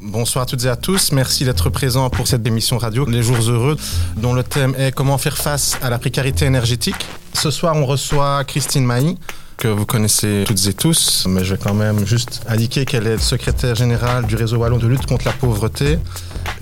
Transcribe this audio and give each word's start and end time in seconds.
Bonsoir 0.00 0.42
à 0.42 0.46
toutes 0.46 0.64
et 0.64 0.68
à 0.68 0.74
tous. 0.74 1.12
Merci 1.12 1.44
d'être 1.44 1.70
présents 1.70 2.10
pour 2.10 2.26
cette 2.26 2.44
émission 2.44 2.78
radio 2.78 3.06
Les 3.06 3.22
Jours 3.22 3.48
Heureux, 3.48 3.76
dont 4.16 4.32
le 4.32 4.42
thème 4.42 4.74
est 4.76 4.90
comment 4.90 5.16
faire 5.16 5.38
face 5.38 5.78
à 5.82 5.90
la 5.90 6.00
précarité 6.00 6.46
énergétique. 6.46 6.96
Ce 7.32 7.52
soir, 7.52 7.76
on 7.76 7.86
reçoit 7.86 8.42
Christine 8.42 8.84
Mailly, 8.84 9.16
que 9.56 9.68
vous 9.68 9.86
connaissez 9.86 10.42
toutes 10.48 10.66
et 10.66 10.72
tous, 10.72 11.26
mais 11.28 11.44
je 11.44 11.54
vais 11.54 11.60
quand 11.62 11.74
même 11.74 12.04
juste 12.04 12.40
indiquer 12.48 12.84
qu'elle 12.84 13.06
est 13.06 13.18
secrétaire 13.18 13.76
générale 13.76 14.26
du 14.26 14.34
réseau 14.34 14.56
Wallon 14.56 14.78
de 14.78 14.88
lutte 14.88 15.06
contre 15.06 15.26
la 15.26 15.32
pauvreté. 15.32 15.96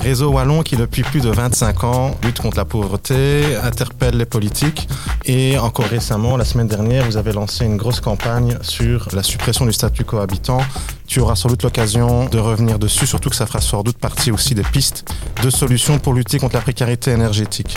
Réseau 0.00 0.30
Wallon 0.30 0.62
qui, 0.62 0.76
depuis 0.76 1.02
plus 1.02 1.20
de 1.20 1.28
25 1.28 1.84
ans, 1.84 2.14
lutte 2.22 2.40
contre 2.40 2.56
la 2.56 2.64
pauvreté, 2.64 3.56
interpelle 3.62 4.16
les 4.16 4.24
politiques. 4.24 4.88
Et 5.24 5.58
encore 5.58 5.86
récemment, 5.86 6.36
la 6.36 6.44
semaine 6.44 6.68
dernière, 6.68 7.04
vous 7.04 7.16
avez 7.16 7.32
lancé 7.32 7.64
une 7.64 7.76
grosse 7.76 8.00
campagne 8.00 8.56
sur 8.62 9.08
la 9.12 9.22
suppression 9.22 9.66
du 9.66 9.72
statut 9.72 10.04
cohabitant. 10.04 10.60
Tu 11.06 11.20
auras 11.20 11.34
sans 11.34 11.48
doute 11.48 11.62
l'occasion 11.62 12.26
de 12.26 12.38
revenir 12.38 12.78
dessus, 12.78 13.06
surtout 13.06 13.28
que 13.28 13.36
ça 13.36 13.46
fera 13.46 13.60
sans 13.60 13.82
doute 13.82 13.98
partie 13.98 14.30
aussi 14.30 14.54
des 14.54 14.62
pistes 14.62 15.04
de 15.42 15.50
solutions 15.50 15.98
pour 15.98 16.14
lutter 16.14 16.38
contre 16.38 16.54
la 16.54 16.62
précarité 16.62 17.10
énergétique. 17.10 17.76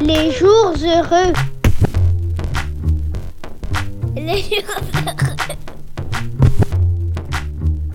Les 0.00 0.30
jours 0.32 0.74
heureux. 0.82 1.32
Les 4.16 4.42
jours 4.42 4.80
heureux. 5.06 5.56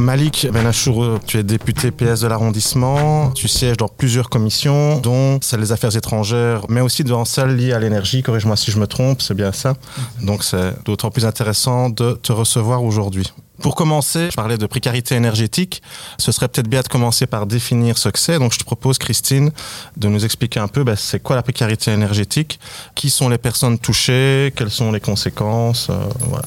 Malik 0.04 0.48
Benachour, 0.52 1.20
tu 1.26 1.38
es 1.38 1.44
député 1.44 1.90
PS 1.90 2.20
de 2.20 2.28
l'arrondissement. 2.28 3.32
Tu 3.32 3.48
sièges 3.48 3.78
dans 3.78 3.88
plusieurs 3.88 4.30
commissions, 4.30 5.00
dont 5.00 5.40
celle 5.42 5.62
des 5.62 5.72
affaires 5.72 5.95
étrangères, 5.95 6.66
mais 6.68 6.82
aussi 6.82 7.06
dans 7.06 7.23
celle 7.23 7.56
liée 7.56 7.72
à 7.72 7.80
l'énergie. 7.80 8.22
Corrige-moi 8.22 8.58
si 8.58 8.70
je 8.70 8.80
me 8.80 8.86
trompe, 8.86 9.22
c'est 9.22 9.34
bien 9.34 9.54
ça. 9.54 9.76
Donc 10.22 10.44
c'est 10.44 10.73
d'autant 10.84 11.10
plus 11.10 11.26
intéressant 11.26 11.90
de 11.90 12.20
te 12.22 12.34
recevoir 12.34 12.84
aujourd'hui. 12.84 13.32
Pour 13.62 13.76
commencer, 13.76 14.28
je 14.30 14.36
parlais 14.36 14.58
de 14.58 14.66
précarité 14.66 15.16
énergétique. 15.16 15.82
Ce 16.17 16.34
serait 16.34 16.50
peut-être 16.50 16.67
bien 16.67 16.82
de 16.82 16.90
commencer 16.90 17.26
par 17.26 17.45
définir 17.45 17.98
ce 17.98 18.10
que 18.10 18.20
c'est. 18.20 18.40
Donc 18.40 18.52
je 18.52 18.60
te 18.60 18.66
propose, 18.66 18.98
Christine, 18.98 19.52
de 19.95 20.10
nous 20.10 20.26
expliquer 20.26 20.60
un 20.60 20.67
peu 20.67 20.84
ben, 20.84 20.98
c'est 20.98 21.23
quoi 21.23 21.38
la 21.38 21.44
précarité 21.44 21.92
énergétique, 21.92 22.60
qui 22.94 23.10
sont 23.10 23.30
les 23.30 23.38
personnes 23.38 23.80
touchées, 23.80 24.52
quelles 24.54 24.72
sont 24.72 24.92
les 24.92 25.00
conséquences. 25.00 25.88
euh, 25.90 25.94
voilà. 26.28 26.44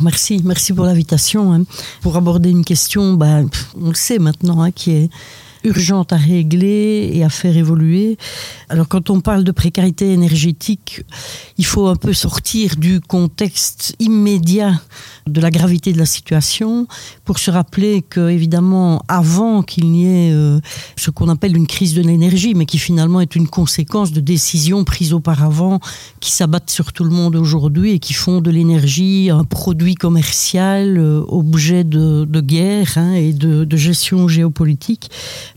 Merci, 0.00 0.42
merci 0.44 0.72
pour 0.72 0.84
l'invitation. 0.84 1.52
hein. 1.52 1.64
Pour 2.02 2.16
aborder 2.16 2.50
une 2.50 2.64
question, 2.64 3.16
pff, 3.18 3.74
on 3.80 3.88
le 3.88 3.94
sait 3.94 4.18
maintenant, 4.18 4.62
hein, 4.62 4.70
qui 4.70 4.90
est 4.92 5.10
urgente 5.66 6.12
à 6.12 6.16
régler 6.16 7.10
et 7.12 7.24
à 7.24 7.28
faire 7.28 7.56
évoluer. 7.56 8.16
Alors 8.68 8.88
quand 8.88 9.10
on 9.10 9.20
parle 9.20 9.44
de 9.44 9.52
précarité 9.52 10.12
énergétique, 10.12 11.02
il 11.58 11.66
faut 11.66 11.88
un 11.88 11.96
peu 11.96 12.12
sortir 12.12 12.76
du 12.76 13.00
contexte 13.00 13.96
immédiat 13.98 14.80
de 15.26 15.40
la 15.40 15.50
gravité 15.50 15.92
de 15.92 15.98
la 15.98 16.06
situation 16.06 16.86
pour 17.24 17.40
se 17.40 17.50
rappeler 17.50 18.02
que 18.02 18.30
évidemment 18.30 19.02
avant 19.08 19.62
qu'il 19.62 19.90
n'y 19.90 20.06
ait 20.06 20.32
euh, 20.32 20.60
ce 20.96 21.10
qu'on 21.10 21.28
appelle 21.28 21.56
une 21.56 21.66
crise 21.66 21.94
de 21.94 22.02
l'énergie 22.02 22.54
mais 22.54 22.64
qui 22.64 22.78
finalement 22.78 23.20
est 23.20 23.34
une 23.34 23.48
conséquence 23.48 24.12
de 24.12 24.20
décisions 24.20 24.84
prises 24.84 25.12
auparavant 25.12 25.80
qui 26.20 26.30
s'abattent 26.30 26.70
sur 26.70 26.92
tout 26.92 27.02
le 27.02 27.10
monde 27.10 27.34
aujourd'hui 27.34 27.92
et 27.92 27.98
qui 27.98 28.12
font 28.14 28.40
de 28.40 28.50
l'énergie 28.50 29.30
un 29.30 29.42
produit 29.42 29.96
commercial 29.96 30.96
euh, 30.98 31.22
objet 31.26 31.82
de, 31.82 32.24
guerre 32.40 32.92
hein, 32.96 33.14
et 33.14 33.32
de 33.32 33.76
gestion 33.76 34.28
géopolitique 34.28 35.10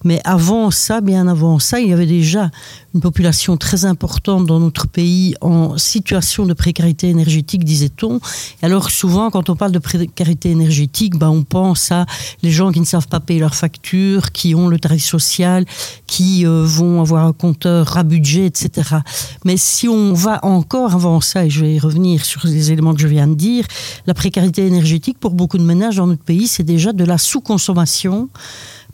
mais 0.04 0.22
avant 0.24 0.72
ça 0.72 1.02
bien 1.02 1.28
avant 1.28 1.60
ça 1.60 1.80
il 1.80 1.90
y 1.90 1.94
avait 1.94 2.06
déjà 2.06 2.52
une 2.96 3.02
population 3.02 3.58
très 3.58 3.86
importante 3.86 4.46
dans 4.46 4.60
notre 4.60 4.88
pays 4.88 5.36
en 5.42 5.78
situation 5.78 6.46
de 6.46 6.54
précarité 6.54 7.10
énergétique, 7.10 7.64
disait-on. 7.64 8.20
Alors 8.62 8.90
souvent, 8.90 9.30
quand 9.30 9.50
on 9.50 9.56
parle 9.56 9.72
de 9.72 9.80
précarité 9.80 10.50
énergétique, 10.50 11.18
ben, 11.18 11.30
on 11.30 11.44
pense 11.44 11.92
à 11.92 12.06
les 12.42 12.52
gens 12.52 12.72
qui 12.72 12.80
ne 12.80 12.86
savent 12.86 13.08
pas 13.08 13.20
payer 13.20 13.40
leurs 13.40 13.56
factures, 13.56 14.32
qui 14.32 14.56
ont 14.56 14.68
le 14.68 14.80
tarif 14.80 15.04
social, 15.04 15.66
qui 16.08 16.46
euh, 16.46 16.64
vont 16.66 17.02
avoir 17.02 17.26
un 17.26 17.34
compteur 17.34 17.98
à 17.98 18.04
budget, 18.04 18.48
etc. 18.48 18.98
Mais 19.46 19.58
si 19.58 19.88
on 19.88 20.14
va 20.14 20.44
encore 20.44 20.96
avant 20.96 21.22
ça, 21.22 21.46
et 21.46 21.50
je 21.50 21.62
vais 21.62 21.76
y 21.76 21.80
revenir 21.80 22.26
sur 22.26 22.46
les 22.46 22.72
éléments 22.72 22.94
que 22.94 23.02
je 23.02 23.08
viens 23.08 23.28
de 23.28 23.36
dire, 23.36 23.66
la 24.08 24.14
précarité 24.14 24.66
énergétique 24.66 25.20
pour 25.20 25.32
beaucoup 25.32 25.58
de 25.58 25.64
ménages 25.64 25.98
dans 25.98 26.08
notre 26.08 26.24
pays, 26.24 26.48
c'est 26.48 26.64
déjà 26.64 26.92
de 26.92 27.04
la 27.04 27.18
sous-consommation 27.18 28.30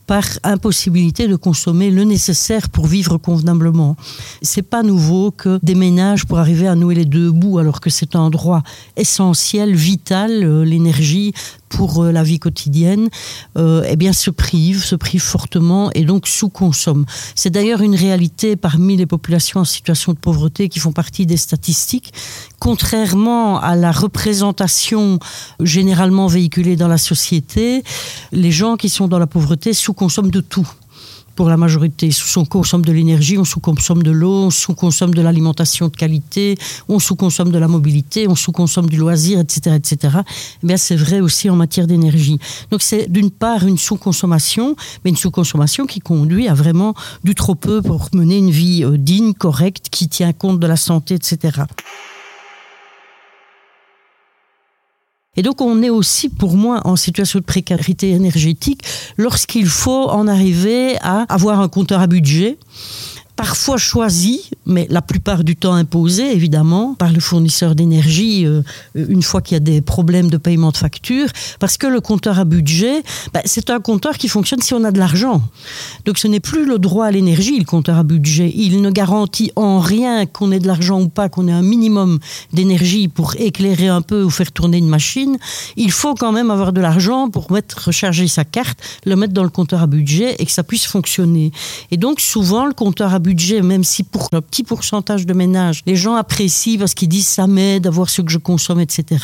par 0.07 0.23
impossibilité 0.43 1.27
de 1.27 1.35
consommer 1.35 1.89
le 1.89 2.03
nécessaire 2.03 2.69
pour 2.69 2.88
vivre 2.88 3.17
convenablement. 3.17 3.95
C'est 4.41 4.61
pas 4.61 4.83
nouveau 4.83 5.31
que 5.31 5.59
des 5.63 5.75
ménages 5.75 6.25
pour 6.25 6.39
arriver 6.39 6.67
à 6.67 6.75
nouer 6.75 6.95
les 6.95 7.05
deux 7.05 7.31
bouts 7.31 7.59
alors 7.59 7.81
que 7.81 7.89
c'est 7.89 8.16
un 8.16 8.29
droit 8.29 8.63
essentiel, 8.95 9.75
vital, 9.75 10.43
euh, 10.43 10.63
l'énergie 10.63 11.33
pour 11.69 12.03
euh, 12.03 12.11
la 12.11 12.23
vie 12.23 12.39
quotidienne, 12.39 13.09
euh, 13.57 13.83
eh 13.88 13.95
bien 13.95 14.13
se 14.13 14.29
privent, 14.29 14.83
se 14.83 14.95
privent 14.95 15.21
fortement 15.21 15.89
et 15.93 16.03
donc 16.03 16.27
sous-consomment. 16.27 17.05
C'est 17.35 17.49
d'ailleurs 17.49 17.81
une 17.81 17.95
réalité 17.95 18.55
parmi 18.55 18.95
les 18.95 19.05
populations 19.05 19.59
en 19.59 19.66
situation 19.66 20.13
de 20.13 20.17
pauvreté 20.17 20.69
qui 20.69 20.79
font 20.79 20.93
partie 20.93 21.25
des 21.25 21.37
statistiques. 21.37 22.13
Contrairement 22.59 23.59
à 23.59 23.75
la 23.75 23.91
représentation 23.91 25.19
généralement 25.59 26.27
véhiculée 26.27 26.75
dans 26.75 26.88
la 26.88 26.97
société, 26.97 27.83
les 28.31 28.51
gens 28.51 28.77
qui 28.77 28.89
sont 28.89 29.07
dans 29.07 29.19
la 29.19 29.27
pauvreté 29.27 29.73
sous-consomment 29.73 30.31
de 30.31 30.41
tout 30.41 30.67
pour 31.35 31.49
la 31.49 31.57
majorité. 31.57 32.09
On 32.38 32.45
consomme 32.45 32.83
de 32.83 32.91
l'énergie, 32.91 33.38
on 33.38 33.43
sous-consomme 33.43 34.03
de 34.03 34.11
l'eau, 34.11 34.45
on 34.45 34.49
sous-consomme 34.49 35.13
de 35.13 35.21
l'alimentation 35.21 35.88
de 35.88 35.95
qualité, 35.95 36.57
on 36.88 36.99
sous-consomme 36.99 37.51
de 37.51 37.57
la 37.57 37.67
mobilité, 37.67 38.27
on 38.27 38.35
sous-consomme 38.35 38.89
du 38.89 38.97
loisir, 38.97 39.39
etc. 39.39 39.75
etc. 39.75 40.17
Eh 40.63 40.67
bien, 40.67 40.77
c'est 40.77 40.95
vrai 40.95 41.19
aussi 41.19 41.49
en 41.49 41.55
matière 41.55 41.87
d'énergie. 41.87 42.39
Donc, 42.72 42.81
c'est 42.81 43.11
d'une 43.11 43.31
part 43.31 43.66
une 43.66 43.77
sous-consommation, 43.77 44.75
mais 45.03 45.11
une 45.11 45.17
sous-consommation 45.17 45.85
qui 45.85 45.99
conduit 45.99 46.47
à 46.47 46.53
vraiment 46.53 46.93
du 47.23 47.35
trop 47.35 47.55
peu 47.55 47.81
pour 47.81 48.09
mener 48.13 48.37
une 48.37 48.51
vie 48.51 48.83
euh, 48.83 48.97
digne, 48.97 49.33
correcte, 49.33 49.89
qui 49.89 50.07
tient 50.07 50.33
compte 50.33 50.59
de 50.59 50.67
la 50.67 50.77
santé, 50.77 51.16
etc. 51.16 51.63
Et 55.38 55.41
donc 55.41 55.62
on 55.62 55.81
est 55.81 55.90
aussi 55.90 56.29
pour 56.29 56.56
moi 56.56 56.81
en 56.85 56.96
situation 56.96 57.40
de 57.40 57.44
précarité 57.46 58.12
énergétique 58.12 58.81
lorsqu'il 59.18 59.68
faut 59.68 60.09
en 60.09 60.28
arriver 60.28 60.97
à 61.01 61.23
avoir 61.23 61.59
un 61.59 61.68
compteur 61.68 62.01
à 62.01 62.07
budget 62.07 62.57
parfois 63.35 63.78
choisi, 63.78 64.50
mais 64.66 64.88
la 64.90 65.01
plupart 65.01 65.44
du 65.44 65.56
temps 65.56 65.73
imposé, 65.73 66.34
évidemment, 66.34 66.96
par 66.96 67.12
le 67.12 67.19
fournisseur 67.19 67.75
d'énergie, 67.75 68.46
euh, 68.46 68.62
une 68.96 69.23
fois 69.23 69.41
qu'il 69.41 69.56
y 69.56 69.57
a 69.57 69.59
des 69.62 69.81
problèmes 69.81 70.29
de 70.29 70.38
paiement 70.38 70.72
de 70.72 70.78
facture, 70.78 71.28
parce 71.59 71.78
que 71.78 71.88
le 71.88 72.00
compteur 72.00 72.40
à 72.40 72.46
budget, 72.46 73.03
ben, 73.34 73.41
c'est 73.46 73.69
un 73.69 73.79
compteur 73.79 74.18
qui 74.18 74.29
fonctionne 74.29 74.62
si 74.62 74.73
on 74.73 74.84
a 74.84 74.91
de 74.91 75.00
l'argent. 75.00 75.41
Donc 76.06 76.18
ce 76.18 76.28
n'est 76.28 76.40
plus 76.40 76.66
le 76.66 76.79
droit 76.79 77.06
à 77.07 77.12
l'énergie, 77.12 77.59
le 77.59 77.66
compteur 77.66 77.97
à 77.97 78.03
budget. 78.03 78.51
Il 78.56 78.81
ne 78.81 78.90
garantit 78.90 79.52
en 79.56 79.79
rien 79.79 80.25
qu'on 80.25 80.52
ait 80.52 80.59
de 80.59 80.67
l'argent 80.67 81.02
ou 81.02 81.09
pas, 81.09 81.28
qu'on 81.28 81.47
ait 81.47 81.53
un 81.53 81.62
minimum 81.62 82.19
d'énergie 82.53 83.07
pour 83.07 83.35
éclairer 83.38 83.88
un 83.88 84.02
peu 84.02 84.23
ou 84.23 84.29
faire 84.29 84.52
tourner 84.52 84.78
une 84.78 84.90
machine. 84.90 85.38
Il 85.75 85.91
faut 85.91 86.16
quand 86.16 86.31
même 86.31 86.52
avoir 86.52 86.72
de 86.72 86.79
l'argent 86.79 87.29
pour 87.29 87.52
mettre, 87.52 87.87
recharger 87.87 88.28
sa 88.28 88.46
carte, 88.46 88.79
le 89.05 89.16
mettre 89.16 89.34
dans 89.34 89.43
le 89.43 89.49
compteur 89.49 89.82
à 89.82 89.87
budget 89.87 90.35
et 90.40 90.46
que 90.46 90.52
ça 90.52 90.64
puisse 90.64 90.85
fonctionner. 90.85 91.52
Et 91.91 91.97
donc 91.97 92.22
souvent, 92.22 92.66
le 92.66 92.73
compteur 92.73 93.14
à 93.14 93.20
même 93.63 93.83
si 93.83 94.03
pour 94.03 94.29
un 94.33 94.41
petit 94.41 94.63
pourcentage 94.63 95.25
de 95.25 95.33
ménages, 95.33 95.81
les 95.85 95.95
gens 95.95 96.16
apprécient 96.16 96.77
parce 96.79 96.93
qu'ils 96.93 97.09
disent 97.09 97.27
ça 97.27 97.47
m'aide 97.47 97.87
à 97.87 97.89
voir 97.89 98.09
ce 98.09 98.22
que 98.22 98.31
je 98.31 98.37
consomme, 98.37 98.79
etc. 98.79 99.23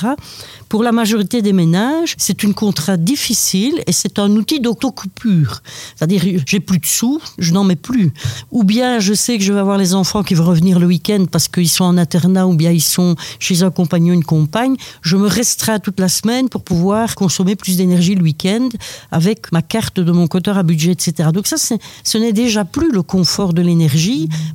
Pour 0.69 0.83
la 0.83 0.92
majorité 0.92 1.42
des 1.42 1.53
ménages, 1.53 2.15
c'est 2.18 2.44
une 2.44 2.53
contrainte 2.53 3.03
difficile 3.03 3.83
et 3.88 3.92
c'est 3.92 4.19
un 4.19 4.30
outil 4.31 4.59
d'autocoupure. 4.59 5.62
C'est-à-dire, 5.95 6.24
j'ai 6.45 6.59
plus 6.59 6.80
de 6.80 6.86
sous, 6.86 7.21
je 7.38 7.53
n'en 7.53 7.63
mets 7.63 7.75
plus. 7.75 8.12
Ou 8.51 8.63
bien, 8.63 9.00
je 9.00 9.13
sais 9.13 9.38
que 9.38 9.44
je 9.44 9.53
vais 9.53 9.59
avoir 9.59 9.77
les 9.77 9.94
enfants 9.94 10.24
qui 10.24 10.33
vont 10.33 10.45
revenir 10.45 10.80
le 10.80 10.88
week-end 10.88 11.25
parce 11.31 11.48
qu'ils 11.48 11.69
sont 11.69 11.83
en 11.83 11.98
internat 11.98 12.48
ou 12.48 12.56
bien 12.56 12.71
ils 12.71 12.81
sont 12.81 13.15
chez 13.39 13.63
un 13.63 13.71
compagnon, 13.71 14.13
une 14.13 14.24
compagne. 14.24 14.75
Je 15.01 15.18
me 15.18 15.27
restreins 15.27 15.80
toute 15.80 16.00
la 16.00 16.09
semaine 16.09 16.50
pour 16.50 16.63
pouvoir 16.63 17.15
consommer 17.15 17.56
plus 17.56 17.77
d'énergie 17.77 18.15
le 18.15 18.24
week-end 18.24 18.69
avec 19.12 19.51
ma 19.51 19.62
carte 19.62 20.00
de 20.00 20.12
mon 20.12 20.27
compteur 20.27 20.57
à 20.57 20.63
budget, 20.63 20.92
etc. 20.92 21.30
Donc 21.33 21.48
ça, 21.48 21.57
ce 21.57 22.18
n'est 22.18 22.33
déjà 22.33 22.65
plus 22.65 22.92
le 22.92 23.03
confort 23.03 23.53
de 23.53 23.62
l'énergie, 23.62 23.91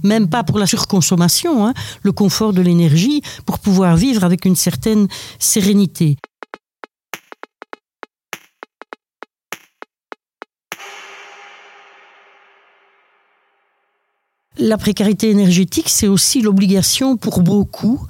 même 0.02 0.28
pas 0.28 0.44
pour 0.44 0.58
la 0.58 0.66
surconsommation, 0.66 1.66
hein, 1.66 1.74
le 2.02 2.12
confort 2.12 2.52
de 2.52 2.60
l'énergie, 2.60 3.22
pour 3.44 3.58
pouvoir 3.58 3.96
vivre 3.96 4.24
avec 4.24 4.44
une 4.44 4.56
certaine 4.56 5.08
sérénité. 5.38 6.16
La 14.58 14.78
précarité 14.78 15.28
énergétique, 15.28 15.90
c'est 15.90 16.08
aussi 16.08 16.40
l'obligation 16.40 17.18
pour 17.18 17.42
beaucoup 17.42 18.00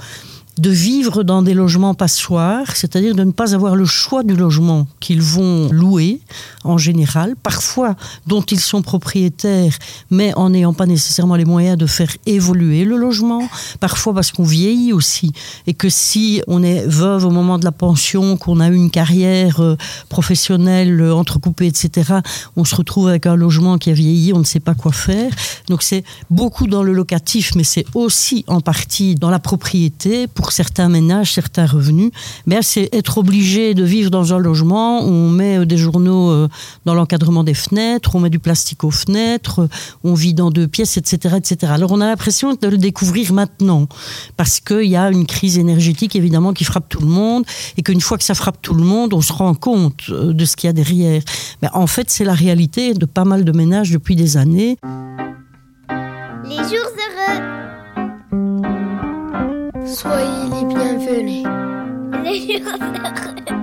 de 0.59 0.71
vivre 0.71 1.23
dans 1.23 1.43
des 1.43 1.53
logements 1.53 1.95
passoires, 1.95 2.77
c'est-à-dire 2.77 3.15
de 3.15 3.25
ne 3.25 3.33
pas 3.33 3.55
avoir 3.55 3.77
le 3.77 3.85
choix 3.85 4.23
du 4.23 4.35
logement 4.35 4.87
qu'ils 5.01 5.21
vont 5.21 5.69
louer 5.71 6.21
en 6.65 6.79
général, 6.79 7.37
parfois 7.43 7.95
dont 8.27 8.41
ils 8.41 8.61
sont 8.61 8.81
propriétaires, 8.81 9.77
mais 10.11 10.35
en 10.35 10.51
n'ayant 10.51 10.73
pas 10.73 10.87
nécessairement 10.87 11.37
les 11.37 11.45
moyens 11.45 11.77
de 11.77 11.87
faire 11.87 12.11
évoluer 12.25 12.85
le 12.85 12.97
logement, 12.97 13.43
parfois 13.81 14.15
parce 14.15 14.33
qu'on 14.33 14.45
vieillit 14.45 14.93
aussi, 14.93 15.33
et 15.67 15.75
que 15.75 15.91
si 15.91 16.43
on 16.47 16.63
est 16.63 16.87
veuve 16.87 17.27
au 17.27 17.31
moment 17.31 17.59
de 17.59 17.65
la 17.65 17.73
pension, 17.73 18.39
qu'on 18.39 18.61
a 18.61 18.69
une 18.69 18.91
carrière 18.91 19.61
euh, 19.61 19.77
professionnelle 20.09 21.01
euh, 21.01 21.15
entrecoupée, 21.15 21.67
etc., 21.67 22.21
on 22.57 22.65
se 22.65 22.75
retrouve 22.75 23.09
avec 23.09 23.27
un 23.27 23.37
logement 23.37 23.77
qui 23.77 23.91
a 23.91 23.95
vieilli, 23.95 24.33
on 24.33 24.39
ne 24.39 24.45
sait 24.45 24.61
pas 24.61 24.75
quoi 24.75 24.93
faire. 24.93 25.33
Donc 25.69 25.83
c'est 25.83 26.05
beaucoup 26.31 26.67
dans 26.67 26.83
le 26.83 26.93
locatif, 26.93 27.55
mais 27.55 27.65
c'est 27.65 27.85
aussi 27.95 28.45
en 28.47 28.61
partie 28.61 29.15
dans 29.15 29.31
la 29.31 29.39
propriété 29.39 30.27
pour 30.27 30.46
certains 30.53 30.89
ménages, 30.89 31.33
certains 31.33 31.67
revenus. 31.67 32.11
Mais 32.47 32.59
c'est 32.63 32.89
être 32.93 33.19
obligé 33.19 33.75
de 33.75 33.85
vivre 33.85 34.11
dans 34.11 34.35
un 34.35 34.39
logement 34.39 35.03
où 35.03 35.11
on 35.11 35.31
met 35.31 35.59
euh, 35.59 35.65
des 35.65 35.77
journaux 35.77 36.31
euh, 36.31 36.49
dans 36.85 36.95
l'encadrement 36.95 37.45
des 37.45 37.55
fenêtres, 37.55 38.15
on 38.15 38.21
met 38.21 38.31
du 38.31 38.39
plastique 38.39 38.85
aux 38.85 38.91
fenêtres, 38.91 39.61
euh, 39.61 39.69
on 40.05 40.15
vit 40.15 40.35
dans 40.35 40.51
deux 40.51 40.69
pièces, 40.69 40.97
etc., 40.97 41.37
etc. 41.37 41.73
Alors 41.75 41.93
on 41.93 42.01
a 42.01 42.07
l'impression 42.07 42.55
de 42.55 42.69
le 42.69 42.79
découvrir 42.79 43.33
maintenant 43.33 43.87
parce 44.37 44.61
qu'il 44.61 44.87
y 44.87 44.97
a 44.97 45.11
une 45.11 45.27
crise 45.27 45.59
énergétique 45.59 46.17
évidemment 46.17 46.53
qui 46.53 46.65
frappe 46.65 46.89
tout 46.89 47.01
le 47.01 47.09
monde 47.09 47.45
et 47.77 47.83
qu'une 47.83 48.01
fois 48.01 48.19
que 48.19 48.25
ça 48.25 48.35
frappe 48.35 48.61
tout 48.63 48.75
le 48.75 48.85
monde, 48.85 49.15
on 49.15 49.21
se 49.21 49.33
rend 49.33 49.55
compte 49.55 50.11
de 50.11 50.45
ce 50.45 50.57
qu'il 50.57 50.69
y 50.69 50.71
a 50.71 50.73
derrière. 50.73 51.23
Mais 51.63 51.69
en 51.73 51.87
fait, 51.87 52.11
c'est 52.11 52.25
la 52.25 52.35
réalité 52.35 52.95
de 52.95 53.07
pas 53.07 53.25
mal 53.25 53.45
de 53.45 53.53
ménages 53.53 53.91
depuis 53.91 54.17
des 54.17 54.37
années. 54.37 54.79
Les 56.49 56.57
jours 56.57 56.93
heureux. 56.95 57.76
Soyez 59.87 60.51
les 60.51 60.75
bienvenus. 60.75 61.47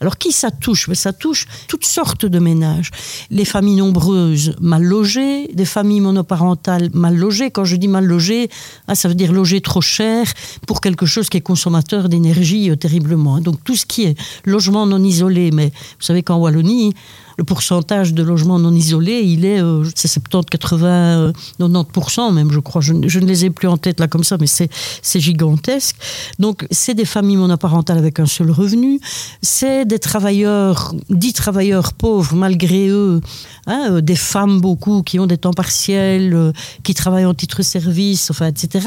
Alors 0.00 0.16
qui 0.16 0.32
ça 0.32 0.50
touche? 0.50 0.88
Mais 0.88 0.94
Ça 0.94 1.12
touche 1.12 1.46
toutes 1.68 1.84
sortes 1.84 2.24
de 2.24 2.38
ménages. 2.38 2.90
Les 3.30 3.44
familles 3.44 3.76
nombreuses 3.76 4.56
mal 4.60 4.82
logées, 4.82 5.48
des 5.48 5.66
familles 5.66 6.00
monoparentales 6.00 6.88
mal 6.94 7.16
logées. 7.16 7.50
Quand 7.50 7.64
je 7.64 7.76
dis 7.76 7.88
mal 7.88 8.06
logées, 8.06 8.48
ah, 8.88 8.94
ça 8.94 9.08
veut 9.08 9.14
dire 9.14 9.32
loger 9.32 9.60
trop 9.60 9.82
cher 9.82 10.26
pour 10.66 10.80
quelque 10.80 11.04
chose 11.04 11.28
qui 11.28 11.36
est 11.36 11.42
consommateur 11.42 12.08
d'énergie 12.08 12.70
euh, 12.70 12.76
terriblement. 12.76 13.40
Donc 13.40 13.62
tout 13.62 13.76
ce 13.76 13.84
qui 13.84 14.04
est 14.04 14.18
logement 14.46 14.86
non 14.86 15.02
isolé, 15.02 15.50
mais 15.50 15.66
vous 15.66 16.04
savez 16.04 16.22
qu'en 16.22 16.38
Wallonie, 16.38 16.94
le 17.40 17.44
pourcentage 17.44 18.12
de 18.12 18.22
logements 18.22 18.58
non 18.58 18.74
isolés, 18.74 19.22
il 19.24 19.46
est 19.46 19.62
euh, 19.62 19.82
c'est 19.94 20.08
70, 20.08 20.44
80, 20.50 20.86
euh, 20.88 21.32
90% 21.58 22.34
même, 22.34 22.52
je 22.52 22.60
crois. 22.60 22.82
Je, 22.82 22.92
ne- 22.92 23.08
les 23.30 23.46
ai 23.46 23.50
plus 23.50 23.66
en 23.66 23.78
tête 23.78 23.98
là 23.98 24.08
comme 24.08 24.24
ça, 24.24 24.36
mais 24.38 24.46
c'est 24.46 25.20
gigantesque. 25.20 25.96
Donc, 26.38 26.66
c'est 26.70 26.92
des 26.92 27.06
familles 27.06 27.38
monoparentales 27.38 27.96
avec 27.96 28.20
un 28.20 28.26
seul 28.26 28.50
revenu. 28.50 29.00
C'est 29.40 29.86
des 29.86 29.98
travailleurs, 29.98 30.94
dits 31.08 31.32
travailleurs 31.32 31.94
pauvres, 31.94 32.34
malgré 32.36 32.88
eux. 32.88 33.22
hein, 33.66 33.88
euh, 33.90 34.00
des 34.02 34.16
femmes 34.16 34.60
beaucoup 34.60 35.02
qui 35.02 35.18
ont 35.18 35.26
des 35.26 35.38
temps 35.38 35.54
partiels, 35.54 36.34
euh, 36.34 36.52
qui 36.82 36.92
travaillent 36.92 37.24
en 37.24 37.32
titre-service, 37.34 38.30
enfin, 38.30 38.48
etc. 38.48 38.86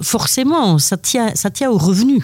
Forcément, 0.00 0.78
ça 0.78 0.96
tient, 0.96 1.32
ça 1.34 1.50
tient 1.50 1.70
aux 1.70 1.76
revenus. 1.78 2.22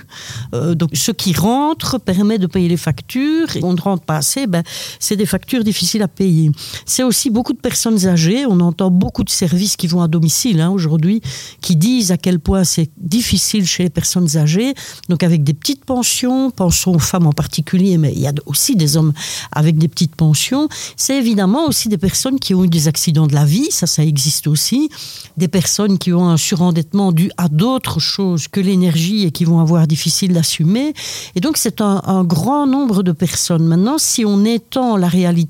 Euh, 0.54 0.74
donc, 0.74 0.90
ce 0.94 1.12
qui 1.12 1.34
rentre 1.34 1.98
permet 1.98 2.38
de 2.38 2.46
payer 2.46 2.68
les 2.70 2.78
factures. 2.78 3.54
Et 3.56 3.60
on 3.62 3.74
ne 3.74 3.80
rentre 3.80 4.04
pas 4.04 4.16
assez, 4.16 4.46
ben, 4.46 4.62
c'est 5.00 5.16
des 5.16 5.26
factures 5.26 5.64
difficiles 5.66 6.02
à 6.02 6.08
payer. 6.08 6.50
C'est 6.86 7.02
aussi 7.02 7.28
beaucoup 7.30 7.52
de 7.52 7.58
personnes 7.58 8.06
âgées. 8.06 8.46
On 8.46 8.60
entend 8.60 8.90
beaucoup 8.90 9.24
de 9.24 9.30
services 9.30 9.76
qui 9.76 9.86
vont 9.86 10.00
à 10.00 10.08
domicile 10.08 10.60
hein, 10.60 10.70
aujourd'hui, 10.70 11.20
qui 11.60 11.76
disent 11.76 12.12
à 12.12 12.16
quel 12.16 12.38
point 12.40 12.64
c'est 12.64 12.90
difficile 12.96 13.66
chez 13.66 13.82
les 13.82 13.90
personnes 13.90 14.36
âgées. 14.36 14.74
Donc, 15.08 15.22
avec 15.22 15.44
des 15.44 15.54
petites 15.54 15.84
pensions, 15.84 16.50
pensons 16.50 16.94
aux 16.94 17.06
femmes 17.12 17.26
en 17.26 17.32
particulier, 17.32 17.98
mais 17.98 18.12
il 18.12 18.20
y 18.20 18.26
a 18.26 18.32
aussi 18.46 18.76
des 18.76 18.96
hommes 18.96 19.12
avec 19.52 19.76
des 19.76 19.88
petites 19.88 20.14
pensions. 20.14 20.68
C'est 20.96 21.18
évidemment 21.18 21.66
aussi 21.66 21.88
des 21.88 21.98
personnes 21.98 22.38
qui 22.38 22.54
ont 22.54 22.64
eu 22.64 22.68
des 22.68 22.88
accidents 22.88 23.26
de 23.26 23.34
la 23.34 23.44
vie, 23.44 23.70
ça, 23.70 23.86
ça 23.86 24.04
existe 24.04 24.46
aussi. 24.46 24.88
Des 25.36 25.48
personnes 25.48 25.98
qui 25.98 26.12
ont 26.12 26.28
un 26.28 26.36
surendettement 26.36 27.12
dû 27.12 27.30
à 27.36 27.48
d'autres 27.48 28.00
choses 28.00 28.48
que 28.48 28.60
l'énergie 28.60 29.24
et 29.26 29.32
qui 29.32 29.44
vont 29.44 29.60
avoir 29.60 29.86
difficile 29.86 30.32
d'assumer. 30.32 30.94
Et 31.34 31.40
donc, 31.40 31.56
c'est 31.56 31.80
un 31.80 32.24
grand 32.24 32.66
nombre 32.66 33.02
de 33.02 33.12
personnes. 33.12 33.66
Maintenant, 33.66 33.98
si 33.98 34.24
on 34.24 34.44
étend 34.44 34.96
la 34.96 35.08
réalité 35.08 35.45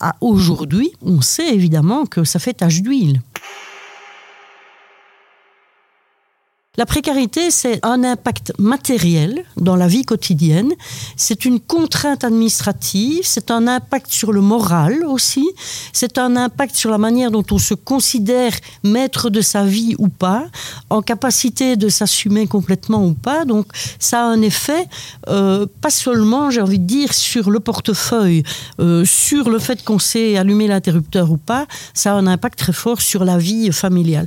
à 0.00 0.14
aujourd'hui, 0.20 0.92
on 1.02 1.20
sait 1.20 1.54
évidemment 1.54 2.06
que 2.06 2.24
ça 2.24 2.38
fait 2.38 2.54
tache 2.54 2.82
d'huile. 2.82 3.20
La 6.78 6.86
précarité, 6.86 7.50
c'est 7.50 7.84
un 7.84 8.02
impact 8.02 8.54
matériel 8.58 9.44
dans 9.58 9.76
la 9.76 9.88
vie 9.88 10.06
quotidienne, 10.06 10.72
c'est 11.18 11.44
une 11.44 11.60
contrainte 11.60 12.24
administrative, 12.24 13.24
c'est 13.24 13.50
un 13.50 13.68
impact 13.68 14.10
sur 14.10 14.32
le 14.32 14.40
moral 14.40 15.04
aussi, 15.04 15.46
c'est 15.92 16.16
un 16.16 16.34
impact 16.34 16.74
sur 16.74 16.90
la 16.90 16.96
manière 16.96 17.30
dont 17.30 17.44
on 17.50 17.58
se 17.58 17.74
considère 17.74 18.54
maître 18.84 19.28
de 19.28 19.42
sa 19.42 19.64
vie 19.64 19.94
ou 19.98 20.08
pas, 20.08 20.46
en 20.88 21.02
capacité 21.02 21.76
de 21.76 21.90
s'assumer 21.90 22.46
complètement 22.46 23.04
ou 23.04 23.12
pas. 23.12 23.44
Donc 23.44 23.66
ça 23.98 24.22
a 24.22 24.24
un 24.24 24.40
effet, 24.40 24.88
euh, 25.28 25.66
pas 25.82 25.90
seulement, 25.90 26.48
j'ai 26.50 26.62
envie 26.62 26.78
de 26.78 26.86
dire, 26.86 27.12
sur 27.12 27.50
le 27.50 27.60
portefeuille, 27.60 28.44
euh, 28.80 29.04
sur 29.04 29.50
le 29.50 29.58
fait 29.58 29.84
qu'on 29.84 29.98
sait 29.98 30.38
allumer 30.38 30.68
l'interrupteur 30.68 31.32
ou 31.32 31.36
pas, 31.36 31.66
ça 31.92 32.12
a 32.12 32.14
un 32.14 32.26
impact 32.26 32.58
très 32.58 32.72
fort 32.72 33.02
sur 33.02 33.26
la 33.26 33.36
vie 33.36 33.70
familiale. 33.72 34.26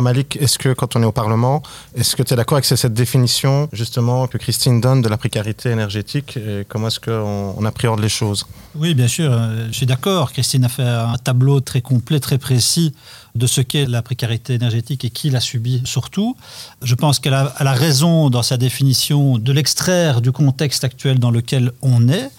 Malik, 0.00 0.36
est-ce 0.40 0.58
que 0.58 0.72
quand 0.72 0.96
on 0.96 1.02
est 1.02 1.06
au 1.06 1.12
Parlement, 1.12 1.62
est-ce 1.94 2.16
que 2.16 2.22
tu 2.22 2.32
es 2.32 2.36
d'accord 2.36 2.56
avec 2.56 2.64
cette 2.64 2.92
définition 2.92 3.68
justement 3.72 4.26
que 4.26 4.38
Christine 4.38 4.80
donne 4.80 5.02
de 5.02 5.08
la 5.08 5.16
précarité 5.16 5.70
énergétique 5.70 6.36
et 6.36 6.64
comment 6.68 6.88
est-ce 6.88 7.00
qu'on 7.00 7.54
on 7.56 7.64
appréhende 7.64 8.00
les 8.00 8.08
choses? 8.08 8.46
Oui, 8.74 8.94
bien 8.94 9.08
sûr, 9.08 9.32
euh, 9.32 9.68
je 9.68 9.72
suis 9.72 9.86
d'accord. 9.86 10.32
Christine 10.32 10.64
a 10.64 10.68
fait 10.68 10.82
un 10.82 11.16
tableau 11.16 11.60
très 11.60 11.80
complet, 11.80 12.20
très 12.20 12.38
précis 12.38 12.92
de 13.34 13.46
ce 13.46 13.60
qu'est 13.60 13.86
la 13.86 14.02
précarité 14.02 14.54
énergétique 14.54 15.04
et 15.04 15.10
qui 15.10 15.30
l'a 15.30 15.40
subie 15.40 15.82
surtout. 15.84 16.36
Je 16.82 16.94
pense 16.94 17.18
qu'elle 17.18 17.34
a, 17.34 17.52
a 17.56 17.72
raison 17.72 18.30
dans 18.30 18.42
sa 18.42 18.56
définition 18.56 19.38
de 19.38 19.52
l'extraire 19.52 20.20
du 20.20 20.32
contexte 20.32 20.84
actuel 20.84 21.18
dans 21.18 21.30
lequel 21.30 21.72
on 21.82 22.08
est. 22.08 22.30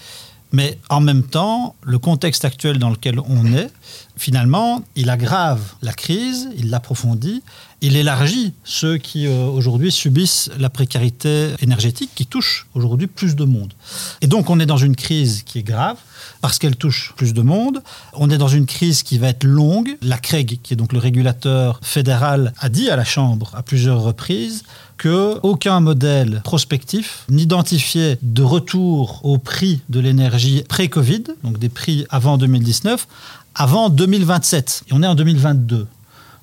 Mais 0.55 0.79
en 0.87 1.01
même 1.01 1.23
temps, 1.23 1.75
le 1.83 1.99
contexte 1.99 2.45
actuel 2.45 2.79
dans 2.79 2.89
lequel 2.89 3.19
on 3.19 3.45
est, 3.53 3.69
finalement, 4.15 4.83
il 4.95 5.09
aggrave 5.09 5.59
la 5.81 5.91
crise, 5.91 6.47
il 6.57 6.69
l'approfondit, 6.69 7.43
il 7.81 7.97
élargit 7.97 8.53
ceux 8.63 8.97
qui 8.97 9.27
euh, 9.27 9.47
aujourd'hui 9.47 9.91
subissent 9.91 10.49
la 10.57 10.69
précarité 10.69 11.49
énergétique 11.59 12.11
qui 12.15 12.25
touche 12.25 12.67
aujourd'hui 12.73 13.07
plus 13.07 13.35
de 13.35 13.43
monde. 13.43 13.73
Et 14.21 14.27
donc 14.27 14.49
on 14.49 14.61
est 14.61 14.65
dans 14.65 14.77
une 14.77 14.95
crise 14.95 15.43
qui 15.43 15.59
est 15.59 15.63
grave 15.63 15.97
parce 16.39 16.57
qu'elle 16.57 16.77
touche 16.77 17.13
plus 17.17 17.33
de 17.33 17.41
monde. 17.41 17.83
On 18.13 18.29
est 18.29 18.37
dans 18.37 18.47
une 18.47 18.65
crise 18.65 19.03
qui 19.03 19.17
va 19.17 19.27
être 19.27 19.43
longue. 19.43 19.97
La 20.01 20.17
CREG, 20.17 20.61
qui 20.63 20.73
est 20.73 20.77
donc 20.77 20.93
le 20.93 20.99
régulateur 20.99 21.81
fédéral, 21.83 22.53
a 22.59 22.69
dit 22.69 22.89
à 22.89 22.95
la 22.95 23.03
Chambre 23.03 23.51
à 23.53 23.61
plusieurs 23.61 24.01
reprises 24.01 24.63
que 24.97 25.39
aucun 25.43 25.79
modèle 25.79 26.41
prospectif 26.43 27.25
n'identifiait 27.29 28.17
de 28.21 28.43
retour 28.43 29.19
au 29.23 29.37
prix 29.37 29.81
de 29.89 29.99
l'énergie 29.99 30.63
pré-Covid, 30.67 31.23
donc 31.43 31.59
des 31.59 31.69
prix 31.69 32.05
avant 32.09 32.37
2019, 32.37 33.07
avant 33.55 33.89
2027. 33.89 34.83
Et 34.87 34.93
on 34.93 35.03
est 35.03 35.07
en 35.07 35.15
2022. 35.15 35.87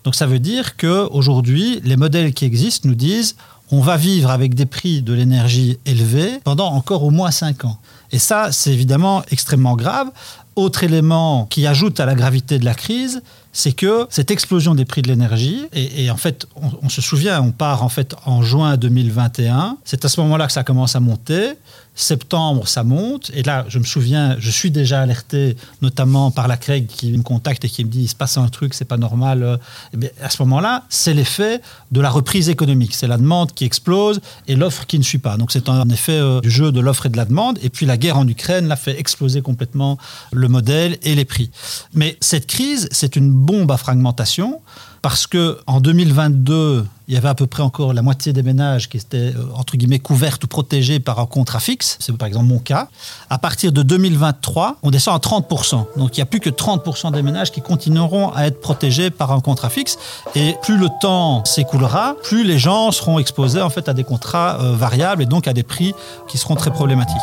Donc 0.05 0.15
ça 0.15 0.27
veut 0.27 0.39
dire 0.39 0.77
qu'aujourd'hui, 0.77 1.81
les 1.85 1.97
modèles 1.97 2.35
qui 2.35 2.45
existent 2.45 2.89
nous 2.89 2.95
disent 2.95 3.37
on 3.73 3.81
va 3.81 3.97
vivre 3.97 4.31
avec 4.31 4.55
des 4.55 4.67
prix 4.67 5.01
de 5.01 5.15
l'énergie 5.15 5.79
élevés 5.87 6.39
pendant 6.45 6.67
encore 6.67 7.03
au 7.03 7.11
moins 7.11 7.31
5 7.31 7.65
ans. 7.65 7.79
Et 8.13 8.19
ça, 8.19 8.53
c'est 8.53 8.71
évidemment 8.71 9.23
extrêmement 9.31 9.77
grave. 9.77 10.09
Autre 10.55 10.85
élément 10.85 11.47
qui 11.47 11.67
ajoute 11.67 11.99
à 11.99 12.05
la 12.05 12.15
gravité 12.15 12.59
de 12.59 12.67
la 12.67 12.75
crise, 12.75 13.23
c'est 13.55 13.73
que 13.73 14.07
cette 14.11 14.31
explosion 14.31 14.75
des 14.75 14.85
prix 14.85 15.01
de 15.01 15.09
l'énergie, 15.09 15.67
et, 15.73 16.11
en 16.11 16.19
fait, 16.19 16.47
on, 16.57 16.69
on 16.83 16.89
se 16.91 17.01
souvient, 17.01 17.41
on 17.41 17.51
part 17.51 17.83
en 17.83 17.89
fait 17.89 18.15
en 18.27 18.43
juin 18.43 18.77
2021, 18.77 19.79
c'est 19.85 20.05
à 20.05 20.09
ce 20.09 20.21
moment-là 20.21 20.47
que 20.47 20.53
ça 20.53 20.65
commence 20.65 20.95
à 20.95 21.01
monter. 21.01 21.53
Septembre, 21.95 22.67
ça 22.67 22.85
monte. 22.85 23.31
Et 23.35 23.43
là, 23.43 23.67
je 23.69 23.79
me 23.79 23.85
souviens, 23.85 24.37
je 24.39 24.51
suis 24.51 24.71
déjà 24.71 25.01
alerté, 25.01 25.57
notamment 25.83 26.31
par 26.31 26.49
la 26.49 26.57
CREG 26.57 26.87
qui 26.87 27.13
me 27.13 27.23
contacte 27.23 27.65
et 27.65 27.69
qui 27.69 27.85
me 27.85 27.91
dit 27.91 28.03
il 28.03 28.09
se 28.09 28.15
passe 28.15 28.39
un 28.39 28.49
truc, 28.49 28.73
c'est 28.73 28.87
pas 28.87 28.97
normal. 28.97 29.43
Euh, 29.43 29.57
eh 30.01 30.11
à 30.23 30.31
ce 30.31 30.43
moment-là, 30.43 30.85
c'est 30.89 31.13
l'effet 31.13 31.61
de 31.91 32.01
la 32.01 32.09
reprise 32.09 32.49
économique. 32.49 32.95
C'est 32.95 33.07
la 33.07 33.19
demande 33.19 33.53
qui 33.53 33.65
explose 33.65 34.21
et 34.49 34.57
l'offre 34.57 34.87
qui 34.87 34.99
ne 34.99 35.05
suit 35.05 35.19
pas. 35.19 35.37
Donc 35.37 35.53
c'est 35.53 35.69
un 35.69 35.89
effet 35.91 36.13
euh, 36.13 36.41
du 36.41 36.51
jeu 36.51 36.73
de 36.73 36.81
l'offre 36.81 37.07
et 37.07 37.11
de 37.11 37.17
la 37.17 37.27
demande. 37.27 37.59
Et 37.63 37.69
puis 37.69 37.85
la 37.85 37.99
guerre 37.99 38.17
en 38.17 38.27
Ukraine 38.27 38.69
l'a 38.69 38.77
fait 38.77 38.99
exploser 38.99 39.43
complètement 39.43 39.99
le 40.33 40.49
modèle 40.49 40.97
et 41.03 41.15
les 41.15 41.27
prix. 41.27 41.51
Mais 41.93 42.17
cette 42.21 42.47
crise, 42.47 42.89
c'est 42.91 43.17
une 43.17 43.31
bombe 43.31 43.71
à 43.71 43.77
fragmentation 43.77 44.61
parce 45.03 45.27
que 45.27 45.59
en 45.67 45.81
2022, 45.81 46.87
il 47.09 47.15
y 47.15 47.17
avait 47.17 47.29
à 47.29 47.35
peu 47.35 47.49
près 47.49 47.63
encore 47.65 47.93
la 47.93 48.03
moitié 48.03 48.33
des 48.33 48.45
ménages 48.45 48.89
qui 48.89 48.97
étaient 48.97 49.35
euh, 49.35 49.45
entre 49.55 49.77
guillemets 49.77 49.99
couvertes 49.99 50.45
ou 50.45 50.47
protégés 50.47 51.01
par 51.01 51.19
un 51.19 51.27
contrat 51.27 51.59
fixe. 51.59 51.97
C'est 52.01 52.17
par 52.17 52.29
exemple 52.29 52.47
mon 52.47 52.61
cas. 52.61 52.89
À 53.29 53.39
partir 53.39 53.73
de 53.73 53.83
2023, 53.83 54.79
on 54.83 54.91
descend 54.91 55.17
à 55.17 55.19
30%. 55.19 55.87
Donc 55.97 56.17
il 56.17 56.21
n'y 56.21 56.23
a 56.23 56.27
plus 56.27 56.39
que 56.39 56.51
30% 56.51 57.13
des 57.13 57.23
ménages 57.23 57.51
qui 57.51 57.61
continueront 57.61 58.33
à 58.33 58.47
être 58.47 58.61
protégés 58.61 59.11
par 59.11 59.33
un 59.33 59.41
contrat 59.41 59.71
fixe. 59.71 59.99
Et 60.37 60.55
plus 60.63 60.79
le 60.79 60.89
temps 61.01 61.45
s'écoulera, 61.45 62.15
plus 62.23 62.45
les 62.45 62.59
gens 62.59 62.93
seront 62.93 63.19
exposés 63.19 63.61
en 63.61 63.71
fait 63.71 63.89
à 63.89 63.95
des 63.95 64.05
contrats 64.05 64.59
euh, 64.61 64.73
variables 64.73 65.23
et 65.23 65.27
donc 65.27 65.49
à 65.49 65.53
des 65.53 65.65
prix 65.65 65.95
qui 66.29 66.39
seront 66.39 66.55
très 66.55 66.71
problématiques. 66.71 67.17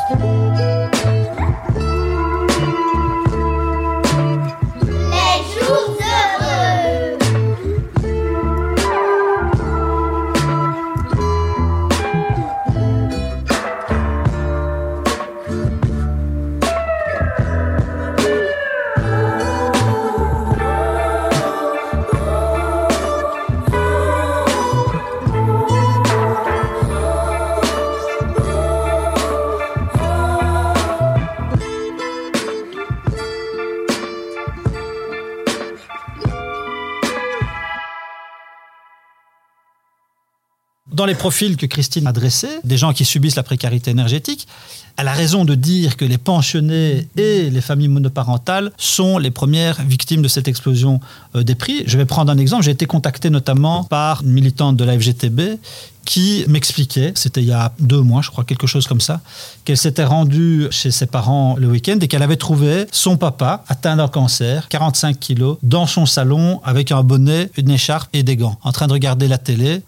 Dans 41.00 41.06
les 41.06 41.16
profils 41.16 41.56
que 41.56 41.66
Christine 41.66 42.08
a 42.08 42.12
dressés, 42.12 42.60
des 42.66 42.76
gens 42.76 42.92
qui 42.92 43.06
subissent 43.06 43.38
la 43.38 43.44
précarité 43.44 43.90
énergétique, 43.90 44.50
elle 44.98 45.08
a 45.08 45.14
raison 45.14 45.46
de 45.46 45.56
dire 45.56 45.96
que 45.96 46.04
les 46.04 46.18
pensionnés 46.18 47.08
et 47.16 47.50
les 47.50 47.62
familles 47.62 47.88
monoparentales 47.88 48.74
sont 48.76 49.18
les 49.18 49.32
premières 49.32 49.82
victimes 49.82 50.22
de 50.22 50.28
cette 50.28 50.50
explosion 50.50 51.00
euh, 51.38 51.44
des 51.44 51.56
prix. 51.56 51.84
Je 51.86 51.98
vais 51.98 52.04
prendre 52.04 52.30
un 52.34 52.38
exemple. 52.38 52.64
J'ai 52.64 52.72
été 52.72 52.86
contacté 52.86 53.30
notamment 53.30 53.86
par 53.86 54.24
une 54.24 54.32
militante 54.32 54.76
de 54.76 54.84
la 54.84 55.00
FGTB 55.00 55.58
qui 56.04 56.44
m'expliquait, 56.50 57.14
c'était 57.16 57.42
il 57.42 57.48
y 57.48 57.54
a 57.54 57.72
deux 57.80 58.02
mois, 58.02 58.22
je 58.22 58.30
crois, 58.30 58.44
quelque 58.44 58.68
chose 58.68 58.88
comme 58.88 59.00
ça, 59.00 59.22
qu'elle 59.64 59.78
s'était 59.78 60.04
rendue 60.04 60.68
chez 60.72 60.92
ses 60.92 61.06
parents 61.06 61.56
le 61.58 61.68
week-end 61.68 61.98
et 62.02 62.08
qu'elle 62.10 62.24
avait 62.24 62.36
trouvé 62.36 62.88
son 62.92 63.16
papa 63.16 63.64
atteint 63.68 63.96
d'un 63.96 64.08
cancer, 64.08 64.68
45 64.68 65.18
kilos, 65.18 65.60
dans 65.62 65.86
son 65.88 66.06
salon 66.06 66.60
avec 66.66 66.92
un 66.92 67.04
bonnet, 67.04 67.52
une 67.58 67.70
écharpe 67.70 68.10
et 68.12 68.24
des 68.24 68.36
gants, 68.36 68.58
en 68.64 68.72
train 68.74 68.88
de 68.88 68.94
regarder 68.94 69.30
la 69.30 69.38
télé. 69.38 69.82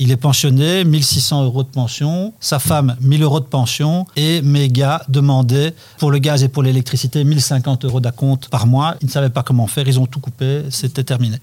Il 0.00 0.12
est 0.12 0.16
pensionné, 0.16 0.84
1600 0.84 1.44
euros 1.44 1.64
de 1.64 1.68
pension, 1.68 2.32
sa 2.38 2.60
femme 2.60 2.96
1000 3.00 3.22
euros 3.22 3.40
de 3.40 3.46
pension 3.46 4.06
et 4.14 4.42
mes 4.42 4.68
gars 4.68 5.02
demandaient 5.08 5.74
pour 5.98 6.12
le 6.12 6.18
gaz 6.18 6.44
et 6.44 6.48
pour 6.48 6.62
l'électricité 6.62 7.24
1050 7.24 7.84
euros 7.84 8.00
d'acompte 8.00 8.48
par 8.48 8.68
mois. 8.68 8.94
Ils 9.02 9.06
ne 9.06 9.10
savaient 9.10 9.28
pas 9.30 9.42
comment 9.42 9.66
faire, 9.66 9.88
ils 9.88 9.98
ont 9.98 10.06
tout 10.06 10.20
coupé, 10.20 10.62
c'était 10.70 11.02
terminé. 11.02 11.38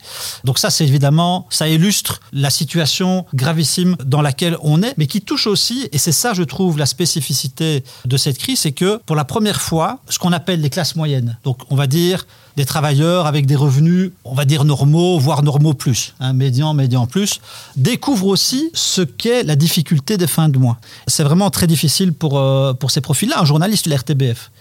Donc 0.46 0.58
ça, 0.58 0.70
c'est 0.70 0.86
évidemment, 0.86 1.48
ça 1.50 1.68
illustre 1.68 2.22
la 2.32 2.50
situation 2.50 3.26
gravissime 3.34 3.98
dans 4.06 4.22
laquelle 4.22 4.58
on 4.62 4.82
est, 4.84 4.94
mais 4.98 5.08
qui 5.08 5.22
touche 5.22 5.48
aussi, 5.48 5.90
et 5.92 5.98
c'est 5.98 6.14
ça, 6.14 6.34
je 6.34 6.44
trouve, 6.44 6.78
la 6.78 6.86
spécificité 6.86 7.84
de 8.06 8.18
cette 8.18 8.38
crise, 8.38 8.60
c'est 8.60 8.72
que 8.72 9.02
pour 9.06 9.18
la 9.18 9.26
première 9.26 9.62
fois, 9.62 10.00
ce 10.10 10.18
qu'on 10.18 10.32
appelle 10.32 10.62
les 10.62 10.70
classes 10.70 10.96
moyennes, 10.96 11.38
donc 11.44 11.60
on 11.70 11.76
va 11.76 11.88
dire 11.88 12.26
des 12.56 12.66
travailleurs 12.66 13.26
avec 13.26 13.46
des 13.46 13.56
revenus, 13.56 14.12
on 14.24 14.34
va 14.34 14.46
dire 14.46 14.64
normaux, 14.64 15.20
voire 15.20 15.44
normaux 15.44 15.74
plus, 15.74 16.14
hein, 16.20 16.34
médian, 16.34 16.74
médian 16.74 17.06
plus, 17.06 17.42
découvrent 17.76 18.28
aussi 18.28 18.70
ce 18.74 19.02
qu'est 19.02 19.44
la 19.44 19.56
difficulté 19.56 20.18
des 20.18 20.28
fins 20.28 20.50
de 20.50 20.58
mois. 20.58 20.78
C'est 21.08 21.24
vraiment 21.24 21.50
très 21.50 21.68
difficile 21.68 22.14
pour, 22.14 22.40
euh, 22.40 22.74
ces 22.88 23.02
profils-là. 23.02 23.42
Un 23.42 23.46
journaliste 23.46 23.86
de 23.90 23.94
l'RTBF, 23.94 24.52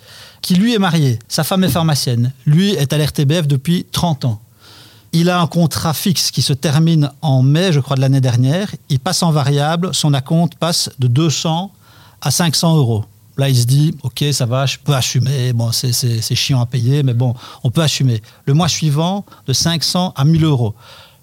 qui 0.43 0.55
lui 0.55 0.75
est 0.75 0.79
marié, 0.79 1.19
sa 1.29 1.45
femme 1.45 1.63
est 1.65 1.69
pharmacienne, 1.69 2.33
lui 2.47 2.73
est 2.73 2.93
à 2.93 2.99
l'RTBF 2.99 3.47
depuis 3.47 3.87
30 3.93 4.25
ans. 4.25 4.41
Il 5.13 5.31
a 5.31 5.41
un 5.41 5.47
contrat 5.47 5.95
fixe 5.95 6.33
qui 6.33 6.43
se 6.43 6.53
termine 6.53 7.11
en 7.23 7.43
mai, 7.43 7.73
je 7.73 7.79
crois, 7.79 7.95
de 7.95 8.01
l'année 8.01 8.21
dernière. 8.21 8.75
Il 8.89 8.99
passe 8.99 9.23
en 9.23 9.31
variable, 9.31 9.95
son 9.95 10.13
acompte 10.13 10.57
passe 10.57 10.91
de 10.99 11.07
200 11.07 11.71
à 12.21 12.31
500 12.33 12.77
euros. 12.77 13.05
Là, 13.37 13.49
il 13.49 13.57
se 13.57 13.67
dit, 13.67 13.97
OK, 14.03 14.25
ça 14.33 14.47
va, 14.47 14.65
je 14.67 14.77
peux 14.83 14.95
assumer. 14.95 15.53
Bon, 15.53 15.73
c'est- 15.73 16.35
chiant 16.35 16.61
à 16.61 16.67
payer, 16.67 17.03
mais 17.03 17.15
bon, 17.15 17.35
on 17.65 17.71
peut 17.71 17.83
assumer. 17.83 18.23
Le 18.47 18.55
mois 18.55 18.69
suivant, 18.69 19.25
de 19.47 19.53
500 19.53 20.13
à 20.17 20.25
1000 20.25 20.45
euros. 20.45 20.75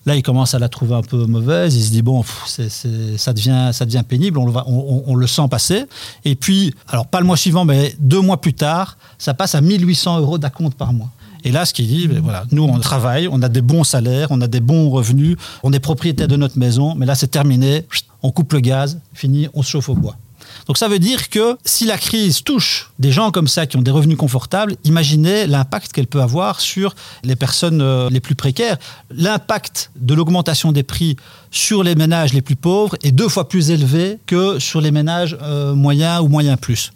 Là, 0.06 0.16
il 0.16 0.24
commence 0.24 0.54
à 0.56 0.60
la 0.60 0.68
trouver 0.68 0.96
un 0.96 1.04
peu 1.04 1.26
mauvaise. 1.28 1.76
Il 1.76 1.84
se 1.84 1.92
dit, 1.92 2.02
bon, 2.02 2.24
ça, 2.48 3.34
devient, 3.34 3.70
ça 3.72 3.86
devient 3.86 4.04
pénible, 4.08 4.40
on 4.40 4.46
le, 4.46 4.52
va- 4.52 4.66
on 4.68 5.16
le 5.16 5.28
sent 5.28 5.44
passer. 5.50 5.86
Et 6.26 6.36
puis, 6.36 6.74
alors 6.88 7.06
pas 7.08 7.20
le 7.20 7.26
mois 7.26 7.38
suivant, 7.38 7.66
mais 7.66 7.96
deux 8.00 8.20
mois 8.22 8.42
plus 8.42 8.54
tard, 8.54 8.98
ça 9.18 9.34
passe 9.34 9.56
à 9.56 9.62
1800 9.62 10.20
euros 10.20 10.38
d'acompte 10.38 10.76
par 10.76 10.92
mois. 10.94 11.10
Et 11.44 11.52
là, 11.52 11.66
ce 11.66 11.74
qu'il 11.74 11.88
dit, 11.88 12.08
ben 12.08 12.20
voilà, 12.20 12.44
nous, 12.52 12.64
on 12.64 12.78
travaille, 12.80 13.28
on 13.28 13.42
a 13.42 13.50
des 13.50 13.62
bons 13.62 13.84
salaires, 13.84 14.28
on 14.32 14.42
a 14.42 14.48
des 14.48 14.60
bons 14.60 14.90
revenus, 14.90 15.38
on 15.64 15.72
est 15.74 15.80
propriétaire 15.80 16.28
de 16.28 16.36
notre 16.36 16.58
maison, 16.60 16.94
mais 16.96 17.06
là, 17.06 17.16
c'est 17.16 17.28
terminé, 17.30 17.86
on 18.22 18.32
coupe 18.32 18.54
le 18.54 18.60
gaz, 18.60 19.00
fini, 19.14 19.48
on 19.54 19.64
se 19.64 19.70
chauffe 19.72 19.90
au 19.90 19.96
bois. 19.96 20.16
Donc 20.72 20.78
ça 20.78 20.88
veut 20.88 21.00
dire 21.00 21.28
que 21.28 21.58
si 21.66 21.84
la 21.84 21.98
crise 21.98 22.46
touche 22.46 22.92
des 22.98 23.12
gens 23.12 23.32
comme 23.32 23.50
ça 23.50 23.68
qui 23.68 23.76
ont 23.76 23.82
des 23.82 23.92
revenus 23.92 24.16
confortables, 24.16 24.78
imaginez 24.86 25.46
l'impact 25.46 25.92
qu'elle 25.92 26.08
peut 26.08 26.22
avoir 26.22 26.62
sur 26.62 26.96
les 27.26 27.36
personnes 27.36 27.82
euh, 27.82 28.10
les 28.10 28.22
plus 28.22 28.36
précaires. 28.36 28.78
L'impact 29.14 29.92
de 29.98 30.14
l'augmentation 30.14 30.72
des 30.72 30.84
prix 30.84 31.18
sur 31.52 31.84
les 31.84 31.94
ménages 31.96 32.32
les 32.32 32.42
plus 32.42 32.56
pauvres 32.56 32.96
est 33.04 33.12
deux 33.12 33.28
fois 33.28 33.50
plus 33.50 33.70
élevé 33.70 34.20
que 34.26 34.60
sur 34.60 34.80
les 34.80 34.92
ménages 34.92 35.38
euh, 35.42 35.74
moyens 35.76 36.22
ou 36.22 36.30
moyens 36.30 36.58
plus. 36.58 36.94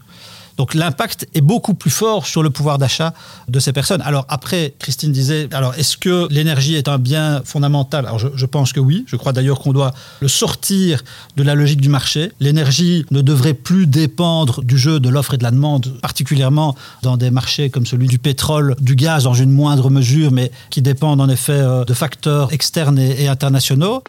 Donc 0.57 0.73
l'impact 0.73 1.27
est 1.33 1.41
beaucoup 1.41 1.73
plus 1.73 1.89
fort 1.89 2.25
sur 2.25 2.43
le 2.43 2.49
pouvoir 2.49 2.77
d'achat 2.77 3.13
de 3.49 3.59
ces 3.59 3.73
personnes. 3.73 4.01
Alors 4.01 4.25
après, 4.29 4.73
Christine 4.79 5.11
disait, 5.11 5.49
alors 5.53 5.73
est-ce 5.75 5.97
que 5.97 6.27
l'énergie 6.31 6.75
est 6.75 6.87
un 6.87 6.97
bien 6.97 7.41
fondamental? 7.43 8.05
Alors 8.05 8.19
je, 8.19 8.45
pense 8.45 8.73
que 8.73 8.79
oui. 8.79 9.03
Je 9.07 9.15
crois 9.15 9.33
d'ailleurs 9.33 9.59
qu'on 9.59 9.73
doit 9.73 9.93
le 10.21 10.27
sortir 10.27 11.03
de 11.35 11.43
la 11.43 11.55
logique 11.55 11.81
du 11.81 11.89
marché. 11.89 12.31
L'énergie 12.39 13.05
ne 13.11 13.21
devrait 13.21 13.53
plus 13.53 13.87
dépendre 13.87 14.63
du 14.63 14.77
jeu 14.77 14.99
de 14.99 15.09
l'offre 15.09 15.33
et 15.33 15.37
de 15.37 15.43
la 15.43 15.51
demande, 15.51 15.99
particulièrement 16.01 16.75
dans 17.01 17.17
des 17.17 17.31
marchés 17.31 17.69
comme 17.69 17.85
celui 17.85 18.07
du 18.07 18.19
pétrole, 18.19 18.75
du 18.79 18.95
gaz 18.95 19.23
dans 19.23 19.33
une 19.33 19.51
moindre 19.51 19.89
mesure, 19.89 20.31
mais 20.31 20.51
qui 20.69 20.81
dépendent 20.81 21.21
en 21.21 21.29
effet 21.29 21.53
euh, 21.53 21.83
de 21.83 21.93
facteurs 21.93 22.53
externes 22.53 22.99
et 22.99 23.27
internationaux. 23.27 24.03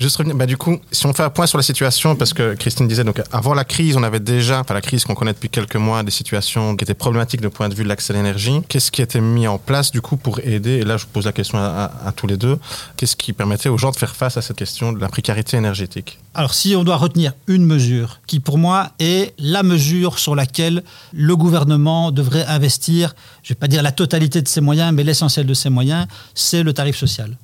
Juste 0.00 0.16
revenir, 0.16 0.36
bah 0.36 0.46
du 0.46 0.56
coup, 0.56 0.78
si 0.92 1.06
on 1.06 1.12
fait 1.12 1.24
un 1.24 1.30
point 1.30 1.46
sur 1.46 1.58
la 1.58 1.64
situation, 1.64 2.14
parce 2.14 2.32
que 2.32 2.54
Christine 2.54 2.86
disait, 2.86 3.02
donc 3.02 3.20
avant 3.32 3.52
la 3.52 3.64
crise, 3.64 3.96
on 3.96 4.04
avait 4.04 4.20
déjà, 4.20 4.60
enfin 4.60 4.72
la 4.72 4.80
crise 4.80 5.04
qu'on 5.04 5.16
connaît 5.16 5.32
depuis 5.32 5.48
quelques 5.50 5.74
mois, 5.74 6.04
des 6.04 6.12
situations 6.12 6.76
qui 6.76 6.84
étaient 6.84 6.94
problématiques 6.94 7.40
du 7.40 7.48
point 7.50 7.68
de 7.68 7.74
vue 7.74 7.82
de 7.82 7.88
l'accès 7.88 8.12
à 8.12 8.16
l'énergie. 8.16 8.60
Qu'est-ce 8.68 8.92
qui 8.92 9.02
été 9.02 9.20
mis 9.20 9.48
en 9.48 9.58
place 9.58 9.90
du 9.90 10.00
coup 10.00 10.16
pour 10.16 10.38
aider, 10.38 10.74
et 10.78 10.84
là 10.84 10.98
je 10.98 11.06
pose 11.06 11.24
la 11.24 11.32
question 11.32 11.58
à, 11.58 11.62
à- 12.04 12.08
à 12.08 12.12
tous 12.12 12.28
les 12.28 12.36
deux, 12.36 12.58
qu'est-ce 12.96 13.16
qui 13.16 13.32
permettait 13.32 13.68
aux 13.70 13.76
gens 13.76 13.90
de 13.90 13.96
faire 13.96 14.14
face 14.14 14.36
à 14.36 14.42
cette 14.42 14.56
question 14.56 14.92
de 14.92 15.00
la 15.00 15.08
précarité 15.08 15.56
énergétique? 15.56 16.18
Alors 16.32 16.54
si 16.54 16.76
on 16.76 16.84
doit 16.84 16.96
retenir 16.96 17.32
une 17.48 17.64
mesure 17.66 18.20
qui 18.28 18.38
pour 18.38 18.56
moi 18.56 18.92
est 19.00 19.34
la 19.40 19.64
mesure 19.64 20.20
sur 20.20 20.36
laquelle 20.36 20.84
le 21.12 21.34
gouvernement 21.34 22.12
devrait 22.12 22.46
investir, 22.46 23.14
je 23.42 23.52
ne 23.52 23.56
vais 23.56 23.58
pas 23.58 23.66
dire 23.66 23.82
la 23.82 23.90
totalité 23.90 24.42
de 24.42 24.48
ses 24.48 24.60
moyens, 24.60 24.92
mais 24.94 25.02
l'essentiel 25.02 25.44
de 25.44 25.54
ses 25.54 25.70
moyens, 25.70 26.06
c'est 26.36 26.62
le 26.62 26.72
tarif 26.72 26.96
social. 26.96 27.36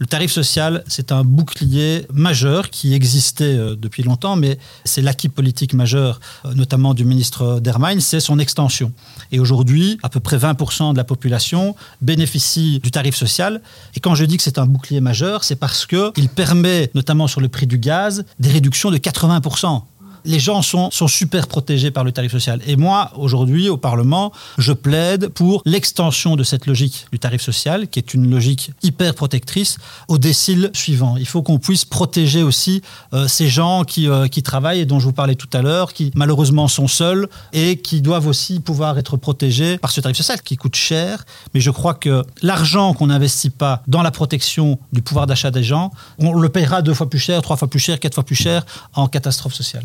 Le 0.00 0.06
tarif 0.06 0.32
social, 0.32 0.82
c'est 0.86 1.12
un 1.12 1.24
bouclier 1.24 2.06
majeur 2.10 2.70
qui 2.70 2.94
existait 2.94 3.44
euh, 3.44 3.76
depuis 3.76 4.02
longtemps, 4.02 4.34
mais 4.34 4.58
c'est 4.86 5.02
l'acquis 5.02 5.28
politique 5.28 5.74
majeur, 5.74 6.20
euh, 6.46 6.54
notamment 6.54 6.94
du 6.94 7.04
ministre 7.04 7.60
Dermain, 7.60 8.00
c'est 8.00 8.18
son 8.18 8.38
extension. 8.38 8.94
Et 9.30 9.38
aujourd'hui, 9.38 9.98
à 10.02 10.08
peu 10.08 10.18
près 10.18 10.38
20% 10.38 10.94
de 10.94 10.96
la 10.96 11.04
population 11.04 11.76
bénéficie 12.00 12.80
du 12.82 12.90
tarif 12.90 13.14
social. 13.14 13.60
Et 13.94 14.00
quand 14.00 14.14
je 14.14 14.24
dis 14.24 14.38
que 14.38 14.42
c'est 14.42 14.56
un 14.56 14.64
bouclier 14.64 15.02
majeur, 15.02 15.44
c'est 15.44 15.56
parce 15.56 15.84
qu'il 15.84 16.30
permet, 16.34 16.90
notamment 16.94 17.26
sur 17.26 17.42
le 17.42 17.48
prix 17.48 17.66
du 17.66 17.76
gaz, 17.76 18.24
des 18.38 18.48
réductions 18.48 18.90
de 18.90 18.96
80% 18.96 19.82
les 20.24 20.38
gens 20.38 20.62
sont, 20.62 20.90
sont 20.90 21.08
super 21.08 21.46
protégés 21.46 21.90
par 21.90 22.04
le 22.04 22.12
tarif 22.12 22.32
social. 22.32 22.60
Et 22.66 22.76
moi, 22.76 23.10
aujourd'hui, 23.16 23.68
au 23.68 23.76
Parlement, 23.76 24.32
je 24.58 24.72
plaide 24.72 25.28
pour 25.28 25.62
l'extension 25.64 26.36
de 26.36 26.42
cette 26.42 26.66
logique 26.66 27.06
du 27.12 27.18
tarif 27.18 27.42
social, 27.42 27.88
qui 27.88 27.98
est 27.98 28.14
une 28.14 28.30
logique 28.30 28.72
hyper 28.82 29.14
protectrice, 29.14 29.78
au 30.08 30.18
décile 30.18 30.70
suivant. 30.74 31.16
Il 31.16 31.26
faut 31.26 31.42
qu'on 31.42 31.58
puisse 31.58 31.84
protéger 31.84 32.42
aussi 32.42 32.82
euh, 33.12 33.28
ces 33.28 33.48
gens 33.48 33.84
qui, 33.84 34.08
euh, 34.08 34.28
qui 34.28 34.42
travaillent 34.42 34.80
et 34.80 34.86
dont 34.86 35.00
je 35.00 35.06
vous 35.06 35.12
parlais 35.12 35.34
tout 35.34 35.48
à 35.52 35.62
l'heure, 35.62 35.92
qui 35.92 36.10
malheureusement 36.14 36.68
sont 36.68 36.88
seuls 36.88 37.28
et 37.52 37.76
qui 37.76 38.00
doivent 38.00 38.26
aussi 38.26 38.60
pouvoir 38.60 38.98
être 38.98 39.16
protégés 39.16 39.78
par 39.78 39.90
ce 39.90 40.00
tarif 40.00 40.16
social 40.16 40.40
qui 40.42 40.56
coûte 40.56 40.76
cher. 40.76 41.24
Mais 41.54 41.60
je 41.60 41.70
crois 41.70 41.94
que 41.94 42.24
l'argent 42.42 42.94
qu'on 42.94 43.08
n'investit 43.08 43.50
pas 43.50 43.82
dans 43.86 44.02
la 44.02 44.10
protection 44.10 44.78
du 44.92 45.02
pouvoir 45.02 45.26
d'achat 45.26 45.50
des 45.50 45.62
gens, 45.62 45.90
on 46.18 46.32
le 46.34 46.48
payera 46.48 46.82
deux 46.82 46.94
fois 46.94 47.08
plus 47.08 47.18
cher, 47.18 47.42
trois 47.42 47.56
fois 47.56 47.68
plus 47.68 47.78
cher, 47.78 47.98
quatre 48.00 48.14
fois 48.14 48.24
plus 48.24 48.36
cher 48.36 48.64
en 48.94 49.08
catastrophe 49.08 49.54
sociale. 49.54 49.84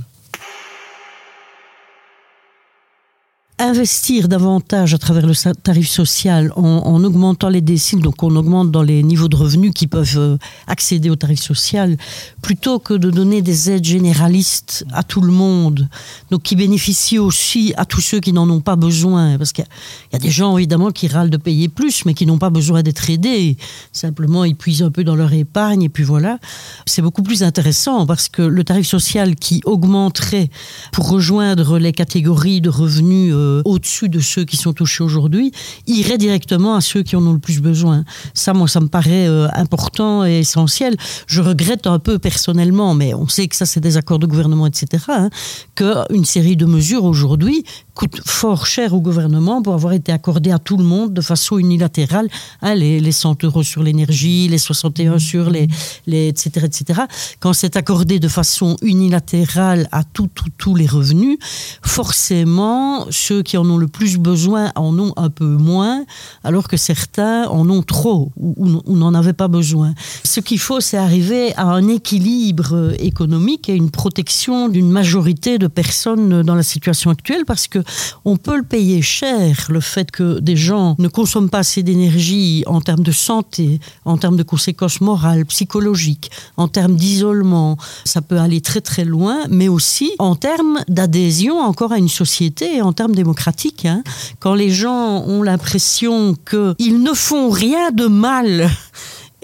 Investir 3.58 4.28
davantage 4.28 4.94
à 4.94 4.98
travers 4.98 5.26
le 5.26 5.34
tarif 5.54 5.90
social 5.90 6.52
en, 6.58 6.62
en, 6.62 7.04
augmentant 7.06 7.48
les 7.48 7.62
déciles, 7.62 8.02
donc 8.02 8.22
on 8.22 8.36
augmente 8.36 8.70
dans 8.70 8.82
les 8.82 9.02
niveaux 9.02 9.30
de 9.30 9.36
revenus 9.38 9.72
qui 9.74 9.88
peuvent 9.88 10.18
euh, 10.18 10.38
accéder 10.68 11.10
au 11.10 11.16
tarif 11.16 11.40
social, 11.40 11.96
plutôt 12.42 12.80
que 12.80 12.94
de 12.94 13.10
donner 13.10 13.42
des 13.42 13.72
aides 13.72 13.86
généralistes 13.86 14.86
à 14.92 15.04
tout 15.04 15.22
le 15.22 15.32
monde, 15.32 15.88
donc 16.32 16.44
qui 16.44 16.58
bénéficient 16.58 17.20
aussi 17.20 17.74
à 17.78 17.86
tous 17.86 18.02
ceux 18.02 18.20
qui 18.20 18.34
n'en 18.34 18.50
ont 18.50 18.60
pas 18.60 18.76
besoin, 18.76 19.38
parce 19.38 19.54
qu'il 19.54 19.64
y, 19.64 20.14
y, 20.14 20.18
a 20.18 20.20
des 20.20 20.32
gens 20.32 20.58
évidemment 20.58 20.92
qui 20.92 21.08
râlent 21.08 21.30
de 21.30 21.38
payer 21.38 21.70
plus, 21.70 22.04
mais 22.06 22.14
qui 22.14 22.26
n'ont 22.26 22.38
pas 22.38 22.50
besoin 22.50 22.84
d'être 22.84 23.10
aidés, 23.10 23.56
simplement 23.94 24.44
ils 24.44 24.56
puisent 24.56 24.84
un 24.84 24.92
peu 24.92 25.06
dans 25.06 25.16
leur 25.16 25.32
épargne 25.32 25.84
et 25.84 25.90
puis 25.90 26.04
voilà. 26.04 26.40
C'est 26.86 27.02
beaucoup 27.02 27.24
plus 27.24 27.42
intéressant 27.42 28.06
parce 28.06 28.28
que 28.28 28.42
le 28.42 28.64
tarif 28.66 28.88
social 28.88 29.36
qui 29.36 29.62
augmenterait 29.64 30.50
pour 30.92 31.10
rejoindre 31.10 31.80
les 31.80 31.94
catégories 31.94 32.60
de 32.60 32.70
revenus 32.70 33.34
euh, 33.46 33.62
au-dessus 33.66 34.10
de 34.10 34.20
ceux 34.20 34.44
qui 34.46 34.58
sont 34.58 34.74
touchés 34.74 35.04
aujourd'hui, 35.04 35.52
irait 35.88 36.18
directement 36.18 36.76
à 36.76 36.82
ceux 36.82 37.04
qui 37.04 37.16
en 37.16 37.26
ont 37.26 37.34
le 37.34 37.40
plus 37.40 37.62
besoin. 37.62 38.04
Ça, 38.34 38.54
moi, 38.54 38.68
ça 38.68 38.80
me 38.80 38.88
paraît 38.88 39.28
euh, 39.28 39.48
important 39.54 40.26
et 40.26 40.40
essentiel. 40.40 40.96
Je 41.28 41.42
regrette 41.42 41.88
un 41.88 42.00
peu 42.00 42.20
personnellement, 42.20 42.94
mais 42.94 43.14
on 43.14 43.28
sait 43.28 43.48
que 43.48 43.56
ça, 43.56 43.66
c'est 43.66 43.80
des 43.80 43.98
accords 43.98 44.20
de 44.20 44.28
gouvernement, 44.28 44.68
etc., 44.68 45.04
hein, 45.10 45.30
qu'une 45.76 46.26
série 46.26 46.56
de 46.56 46.66
mesures 46.66 47.06
aujourd'hui 47.06 47.64
coûte 47.96 48.22
fort 48.26 48.66
cher 48.66 48.94
au 48.94 49.00
gouvernement 49.00 49.62
pour 49.62 49.74
avoir 49.74 49.94
été 49.94 50.12
accordé 50.12 50.52
à 50.52 50.60
tout 50.60 50.78
le 50.78 50.84
monde 50.84 51.14
de 51.14 51.22
façon 51.22 51.58
unilatérale. 51.58 52.28
Hein, 52.62 52.76
les, 52.76 53.00
les, 53.00 53.12
100 53.12 53.44
euros 53.46 53.64
sur 53.64 53.82
l'énergie, 53.82 54.48
les 54.50 54.58
61 54.58 55.18
sur 55.18 55.50
les, 55.50 55.68
les 56.06 56.28
etc., 56.28 56.66
etc. 56.66 57.02
Quand 57.40 57.54
c'est 57.54 57.78
accordé 57.78 58.20
de 58.20 58.28
façon 58.28 58.76
unilatérale 58.82 59.88
à 59.92 60.04
tous 60.04 60.28
tout, 60.28 60.50
tout 60.58 60.76
les 60.76 60.88
revenus, 60.88 61.38
forcément, 61.82 63.08
ceux 63.10 63.42
qui 63.42 63.58
en 63.58 63.68
ont 63.70 63.78
le 63.78 63.88
plus 63.88 64.18
besoin 64.18 64.72
en 64.76 64.98
ont 65.00 65.14
un 65.16 65.30
peu 65.30 65.46
moins, 65.46 66.06
alors 66.44 66.68
que 66.68 66.78
certains 66.78 67.48
en 67.48 67.70
ont 67.70 67.82
trop 67.82 68.32
ou, 68.36 68.82
ou 68.86 68.98
n'en 68.98 69.14
avaient 69.14 69.34
pas 69.34 69.48
besoin. 69.48 69.94
Ce 70.24 70.42
qu'il 70.42 70.60
faut, 70.60 70.82
c'est 70.82 70.98
arriver 70.98 71.56
à 71.56 71.66
un 71.66 71.88
équilibre 71.88 72.94
économique 73.00 73.70
et 73.70 73.76
une 73.76 73.92
protection 73.92 74.68
d'une 74.68 74.90
majorité 74.90 75.58
de 75.58 75.68
personnes 75.68 76.42
dans 76.42 76.56
la 76.56 76.64
situation 76.64 77.10
actuelle, 77.12 77.46
parce 77.46 77.68
que 77.68 77.85
on 78.26 78.38
peut 78.38 78.58
le 78.58 78.64
payer 78.64 79.02
cher, 79.02 79.68
le 79.70 79.80
fait 79.80 80.12
que 80.12 80.40
des 80.40 80.56
gens 80.56 80.96
ne 81.00 81.08
consomment 81.08 81.50
pas 81.50 81.60
assez 81.60 81.84
d'énergie 81.84 82.64
en 82.68 82.82
termes 82.82 83.04
de 83.04 83.12
santé, 83.12 83.80
en 84.06 84.18
termes 84.18 84.38
de 84.38 84.44
conséquences 84.44 85.02
morales, 85.02 85.46
psychologiques, 85.46 86.32
en 86.58 86.68
termes 86.68 86.96
d'isolement. 86.96 87.78
Ça 88.06 88.22
peut 88.22 88.40
aller 88.40 88.62
très 88.62 88.82
très 88.82 89.06
loin, 89.06 89.40
mais 89.50 89.68
aussi 89.68 90.12
en 90.20 90.36
termes 90.36 90.82
d'adhésion 90.88 91.60
encore 91.60 91.92
à 91.92 91.98
une 91.98 92.10
société 92.10 92.78
et 92.78 92.82
en 92.82 92.94
termes 92.94 93.16
démocratiques. 93.16 93.86
Hein. 93.86 94.04
Quand 94.40 94.56
les 94.56 94.72
gens 94.72 95.24
ont 95.28 95.44
l'impression 95.44 96.36
qu'ils 96.50 97.02
ne 97.02 97.14
font 97.14 97.50
rien 97.50 97.92
de 97.92 98.08
mal 98.08 98.70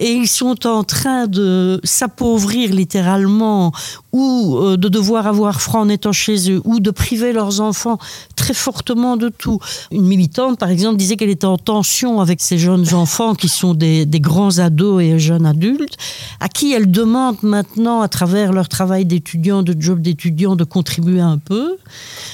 et 0.01 0.12
ils 0.12 0.27
sont 0.27 0.65
en 0.65 0.84
train 0.84 1.27
de 1.27 1.79
s'appauvrir 1.84 2.74
littéralement 2.74 3.72
ou 4.12 4.58
euh, 4.58 4.75
de 4.75 4.89
devoir 4.89 5.27
avoir 5.27 5.62
froid 5.62 5.81
en 5.81 5.89
étant 5.89 6.12
chez 6.12 6.51
eux 6.51 6.60
ou 6.65 6.79
de 6.79 6.89
priver 6.89 7.34
leurs 7.34 7.62
enfants 7.62 8.00
très 8.36 8.55
fortement 8.55 9.15
de 9.15 9.29
tout. 9.29 9.60
Une 9.91 10.05
militante, 10.05 10.58
par 10.58 10.70
exemple, 10.70 10.98
disait 10.98 11.17
qu'elle 11.17 11.29
était 11.29 11.46
en 11.46 11.60
tension 11.60 12.20
avec 12.20 12.41
ces 12.41 12.58
jeunes 12.58 12.96
enfants 12.96 13.36
qui 13.36 13.48
sont 13.48 13.75
des, 13.75 14.08
des 14.08 14.20
grands 14.20 14.58
ados 14.58 15.03
et 15.03 15.20
jeunes 15.20 15.46
adultes, 15.46 15.98
à 16.39 16.50
qui 16.50 16.74
elle 16.74 16.89
demande 16.89 17.38
maintenant, 17.43 18.01
à 18.01 18.08
travers 18.08 18.53
leur 18.53 18.70
travail 18.70 19.05
d'étudiant, 19.05 19.62
de 19.62 19.75
job 19.79 20.01
d'étudiant, 20.01 20.55
de 20.55 20.63
contribuer 20.63 21.22
un 21.22 21.38
peu, 21.38 21.77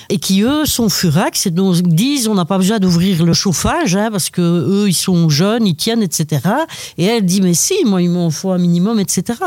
et 0.09 0.19
qui, 0.19 0.41
eux, 0.43 0.65
sont 0.65 0.87
furax 0.87 1.45
et 1.45 1.51
donc 1.51 1.81
disent 1.81 2.29
on 2.29 2.35
n'a 2.35 2.45
pas 2.45 2.57
besoin 2.57 2.79
d'ouvrir 2.79 3.25
le 3.25 3.33
chauffage, 3.33 3.97
hein, 3.97 4.07
parce 4.09 4.29
que 4.29 4.41
eux, 4.41 4.87
ils 4.87 4.93
sont 4.93 5.27
jeunes, 5.27 5.67
ils 5.67 5.75
tiennent, 5.75 6.01
etc. 6.01 6.41
Et 6.97 7.03
elle 7.03 7.25
dit 7.25 7.41
mais 7.41 7.56
si, 7.57 7.83
moi, 7.85 8.01
il 8.01 8.09
m'en 8.09 8.29
faut 8.29 8.51
un 8.51 8.57
minimum, 8.57 8.99
etc. 8.99 9.39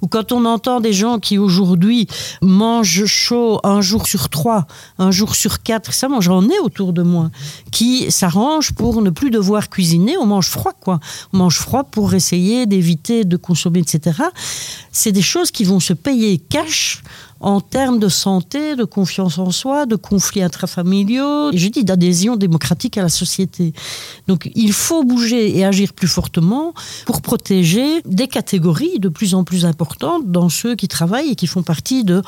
Ou 0.00 0.06
quand 0.06 0.32
on 0.32 0.44
entend 0.44 0.80
des 0.80 0.92
gens 0.92 1.18
qui 1.18 1.36
aujourd'hui 1.36 2.06
mangent 2.40 3.04
chaud 3.04 3.60
un 3.64 3.80
jour 3.80 4.06
sur 4.06 4.28
trois, 4.28 4.66
un 4.98 5.10
jour 5.10 5.34
sur 5.34 5.62
quatre, 5.62 5.92
ça, 5.92 6.08
moi, 6.08 6.20
j'en 6.20 6.48
ai 6.48 6.58
autour 6.60 6.92
de 6.92 7.02
moi, 7.02 7.30
qui 7.72 8.10
s'arrangent 8.10 8.72
pour 8.72 9.02
ne 9.02 9.10
plus 9.10 9.30
devoir 9.30 9.68
cuisiner, 9.68 10.16
on 10.16 10.26
mange 10.26 10.48
froid, 10.48 10.72
quoi. 10.72 11.00
On 11.32 11.38
mange 11.38 11.58
froid 11.58 11.84
pour 11.84 12.14
essayer 12.14 12.66
d'éviter 12.66 13.24
de 13.24 13.36
consommer, 13.36 13.80
etc. 13.80 14.22
C'est 14.92 15.12
des 15.12 15.22
choses 15.22 15.50
qui 15.50 15.64
vont 15.64 15.80
se 15.80 15.92
payer 15.92 16.38
cash 16.38 17.02
en 17.40 17.60
termes 17.60 17.98
de 17.98 18.08
santé, 18.08 18.76
de 18.76 18.84
confiance 18.84 19.38
en 19.38 19.50
soi, 19.50 19.86
de 19.86 19.96
conflits 19.96 20.42
intrafamiliaux, 20.42 21.52
et 21.52 21.58
je 21.58 21.68
dis 21.68 21.84
d'adhésion 21.84 22.36
démocratique 22.36 22.96
à 22.98 23.02
la 23.02 23.08
société. 23.08 23.72
Donc 24.26 24.50
il 24.54 24.72
faut 24.72 25.04
bouger 25.04 25.56
et 25.56 25.64
agir 25.64 25.92
plus 25.92 26.08
fortement 26.08 26.72
pour 27.04 27.20
protéger 27.20 28.00
des 28.04 28.28
catégories 28.28 28.98
de 28.98 29.08
plus 29.08 29.34
en 29.34 29.44
plus 29.44 29.64
importantes 29.64 30.30
dans 30.30 30.48
ceux 30.48 30.74
qui 30.74 30.88
travaillent 30.88 31.30
et 31.30 31.34
qui 31.34 31.46
font 31.46 31.62
partie 31.62 32.04
de, 32.04 32.22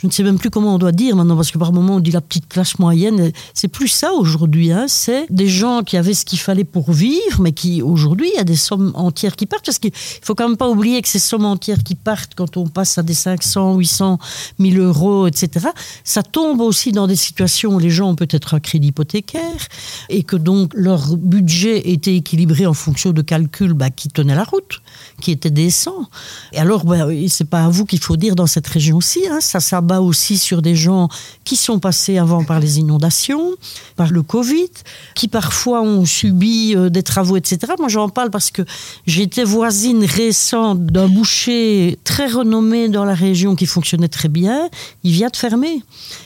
je 0.00 0.06
ne 0.06 0.12
sais 0.12 0.22
même 0.22 0.38
plus 0.38 0.50
comment 0.50 0.74
on 0.74 0.78
doit 0.78 0.92
dire 0.92 1.16
maintenant, 1.16 1.36
parce 1.36 1.50
que 1.50 1.58
par 1.58 1.72
moment 1.72 1.96
on 1.96 2.00
dit 2.00 2.10
la 2.10 2.20
petite 2.20 2.48
classe 2.48 2.78
moyenne, 2.78 3.32
c'est 3.54 3.68
plus 3.68 3.88
ça 3.88 4.12
aujourd'hui, 4.12 4.72
hein, 4.72 4.86
c'est 4.88 5.26
des 5.30 5.48
gens 5.48 5.82
qui 5.82 5.96
avaient 5.96 6.14
ce 6.14 6.24
qu'il 6.24 6.38
fallait 6.38 6.64
pour 6.64 6.92
vivre, 6.92 7.40
mais 7.40 7.52
qui 7.52 7.82
aujourd'hui, 7.82 8.30
il 8.34 8.36
y 8.36 8.40
a 8.40 8.44
des 8.44 8.56
sommes 8.56 8.92
entières 8.94 9.36
qui 9.36 9.46
partent, 9.46 9.66
parce 9.66 9.78
qu'il 9.78 9.92
faut 9.94 10.34
quand 10.34 10.48
même 10.48 10.56
pas 10.56 10.68
oublier 10.68 11.02
que 11.02 11.08
ces 11.08 11.18
sommes 11.18 11.44
entières 11.44 11.82
qui 11.82 11.94
partent 11.94 12.34
quand 12.34 12.56
on 12.56 12.66
passe 12.66 12.98
à 12.98 13.02
des 13.02 13.14
500, 13.14 13.76
800, 13.76 14.18
1000 14.58 14.78
euros, 14.78 15.26
etc. 15.26 15.68
Ça 16.04 16.22
tombe 16.22 16.60
aussi 16.60 16.92
dans 16.92 17.06
des 17.06 17.16
situations 17.16 17.74
où 17.74 17.78
les 17.78 17.90
gens 17.90 18.10
ont 18.10 18.14
peut-être 18.16 18.54
un 18.54 18.60
crédit 18.60 18.88
hypothécaire 18.88 19.68
et 20.08 20.22
que 20.22 20.36
donc 20.36 20.72
leur 20.74 21.16
budget 21.16 21.90
était 21.90 22.16
équilibré 22.16 22.66
en 22.66 22.74
fonction 22.74 23.12
de 23.12 23.22
calculs 23.22 23.74
bah, 23.74 23.90
qui 23.90 24.08
tenaient 24.08 24.34
la 24.34 24.44
route, 24.44 24.80
qui 25.20 25.30
étaient 25.32 25.50
décents. 25.50 26.08
Et 26.52 26.58
alors, 26.58 26.84
bah, 26.84 27.06
c'est 27.28 27.48
pas 27.48 27.64
à 27.64 27.68
vous 27.68 27.84
qu'il 27.84 28.00
faut 28.00 28.16
dire 28.16 28.34
dans 28.34 28.46
cette 28.46 28.66
région 28.66 28.96
aussi. 28.96 29.26
Hein, 29.28 29.40
ça 29.40 29.60
s'abat 29.60 30.00
aussi 30.00 30.38
sur 30.38 30.62
des 30.62 30.76
gens 30.76 31.08
qui 31.44 31.56
sont 31.56 31.78
passés 31.78 32.18
avant 32.18 32.44
par 32.44 32.60
les 32.60 32.78
inondations, 32.78 33.54
par 33.96 34.10
le 34.10 34.22
Covid, 34.22 34.70
qui 35.14 35.28
parfois 35.28 35.82
ont 35.82 36.04
subi 36.04 36.74
euh, 36.76 36.88
des 36.88 37.02
travaux, 37.02 37.36
etc. 37.36 37.72
Moi, 37.78 37.88
j'en 37.88 38.08
parle 38.08 38.30
parce 38.30 38.50
que 38.50 38.62
j'étais 39.06 39.44
voisine 39.44 40.04
récente 40.04 40.86
d'un 40.86 41.08
boucher 41.08 41.98
très 42.04 42.26
renommé 42.26 42.88
dans 42.88 43.04
la 43.04 43.14
région 43.14 43.54
qui 43.56 43.66
fonctionnait 43.66 44.08
très 44.08 44.28
bien 44.28 44.35
il 44.36 45.12
vient 45.12 45.28
de 45.28 45.36
fermer. 45.36 45.82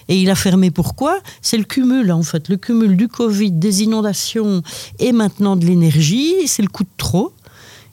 Et 0.09 0.21
il 0.21 0.31
a 0.31 0.35
fermé 0.35 0.71
pourquoi? 0.71 1.19
C'est 1.43 1.59
le 1.59 1.65
cumul, 1.65 2.11
en 2.13 2.23
fait. 2.23 2.49
Le 2.49 2.57
cumul 2.57 2.97
du 2.97 3.09
Covid, 3.09 3.53
des 3.53 3.83
inondations 3.83 4.63
et 4.99 5.13
maintenant 5.13 5.57
de 5.57 5.65
l'énergie. 5.65 6.47
C'est 6.47 6.63
le 6.63 6.69
coup 6.69 6.85
de 6.85 6.91
trop 6.97 7.33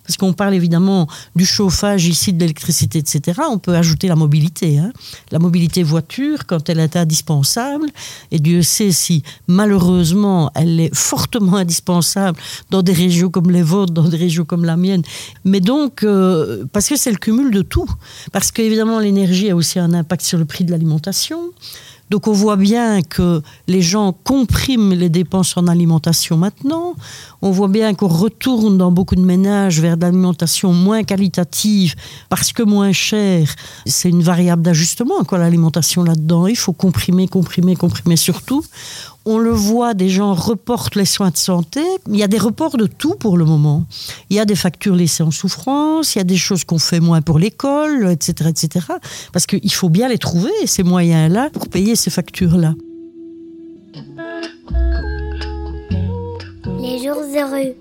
parce 0.07 0.15
qu'on 0.17 0.33
parle 0.33 0.53
évidemment 0.53 1.07
du 1.35 1.45
chauffage 1.45 2.07
ici, 2.07 2.31
de 2.31 2.39
l'électricité, 2.39 2.99
etc., 2.99 3.41
on 3.51 3.59
peut 3.59 3.75
ajouter 3.75 4.07
la 4.07 4.15
mobilité. 4.15 4.79
Hein. 4.79 4.93
La 5.31 5.39
mobilité 5.39 5.83
voiture, 5.83 6.45
quand 6.47 6.69
elle 6.69 6.79
est 6.79 6.95
indispensable, 6.95 7.87
et 8.31 8.39
Dieu 8.39 8.61
sait 8.61 8.91
si 8.91 9.21
malheureusement 9.47 10.49
elle 10.55 10.79
est 10.79 10.95
fortement 10.95 11.57
indispensable 11.57 12.39
dans 12.69 12.81
des 12.81 12.93
régions 12.93 13.29
comme 13.29 13.51
les 13.51 13.63
vôtres, 13.63 13.93
dans 13.93 14.07
des 14.07 14.17
régions 14.17 14.45
comme 14.45 14.63
la 14.63 14.77
mienne. 14.77 15.01
Mais 15.43 15.59
donc, 15.59 16.03
euh, 16.03 16.65
parce 16.71 16.87
que 16.87 16.95
c'est 16.95 17.11
le 17.11 17.17
cumul 17.17 17.51
de 17.51 17.61
tout. 17.61 17.89
Parce 18.31 18.51
qu'évidemment, 18.51 18.99
l'énergie 18.99 19.49
a 19.49 19.55
aussi 19.55 19.77
un 19.77 19.93
impact 19.93 20.23
sur 20.23 20.37
le 20.37 20.45
prix 20.45 20.63
de 20.63 20.71
l'alimentation. 20.71 21.51
Donc 22.09 22.27
on 22.27 22.31
voit 22.31 22.55
bien 22.55 23.01
que 23.01 23.41
les 23.67 23.81
gens 23.81 24.13
compriment 24.23 24.93
les 24.93 25.09
dépenses 25.09 25.57
en 25.57 25.67
alimentation 25.67 26.37
maintenant. 26.37 26.95
On 27.41 27.51
voit 27.51 27.67
bien 27.67 27.93
qu'on 27.93 28.07
retourne 28.07 28.77
dans 28.77 28.91
beaucoup 28.91 29.15
de 29.15 29.21
ménages 29.21 29.81
vers 29.81 29.97
de 29.97 30.03
l'alimentation 30.03 30.73
moins 30.73 31.03
qualitative 31.03 31.95
parce 32.29 32.53
que 32.53 32.63
moins 32.63 32.91
chère. 32.93 33.53
C'est 33.85 34.09
une 34.09 34.23
variable 34.23 34.61
d'ajustement, 34.61 35.23
quoi, 35.25 35.37
l'alimentation 35.37 36.03
là-dedans. 36.03 36.47
Il 36.47 36.55
faut 36.55 36.73
comprimer, 36.73 37.27
comprimer, 37.27 37.75
comprimer 37.75 38.15
surtout 38.15 38.63
on 39.27 39.39
le 39.39 39.51
voit, 39.51 39.93
des 39.93 40.07
gens 40.07 40.33
reportent 40.33 40.95
les 40.95 41.05
soins 41.05 41.31
de 41.31 41.37
santé. 41.37 41.81
Il 42.07 42.15
y 42.15 42.23
a 42.23 42.27
des 42.27 42.37
reports 42.37 42.77
de 42.77 42.87
tout 42.87 43.15
pour 43.15 43.37
le 43.37 43.43
moment. 43.43 43.83
Il 44.29 44.37
y 44.37 44.39
a 44.39 44.45
des 44.45 44.55
factures 44.55 44.95
laissées 44.95 45.21
en 45.21 45.31
souffrance, 45.31 46.15
il 46.15 46.19
y 46.19 46.21
a 46.21 46.23
des 46.23 46.37
choses 46.37 46.63
qu'on 46.63 46.79
fait 46.79 47.01
moins 47.01 47.21
pour 47.21 47.37
l'école, 47.37 48.09
etc., 48.09 48.49
etc. 48.49 48.85
Parce 49.33 49.45
qu'il 49.45 49.73
faut 49.73 49.89
bien 49.89 50.07
les 50.07 50.17
trouver, 50.17 50.51
ces 50.65 50.83
moyens-là, 50.83 51.49
pour 51.51 51.67
payer 51.67 51.97
ces 51.97 52.09
factures-là. 52.09 52.73
Les 56.79 56.99
jours 56.99 57.23
heureux. 57.35 57.75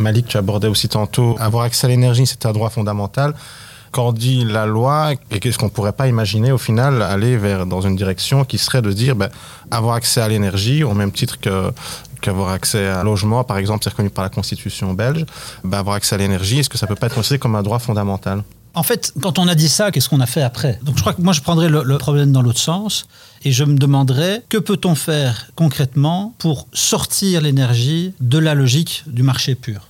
Malik, 0.00 0.26
tu 0.26 0.36
abordais 0.36 0.68
aussi 0.68 0.88
tantôt, 0.88 1.36
avoir 1.38 1.64
accès 1.64 1.86
à 1.86 1.90
l'énergie, 1.90 2.26
c'est 2.26 2.46
un 2.46 2.52
droit 2.52 2.70
fondamental. 2.70 3.34
Quand 3.92 4.08
on 4.08 4.12
dit 4.12 4.44
la 4.44 4.66
loi, 4.66 5.12
et 5.30 5.40
qu'est-ce 5.40 5.58
qu'on 5.58 5.68
pourrait 5.68 5.92
pas 5.92 6.06
imaginer 6.06 6.52
au 6.52 6.58
final 6.58 7.02
aller 7.02 7.36
vers 7.36 7.66
dans 7.66 7.80
une 7.80 7.96
direction 7.96 8.44
qui 8.44 8.56
serait 8.56 8.82
de 8.82 8.92
dire 8.92 9.16
ben, 9.16 9.30
avoir 9.70 9.96
accès 9.96 10.20
à 10.20 10.28
l'énergie 10.28 10.84
au 10.84 10.94
même 10.94 11.10
titre 11.10 11.38
que 11.40 11.72
qu'avoir 12.20 12.50
accès 12.50 12.86
à 12.86 13.00
un 13.00 13.04
logement, 13.04 13.44
par 13.44 13.56
exemple, 13.56 13.82
c'est 13.82 13.90
reconnu 13.90 14.10
par 14.10 14.22
la 14.22 14.28
Constitution 14.28 14.92
belge, 14.92 15.24
ben, 15.64 15.78
avoir 15.78 15.96
accès 15.96 16.14
à 16.14 16.18
l'énergie, 16.18 16.58
est-ce 16.60 16.68
que 16.68 16.78
ça 16.78 16.86
peut 16.86 16.94
pas 16.94 17.06
être 17.06 17.14
considéré 17.14 17.38
comme 17.38 17.56
un 17.56 17.62
droit 17.62 17.78
fondamental? 17.78 18.42
En 18.74 18.84
fait, 18.84 19.12
quand 19.20 19.40
on 19.40 19.48
a 19.48 19.56
dit 19.56 19.68
ça, 19.68 19.90
qu'est-ce 19.90 20.08
qu'on 20.08 20.20
a 20.20 20.26
fait 20.26 20.42
après? 20.42 20.78
Donc 20.82 20.96
je 20.96 21.00
crois 21.00 21.14
que 21.14 21.22
moi 21.22 21.32
je 21.32 21.40
prendrais 21.40 21.68
le 21.68 21.98
problème 21.98 22.30
dans 22.30 22.42
l'autre 22.42 22.60
sens 22.60 23.06
et 23.42 23.50
je 23.50 23.64
me 23.64 23.76
demanderais 23.76 24.44
que 24.48 24.58
peut-on 24.58 24.94
faire 24.94 25.50
concrètement 25.56 26.34
pour 26.38 26.68
sortir 26.72 27.40
l'énergie 27.40 28.14
de 28.20 28.38
la 28.38 28.54
logique 28.54 29.02
du 29.06 29.24
marché 29.24 29.56
pur? 29.56 29.89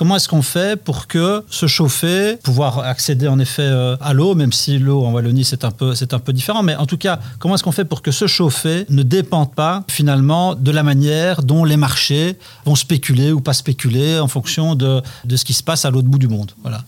Comment 0.00 0.16
est-ce 0.16 0.30
qu'on 0.30 0.40
fait 0.40 0.82
pour 0.82 1.08
que 1.08 1.44
se 1.50 1.66
chauffer, 1.66 2.36
pouvoir 2.36 2.78
accéder 2.78 3.28
en 3.28 3.38
effet 3.38 3.60
euh, 3.66 3.98
à 4.00 4.14
l'eau, 4.14 4.34
même 4.34 4.50
si 4.50 4.78
l'eau 4.78 5.04
en 5.04 5.12
Wallonie 5.12 5.44
c'est 5.44 5.62
un 5.62 5.70
peu 5.70 5.92
un 6.10 6.18
peu 6.18 6.32
différent, 6.32 6.62
mais 6.62 6.74
en 6.74 6.86
tout 6.86 6.96
cas, 6.96 7.20
comment 7.38 7.54
est-ce 7.54 7.62
qu'on 7.62 7.70
fait 7.70 7.84
pour 7.84 8.00
que 8.00 8.10
se 8.10 8.26
chauffer 8.26 8.86
ne 8.88 9.02
dépende 9.02 9.54
pas 9.54 9.84
finalement 9.90 10.54
de 10.54 10.70
la 10.70 10.82
manière 10.82 11.42
dont 11.42 11.66
les 11.66 11.76
marchés 11.76 12.38
vont 12.64 12.76
spéculer 12.76 13.30
ou 13.30 13.42
pas 13.42 13.52
spéculer 13.52 14.18
en 14.18 14.26
fonction 14.26 14.74
de, 14.74 15.02
de 15.26 15.36
ce 15.36 15.44
qui 15.44 15.52
se 15.52 15.62
passe 15.62 15.84
à 15.84 15.90
l'autre 15.90 16.08
bout 16.08 16.18
du 16.18 16.28
monde. 16.28 16.52
Voilà. 16.62 16.82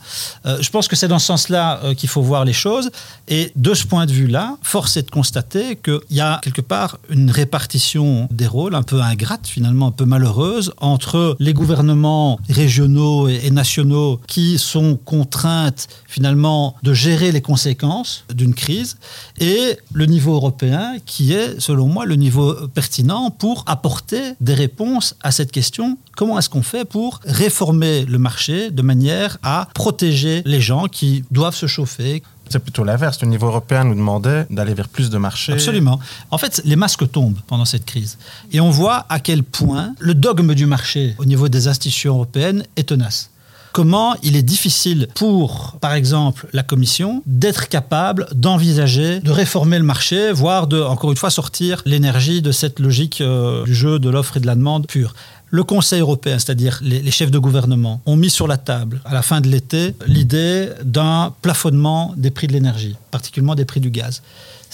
Euh, 0.46 0.56
je 0.62 0.70
pense 0.70 0.88
que 0.88 0.96
c'est 0.96 1.08
dans 1.08 1.18
ce 1.18 1.26
sens-là 1.26 1.80
euh, 1.84 1.92
qu'il 1.92 2.08
faut 2.08 2.22
voir 2.22 2.46
les 2.46 2.54
choses. 2.54 2.90
Et 3.28 3.52
de 3.56 3.74
ce 3.74 3.86
point 3.86 4.06
de 4.06 4.12
vue-là, 4.12 4.56
force 4.62 4.96
est 4.96 5.02
de 5.02 5.10
constater 5.10 5.76
qu'il 5.76 6.00
y 6.12 6.22
a 6.22 6.40
quelque 6.42 6.62
part 6.62 6.96
une 7.10 7.30
répartition 7.30 8.26
des 8.30 8.46
rôles 8.46 8.74
un 8.74 8.82
peu 8.82 9.02
ingrate, 9.02 9.46
finalement 9.46 9.88
un 9.88 9.92
peu 9.92 10.06
malheureuse, 10.06 10.72
entre 10.78 11.36
les 11.40 11.52
gouvernements 11.52 12.40
régionaux 12.48 13.01
et 13.28 13.50
nationaux 13.50 14.20
qui 14.26 14.58
sont 14.58 14.96
contraintes 14.96 15.88
finalement 16.06 16.76
de 16.82 16.92
gérer 16.92 17.32
les 17.32 17.40
conséquences 17.40 18.24
d'une 18.32 18.54
crise 18.54 18.96
et 19.38 19.76
le 19.92 20.06
niveau 20.06 20.34
européen 20.34 20.94
qui 21.06 21.32
est, 21.32 21.60
selon 21.60 21.86
moi, 21.86 22.06
le 22.06 22.16
niveau 22.16 22.54
pertinent 22.74 23.30
pour 23.30 23.64
apporter 23.66 24.34
des 24.40 24.54
réponses 24.54 25.14
à 25.22 25.30
cette 25.30 25.52
question. 25.52 25.98
Comment 26.16 26.38
est-ce 26.38 26.50
qu'on 26.50 26.62
fait 26.62 26.84
pour 26.84 27.20
réformer 27.24 28.04
le 28.04 28.18
marché 28.18 28.70
de 28.70 28.82
manière 28.82 29.38
à 29.42 29.68
protéger 29.74 30.42
les 30.44 30.60
gens 30.60 30.86
qui 30.86 31.24
doivent 31.30 31.56
se 31.56 31.66
chauffer 31.66 32.22
c'est 32.52 32.58
plutôt 32.58 32.84
l'inverse. 32.84 33.20
Le 33.22 33.28
niveau 33.28 33.46
européen 33.46 33.84
nous 33.84 33.94
demandait 33.94 34.46
d'aller 34.50 34.74
vers 34.74 34.88
plus 34.88 35.10
de 35.10 35.18
marchés. 35.18 35.52
Absolument. 35.52 35.98
En 36.30 36.38
fait, 36.38 36.60
les 36.64 36.76
masques 36.76 37.10
tombent 37.10 37.38
pendant 37.46 37.64
cette 37.64 37.84
crise. 37.84 38.18
Et 38.52 38.60
on 38.60 38.70
voit 38.70 39.06
à 39.08 39.18
quel 39.20 39.42
point 39.42 39.94
le 39.98 40.14
dogme 40.14 40.54
du 40.54 40.66
marché 40.66 41.14
au 41.18 41.24
niveau 41.24 41.48
des 41.48 41.68
institutions 41.68 42.14
européennes 42.14 42.64
est 42.76 42.88
tenace 42.88 43.30
comment 43.72 44.14
il 44.22 44.36
est 44.36 44.42
difficile 44.42 45.08
pour, 45.14 45.78
par 45.80 45.94
exemple, 45.94 46.46
la 46.52 46.62
Commission 46.62 47.22
d'être 47.26 47.68
capable 47.68 48.28
d'envisager 48.34 49.20
de 49.20 49.30
réformer 49.30 49.78
le 49.78 49.84
marché, 49.84 50.30
voire 50.30 50.66
de, 50.66 50.80
encore 50.80 51.10
une 51.10 51.16
fois, 51.16 51.30
sortir 51.30 51.82
l'énergie 51.86 52.42
de 52.42 52.52
cette 52.52 52.78
logique 52.78 53.20
euh, 53.20 53.64
du 53.64 53.74
jeu 53.74 53.98
de 53.98 54.10
l'offre 54.10 54.36
et 54.36 54.40
de 54.40 54.46
la 54.46 54.54
demande 54.54 54.86
pure. 54.86 55.14
Le 55.54 55.64
Conseil 55.64 56.00
européen, 56.00 56.38
c'est-à-dire 56.38 56.80
les, 56.82 57.10
chefs 57.10 57.30
de 57.30 57.38
gouvernement, 57.38 58.00
ont 58.06 58.16
mis 58.16 58.30
sur 58.30 58.48
la 58.48 58.56
table, 58.56 59.02
à 59.04 59.12
la 59.12 59.20
fin 59.20 59.42
de 59.42 59.48
l'été, 59.48 59.94
l'idée 60.06 60.70
d'un 60.82 61.34
plafonnement 61.42 62.14
des 62.16 62.30
prix 62.30 62.46
de 62.46 62.54
l'énergie, 62.54 62.96
particulièrement 63.10 63.54
des 63.54 63.66
prix 63.66 63.80
du 63.80 63.90
gaz 63.90 64.22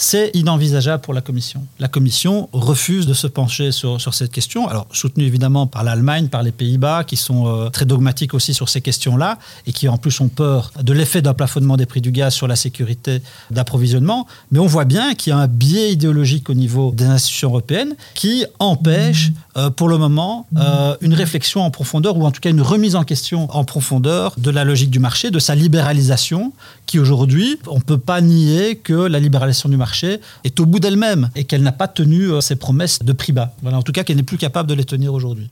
c'est 0.00 0.30
inenvisageable 0.34 1.02
pour 1.02 1.12
la 1.12 1.20
Commission. 1.20 1.64
La 1.80 1.88
Commission 1.88 2.48
refuse 2.52 3.04
de 3.04 3.14
se 3.14 3.26
pencher 3.26 3.72
sur, 3.72 4.00
sur 4.00 4.14
cette 4.14 4.30
question, 4.30 4.68
alors 4.68 4.86
soutenue 4.92 5.24
évidemment 5.24 5.66
par 5.66 5.82
l'Allemagne, 5.82 6.28
par 6.28 6.44
les 6.44 6.52
Pays-Bas, 6.52 7.02
qui 7.02 7.16
sont 7.16 7.48
euh, 7.48 7.68
très 7.68 7.84
dogmatiques 7.84 8.32
aussi 8.32 8.54
sur 8.54 8.68
ces 8.68 8.80
questions-là, 8.80 9.40
et 9.66 9.72
qui 9.72 9.88
en 9.88 9.98
plus 9.98 10.20
ont 10.20 10.28
peur 10.28 10.70
de 10.80 10.92
l'effet 10.92 11.20
d'un 11.20 11.34
plafonnement 11.34 11.76
des 11.76 11.84
prix 11.84 12.00
du 12.00 12.12
gaz 12.12 12.32
sur 12.32 12.46
la 12.46 12.54
sécurité 12.54 13.22
d'approvisionnement. 13.50 14.28
Mais 14.52 14.60
on 14.60 14.68
voit 14.68 14.84
bien 14.84 15.16
qu'il 15.16 15.32
y 15.32 15.34
a 15.34 15.38
un 15.38 15.48
biais 15.48 15.92
idéologique 15.92 16.48
au 16.48 16.54
niveau 16.54 16.92
des 16.92 17.06
institutions 17.06 17.48
européennes 17.48 17.96
qui 18.14 18.46
empêche 18.60 19.32
euh, 19.58 19.70
pour 19.70 19.88
le 19.88 19.98
moment 19.98 20.46
euh, 20.56 20.96
une 21.00 21.14
réflexion 21.14 21.62
en 21.62 21.70
profondeur, 21.70 22.16
ou 22.16 22.24
en 22.24 22.30
tout 22.30 22.40
cas 22.40 22.50
une 22.50 22.62
remise 22.62 22.94
en 22.94 23.02
question 23.02 23.48
en 23.50 23.64
profondeur 23.64 24.34
de 24.38 24.50
la 24.50 24.62
logique 24.64 24.90
du 24.90 25.00
marché, 25.00 25.32
de 25.32 25.38
sa 25.40 25.56
libéralisation, 25.56 26.52
qui 26.86 27.00
aujourd'hui, 27.00 27.58
on 27.66 27.76
ne 27.76 27.82
peut 27.82 27.98
pas 27.98 28.20
nier 28.20 28.76
que 28.76 28.92
la 28.92 29.18
libéralisation 29.18 29.68
du 29.68 29.76
marché 29.76 30.20
est 30.44 30.60
au 30.60 30.66
bout 30.66 30.78
d'elle-même 30.78 31.30
et 31.34 31.42
qu'elle 31.42 31.62
n'a 31.62 31.72
pas 31.72 31.88
tenu 31.88 32.30
euh, 32.30 32.40
ses 32.40 32.56
promesses 32.56 33.00
de 33.02 33.12
prix 33.12 33.32
bas. 33.32 33.52
Voilà, 33.62 33.78
en 33.78 33.82
tout 33.82 33.92
cas, 33.92 34.04
qu'elle 34.04 34.16
n'est 34.16 34.22
plus 34.22 34.38
capable 34.38 34.68
de 34.68 34.74
les 34.74 34.84
tenir 34.84 35.12
aujourd'hui. 35.12 35.50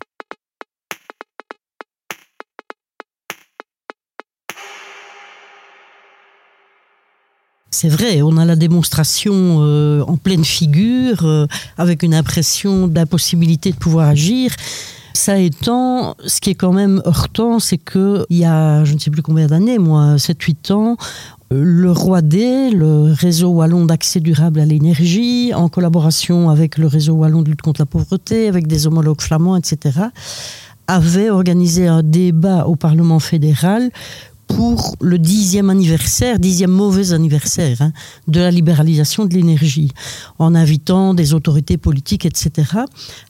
C'est 7.78 7.90
vrai, 7.90 8.22
on 8.22 8.38
a 8.38 8.46
la 8.46 8.56
démonstration 8.56 9.58
euh, 9.60 10.02
en 10.08 10.16
pleine 10.16 10.46
figure, 10.46 11.26
euh, 11.26 11.46
avec 11.76 12.02
une 12.02 12.14
impression 12.14 12.88
d'impossibilité 12.88 13.70
de 13.70 13.76
pouvoir 13.76 14.08
agir. 14.08 14.50
Ça 15.12 15.36
étant, 15.36 16.14
ce 16.24 16.40
qui 16.40 16.48
est 16.48 16.54
quand 16.54 16.72
même 16.72 17.02
heurtant, 17.04 17.58
c'est 17.58 17.76
qu'il 17.76 18.24
y 18.30 18.46
a, 18.46 18.82
je 18.86 18.94
ne 18.94 18.98
sais 18.98 19.10
plus 19.10 19.20
combien 19.20 19.46
d'années, 19.46 19.78
moi, 19.78 20.16
7-8 20.16 20.72
ans, 20.72 20.96
le 21.50 21.92
Roi 21.92 22.22
D, 22.22 22.70
le 22.70 23.12
réseau 23.12 23.50
wallon 23.50 23.84
d'accès 23.84 24.20
durable 24.20 24.58
à 24.58 24.64
l'énergie, 24.64 25.52
en 25.52 25.68
collaboration 25.68 26.48
avec 26.48 26.78
le 26.78 26.86
réseau 26.86 27.12
wallon 27.12 27.42
de 27.42 27.50
lutte 27.50 27.60
contre 27.60 27.82
la 27.82 27.86
pauvreté, 27.86 28.48
avec 28.48 28.68
des 28.68 28.86
homologues 28.86 29.20
flamands, 29.20 29.54
etc., 29.54 29.98
avait 30.86 31.28
organisé 31.28 31.88
un 31.88 32.02
débat 32.02 32.64
au 32.64 32.76
Parlement 32.76 33.18
fédéral 33.18 33.90
pour 34.56 34.96
le 35.02 35.18
dixième 35.18 35.68
anniversaire, 35.68 36.38
dixième 36.38 36.70
mauvais 36.70 37.12
anniversaire 37.12 37.82
hein, 37.82 37.92
de 38.26 38.40
la 38.40 38.50
libéralisation 38.50 39.26
de 39.26 39.34
l'énergie, 39.34 39.92
en 40.38 40.54
invitant 40.54 41.12
des 41.12 41.34
autorités 41.34 41.76
politiques, 41.76 42.24
etc. 42.24 42.50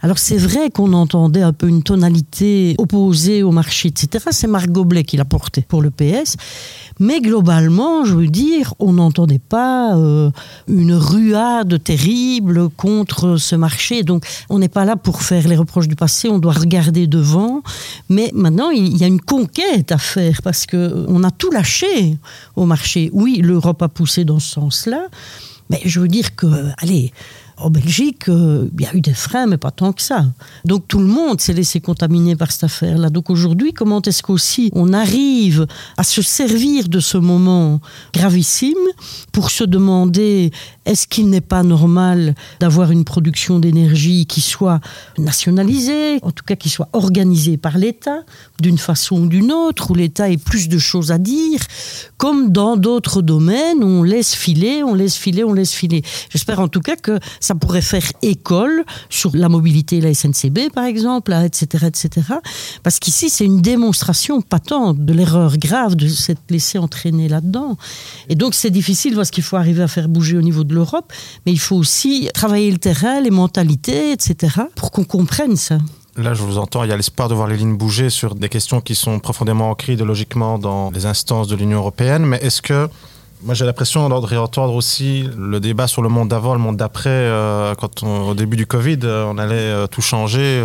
Alors 0.03 0.19
c'est 0.19 0.37
vrai 0.37 0.71
qu'on 0.71 0.93
entendait 0.93 1.43
un 1.43 1.53
peu 1.53 1.67
une 1.67 1.83
tonalité 1.83 2.77
opposée 2.79 3.43
au 3.43 3.51
marché, 3.51 3.89
etc. 3.89 4.25
C'est 4.31 4.47
Marc 4.47 4.69
Goblet 4.69 5.03
qui 5.03 5.17
l'a 5.17 5.25
porté 5.25 5.63
pour 5.63 5.83
le 5.83 5.91
PS. 5.91 6.37
Mais 6.99 7.21
globalement, 7.21 8.05
je 8.05 8.15
veux 8.15 8.29
dire, 8.29 8.73
on 8.79 8.95
n'entendait 8.95 9.41
pas 9.41 9.97
euh, 9.97 10.31
une 10.67 10.95
ruade 10.95 11.83
terrible 11.83 12.71
contre 12.71 13.37
ce 13.37 13.55
marché. 13.55 14.03
Donc, 14.03 14.25
on 14.49 14.59
n'est 14.59 14.71
pas 14.71 14.87
là 14.87 14.97
pour 14.97 15.21
faire 15.23 15.47
les 15.47 15.57
reproches 15.57 15.89
du 15.89 15.97
passé, 15.97 16.31
on 16.31 16.39
doit 16.39 16.53
regarder 16.55 17.07
devant. 17.07 17.63
Mais 18.09 18.31
maintenant, 18.33 18.71
il 18.71 18.97
y 18.97 19.05
a 19.05 19.09
une 19.09 19.21
conquête 19.21 19.93
à 19.93 19.99
faire 19.99 20.41
parce 20.41 20.65
qu'on 21.17 21.23
a 21.23 21.31
tout 21.31 21.51
lâché 21.51 22.19
au 22.57 22.67
marché. 22.67 23.09
Oui, 23.13 23.41
l'Europe 23.43 23.83
a 23.83 23.89
poussé 23.89 24.25
dans 24.25 24.39
ce 24.39 24.53
sens-là. 24.55 25.07
Mais 25.71 25.81
je 25.85 26.01
veux 26.01 26.09
dire 26.09 26.37
que, 26.37 26.47
allez, 26.79 27.13
en 27.59 27.71
Belgique, 27.71 28.29
euh, 28.29 28.69
il 28.79 28.85
y 28.85 28.87
a 28.87 28.95
eu 28.95 29.01
des 29.01 29.15
freins, 29.15 29.47
mais 29.47 29.57
pas 29.57 29.71
tant 29.71 29.93
que 29.93 30.03
ça. 30.03 30.27
Donc 30.65 30.87
tout 30.89 30.99
le 30.99 31.07
monde 31.07 31.41
s'est 31.41 31.55
laissé 31.55 31.81
contaminer 31.81 32.37
par 32.37 32.53
cette 32.53 32.65
affaire-là. 32.65 33.09
Donc 33.09 33.31
aujourd'hui, 33.31 33.73
comment 33.73 34.03
est-ce 34.03 34.23
qu'aussi 34.23 34.71
on 34.75 34.93
arrive 34.93 35.67
à 35.97 36.05
se 36.05 36.21
servir 36.21 36.89
de 36.89 37.01
ce 37.01 37.17
moment 37.17 37.81
gravissime 38.13 38.75
pour 39.33 39.51
se 39.51 39.65
demander 39.65 40.51
est-ce 40.85 41.07
qu'il 41.07 41.31
n'est 41.31 41.41
pas 41.41 41.63
normal 41.63 42.35
d'avoir 42.61 42.91
une 42.91 43.05
production 43.05 43.59
d'énergie 43.59 44.27
qui 44.27 44.41
soit 44.41 44.81
nationalisée, 45.19 46.19
en 46.23 46.33
tout 46.33 46.45
cas 46.45 46.57
qui 46.57 46.69
soit 46.69 46.89
organisée 46.93 47.57
par 47.57 47.79
l'État 47.79 48.21
d'une 48.61 48.79
façon 48.79 49.23
ou 49.23 49.27
d'une 49.29 49.51
autre, 49.51 49.91
où 49.91 49.95
l'État 49.95 50.31
ait 50.31 50.37
plus 50.37 50.69
de 50.69 50.79
choses 50.79 51.11
à 51.11 51.19
dire, 51.19 51.61
comme 52.19 52.53
dans 52.53 52.77
d'autres 52.77 53.23
domaines, 53.23 53.83
on 53.83 54.03
laisse 54.03 54.35
filer, 54.35 54.83
on 54.85 54.95
laisse 54.95 55.17
filer, 55.17 55.43
on 55.43 55.53
laisse 55.53 55.73
filer. 55.73 56.03
J'espère 56.31 56.61
en 56.61 56.69
tout 56.69 56.81
cas 56.81 56.97
que 56.97 57.19
ça 57.47 57.55
pourrait 57.55 57.83
faire 57.83 58.03
école 58.23 58.85
sur 59.09 59.31
la 59.37 59.49
mobilité, 59.49 60.01
la 60.01 60.13
SNCB 60.13 60.71
par 60.75 60.85
exemple, 60.85 61.33
etc., 61.33 61.87
etc. 61.87 62.11
Parce 62.83 62.99
qu'ici, 62.99 63.31
c'est 63.31 63.45
une 63.45 63.61
démonstration 63.61 64.41
patente 64.41 65.05
de 65.05 65.13
l'erreur 65.13 65.57
grave 65.57 65.95
de 65.95 66.09
s'être 66.09 66.43
laissé 66.51 66.79
entraîner 66.79 67.29
là-dedans. 67.29 67.77
Et 68.29 68.35
donc, 68.35 68.55
c'est 68.55 68.71
difficile 68.71 69.15
parce 69.15 69.31
qu'il 69.31 69.45
faut 69.45 69.57
arriver 69.57 69.83
à 69.83 69.89
faire 69.89 70.09
bouger 70.09 70.37
au 70.37 70.43
niveau 70.43 70.65
de 70.65 70.75
l'Europe, 70.75 71.13
mais 71.45 71.53
il 71.53 71.61
faut 71.61 71.77
aussi 71.77 72.29
travailler 72.35 72.71
le 72.71 72.79
terrain, 72.79 73.21
les 73.21 73.31
mentalités, 73.31 74.13
etc., 74.13 74.63
pour 74.75 74.91
qu'on 74.91 75.05
comprenne 75.05 75.57
ça. 75.57 75.79
Là, 76.17 76.33
je 76.35 76.43
vous 76.43 76.59
entends, 76.59 76.83
il 76.83 76.91
y 76.91 76.93
a 76.93 76.97
l'espoir 76.97 77.29
de 77.29 77.35
voir 77.35 77.47
les 77.47 77.59
lignes 77.59 77.77
bouger 77.77 78.09
sur 78.09 78.35
des 78.35 78.49
questions 78.49 78.81
qui 78.81 78.95
sont 78.95 79.19
profondément 79.19 79.71
ancrées 79.71 79.93
idéologiquement 79.93 80.59
dans 80.59 80.91
les 80.91 81.05
instances 81.05 81.47
de 81.47 81.57
l'Union 81.57 81.79
européenne, 81.79 82.25
mais 82.25 82.39
est-ce 82.39 82.63
que 82.63 82.89
moi, 83.43 83.55
j'ai 83.55 83.67
l'impression 83.67 84.09
de 84.09 84.27
réentendre 84.27 84.75
aussi 84.75 85.29
le 85.37 85.61
débat 85.61 85.87
sur 85.87 86.03
le 86.03 86.09
monde 86.09 86.29
d'avant, 86.29 86.55
le 86.55 86.61
monde 86.61 86.77
d'après. 86.77 87.11
Euh, 87.11 87.75
quand 87.75 88.03
au 88.03 88.35
début 88.35 88.57
du 88.57 88.67
Covid, 88.67 88.99
euh, 89.05 89.31
on 89.31 89.37
allait 89.39 89.55
euh, 89.55 89.87
tout 89.87 90.01
changer. 90.01 90.63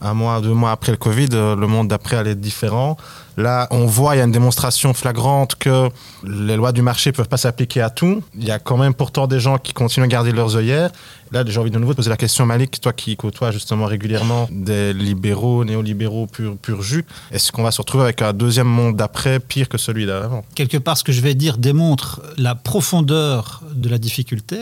un 0.00 0.14
mois, 0.14 0.40
deux 0.40 0.52
mois 0.52 0.72
après 0.72 0.92
le 0.92 0.98
Covid, 0.98 1.28
le 1.30 1.66
monde 1.66 1.88
d'après 1.88 2.16
allait 2.16 2.32
être 2.32 2.40
différent. 2.40 2.96
Là, 3.36 3.68
on 3.70 3.86
voit, 3.86 4.16
il 4.16 4.18
y 4.18 4.20
a 4.20 4.24
une 4.24 4.32
démonstration 4.32 4.92
flagrante 4.92 5.54
que 5.54 5.88
les 6.24 6.56
lois 6.56 6.72
du 6.72 6.82
marché 6.82 7.10
ne 7.10 7.16
peuvent 7.16 7.28
pas 7.28 7.36
s'appliquer 7.36 7.80
à 7.80 7.90
tout. 7.90 8.22
Il 8.36 8.44
y 8.44 8.50
a 8.50 8.58
quand 8.58 8.76
même 8.76 8.92
pourtant 8.92 9.26
des 9.26 9.40
gens 9.40 9.58
qui 9.58 9.72
continuent 9.72 10.04
à 10.04 10.08
garder 10.08 10.32
leurs 10.32 10.56
œillères. 10.56 10.90
Là, 11.32 11.44
j'ai 11.46 11.60
envie 11.60 11.70
de 11.70 11.78
nouveau 11.78 11.92
de 11.92 11.96
poser 11.96 12.10
la 12.10 12.16
question, 12.16 12.44
Malik, 12.44 12.80
toi 12.80 12.92
qui 12.92 13.16
côtoies 13.16 13.52
justement 13.52 13.86
régulièrement 13.86 14.48
des 14.50 14.92
libéraux, 14.92 15.64
néolibéraux 15.64 16.26
pur, 16.26 16.82
jus, 16.82 17.04
est-ce 17.30 17.52
qu'on 17.52 17.62
va 17.62 17.70
se 17.70 17.80
retrouver 17.80 18.04
avec 18.04 18.20
un 18.22 18.32
deuxième 18.32 18.66
monde 18.66 18.96
d'après 18.96 19.38
pire 19.38 19.68
que 19.68 19.78
celui 19.78 20.06
d'avant? 20.06 20.44
Quelque 20.54 20.76
part, 20.76 20.98
ce 20.98 21.04
que 21.04 21.12
je 21.12 21.20
vais 21.20 21.34
dire 21.34 21.56
démontre 21.56 22.20
la 22.36 22.54
profondeur 22.54 23.62
de 23.72 23.88
la 23.88 23.98
difficulté. 23.98 24.58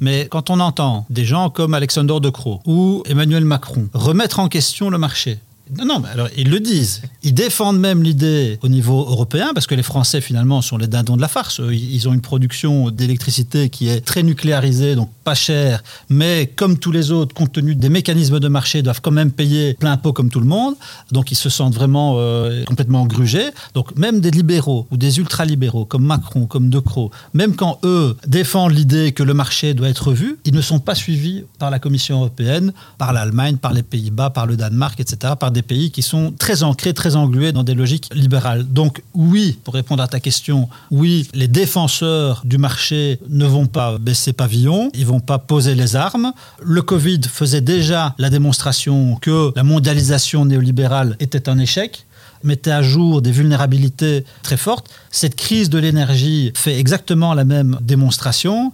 Mais 0.00 0.26
quand 0.30 0.50
on 0.50 0.60
entend 0.60 1.06
des 1.10 1.24
gens 1.24 1.50
comme 1.50 1.74
Alexander 1.74 2.18
De 2.20 2.30
Croo 2.30 2.60
ou 2.64 3.02
Emmanuel 3.06 3.44
Macron 3.44 3.88
remettre 3.92 4.40
en 4.40 4.48
question 4.48 4.90
le 4.90 4.98
marché, 4.98 5.38
Non, 5.78 5.84
non, 5.84 6.00
mais 6.00 6.08
alors 6.08 6.28
ils 6.36 6.50
le 6.50 6.60
disent. 6.60 7.02
Ils 7.22 7.34
défendent 7.34 7.78
même 7.78 8.02
l'idée 8.02 8.58
au 8.62 8.68
niveau 8.68 9.00
européen, 9.00 9.52
parce 9.54 9.66
que 9.66 9.74
les 9.74 9.82
Français 9.82 10.20
finalement 10.20 10.62
sont 10.62 10.78
les 10.78 10.86
dindons 10.86 11.16
de 11.16 11.20
la 11.20 11.28
farce. 11.28 11.60
Ils 11.70 12.08
ont 12.08 12.12
une 12.12 12.20
production 12.20 12.90
d'électricité 12.90 13.68
qui 13.68 13.88
est 13.88 14.00
très 14.00 14.22
nucléarisée, 14.22 14.94
donc 14.94 15.10
pas 15.24 15.34
chère, 15.34 15.82
mais 16.08 16.50
comme 16.56 16.78
tous 16.78 16.92
les 16.92 17.10
autres, 17.10 17.34
compte 17.34 17.52
tenu 17.52 17.74
des 17.74 17.88
mécanismes 17.88 18.40
de 18.40 18.48
marché, 18.48 18.82
doivent 18.82 19.00
quand 19.00 19.10
même 19.10 19.30
payer 19.30 19.74
plein 19.74 19.96
pot 19.96 20.12
comme 20.12 20.30
tout 20.30 20.40
le 20.40 20.46
monde. 20.46 20.74
Donc 21.12 21.30
ils 21.30 21.36
se 21.36 21.48
sentent 21.48 21.74
vraiment 21.74 22.16
euh, 22.18 22.64
complètement 22.64 23.06
grugés. 23.06 23.50
Donc 23.74 23.96
même 23.96 24.20
des 24.20 24.30
libéraux 24.30 24.86
ou 24.90 24.96
des 24.96 25.18
ultralibéraux 25.18 25.84
comme 25.84 26.04
Macron, 26.04 26.46
comme 26.46 26.70
De 26.70 26.78
Croo, 26.80 27.10
même 27.34 27.54
quand 27.54 27.78
eux 27.84 28.16
défendent 28.26 28.72
l'idée 28.72 29.12
que 29.12 29.22
le 29.22 29.34
marché 29.34 29.74
doit 29.74 29.88
être 29.88 30.08
revu, 30.08 30.38
ils 30.44 30.54
ne 30.54 30.62
sont 30.62 30.80
pas 30.80 30.94
suivis 30.94 31.44
par 31.58 31.70
la 31.70 31.78
Commission 31.78 32.16
européenne, 32.16 32.72
par 32.98 33.12
l'Allemagne, 33.12 33.56
par 33.56 33.72
les 33.72 33.82
Pays-Bas, 33.82 34.30
par 34.30 34.46
le 34.46 34.56
Danemark, 34.56 34.98
etc., 34.98 35.34
par 35.38 35.50
des 35.50 35.59
pays 35.62 35.90
qui 35.90 36.02
sont 36.02 36.32
très 36.38 36.62
ancrés, 36.62 36.94
très 36.94 37.16
englués 37.16 37.52
dans 37.52 37.62
des 37.62 37.74
logiques 37.74 38.08
libérales. 38.14 38.64
Donc 38.64 39.02
oui, 39.14 39.58
pour 39.64 39.74
répondre 39.74 40.02
à 40.02 40.08
ta 40.08 40.20
question, 40.20 40.68
oui, 40.90 41.28
les 41.34 41.48
défenseurs 41.48 42.42
du 42.44 42.58
marché 42.58 43.18
ne 43.28 43.46
vont 43.46 43.66
pas 43.66 43.98
baisser 43.98 44.32
pavillon, 44.32 44.90
ils 44.94 45.06
vont 45.06 45.20
pas 45.20 45.38
poser 45.38 45.74
les 45.74 45.96
armes. 45.96 46.32
Le 46.62 46.82
Covid 46.82 47.20
faisait 47.30 47.60
déjà 47.60 48.14
la 48.18 48.30
démonstration 48.30 49.16
que 49.20 49.52
la 49.56 49.62
mondialisation 49.62 50.44
néolibérale 50.44 51.16
était 51.20 51.48
un 51.48 51.58
échec 51.58 52.06
mettait 52.42 52.70
à 52.70 52.82
jour 52.82 53.22
des 53.22 53.32
vulnérabilités 53.32 54.24
très 54.42 54.56
fortes. 54.56 54.90
Cette 55.10 55.36
crise 55.36 55.70
de 55.70 55.78
l'énergie 55.78 56.52
fait 56.54 56.78
exactement 56.78 57.34
la 57.34 57.44
même 57.44 57.78
démonstration. 57.80 58.72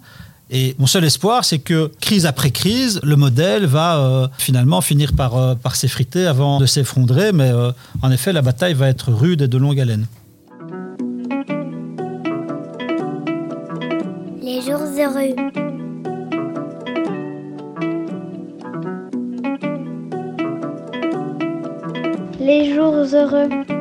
Et 0.50 0.76
mon 0.78 0.86
seul 0.86 1.04
espoir, 1.04 1.44
c'est 1.44 1.58
que 1.58 1.90
crise 2.00 2.24
après 2.24 2.50
crise, 2.50 3.00
le 3.02 3.16
modèle 3.16 3.66
va 3.66 3.98
euh, 3.98 4.28
finalement 4.38 4.80
finir 4.80 5.12
par, 5.12 5.36
euh, 5.36 5.54
par 5.56 5.74
s'effriter 5.74 6.26
avant 6.26 6.60
de 6.60 6.66
s'effondrer. 6.66 7.32
Mais 7.32 7.50
euh, 7.50 7.72
en 8.02 8.12
effet, 8.12 8.32
la 8.32 8.42
bataille 8.42 8.74
va 8.74 8.88
être 8.88 9.12
rude 9.12 9.42
et 9.42 9.48
de 9.48 9.58
longue 9.58 9.80
haleine. 9.80 10.06
Les 14.40 14.62
jours 14.62 14.84
heureux. 14.96 15.34
Les 22.38 22.72
jours 22.72 22.94
heureux. 23.12 23.75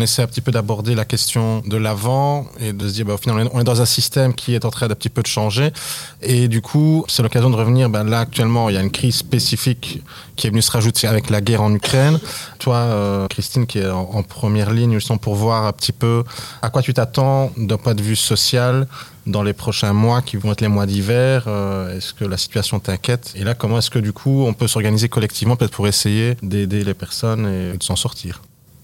Qu'on 0.00 0.04
essaie 0.04 0.22
un 0.22 0.26
petit 0.28 0.40
peu 0.40 0.50
d'aborder 0.50 0.94
la 0.94 1.04
question 1.04 1.60
de 1.66 1.76
l'avant 1.76 2.46
et 2.58 2.72
de 2.72 2.88
se 2.88 2.94
dire, 2.94 3.04
bah, 3.04 3.12
au 3.12 3.16
final, 3.18 3.36
on 3.36 3.44
est- 3.44 3.50
on 3.52 3.62
dans 3.64 3.82
un 3.82 3.84
système 3.84 4.32
qui 4.32 4.54
est 4.54 4.64
en 4.64 4.70
train 4.70 4.88
d'un 4.88 4.94
petit 4.94 5.10
peu 5.10 5.20
de 5.20 5.26
changer. 5.26 5.72
Et 6.22 6.48
du 6.48 6.62
coup, 6.62 7.04
c'est 7.06 7.22
l'occasion 7.22 7.50
de 7.50 7.56
revenir. 7.56 7.90
Ben, 7.90 8.04
là, 8.04 8.20
actuellement, 8.20 8.70
il 8.70 8.76
y 8.76 8.78
a 8.78 8.80
une 8.80 8.90
crise 8.90 9.16
spécifique 9.16 10.02
qui 10.36 10.46
est 10.46 10.50
venue 10.50 10.62
se 10.62 10.70
rajouter 10.70 11.06
avec 11.06 11.28
la 11.28 11.42
guerre 11.42 11.60
en 11.60 11.74
Ukraine. 11.74 12.18
Toi, 12.58 12.76
euh, 12.76 13.26
Christine, 13.28 13.66
qui 13.66 13.78
est 13.80 13.90
en, 13.90 14.08
en 14.14 14.22
première 14.22 14.70
ligne, 14.72 14.94
justement, 14.94 15.18
pour 15.18 15.34
voir 15.34 15.66
un 15.66 15.72
petit 15.74 15.92
peu 15.92 16.24
à 16.62 16.70
quoi 16.70 16.80
tu 16.80 16.94
t'attends 16.94 17.52
d'un 17.58 17.76
point 17.76 17.94
de 17.94 18.00
vue 18.02 18.16
social 18.16 18.86
dans 19.26 19.42
les 19.42 19.52
prochains 19.52 19.92
mois 19.92 20.22
qui 20.22 20.38
vont 20.38 20.52
être 20.52 20.62
les 20.62 20.68
mois 20.68 20.86
d'hiver 20.86 21.44
euh, 21.46 21.94
Est-ce 21.94 22.14
que 22.14 22.24
la 22.24 22.38
situation 22.38 22.80
t'inquiète? 22.80 23.34
Et 23.36 23.44
là, 23.44 23.52
comment 23.52 23.76
est-ce 23.76 23.90
que 23.90 23.98
du 23.98 24.14
coup 24.14 24.46
on 24.46 24.54
peut 24.54 24.66
s'organiser 24.66 25.10
collectivement 25.10 25.56
peut-être 25.56 25.72
pour 25.72 25.86
essayer 25.88 26.38
d'aider 26.42 26.84
les 26.84 26.94
personnes 26.94 27.44
et 27.46 27.76
de 27.76 27.82
s'en 27.82 27.96
sortir? 27.96 28.40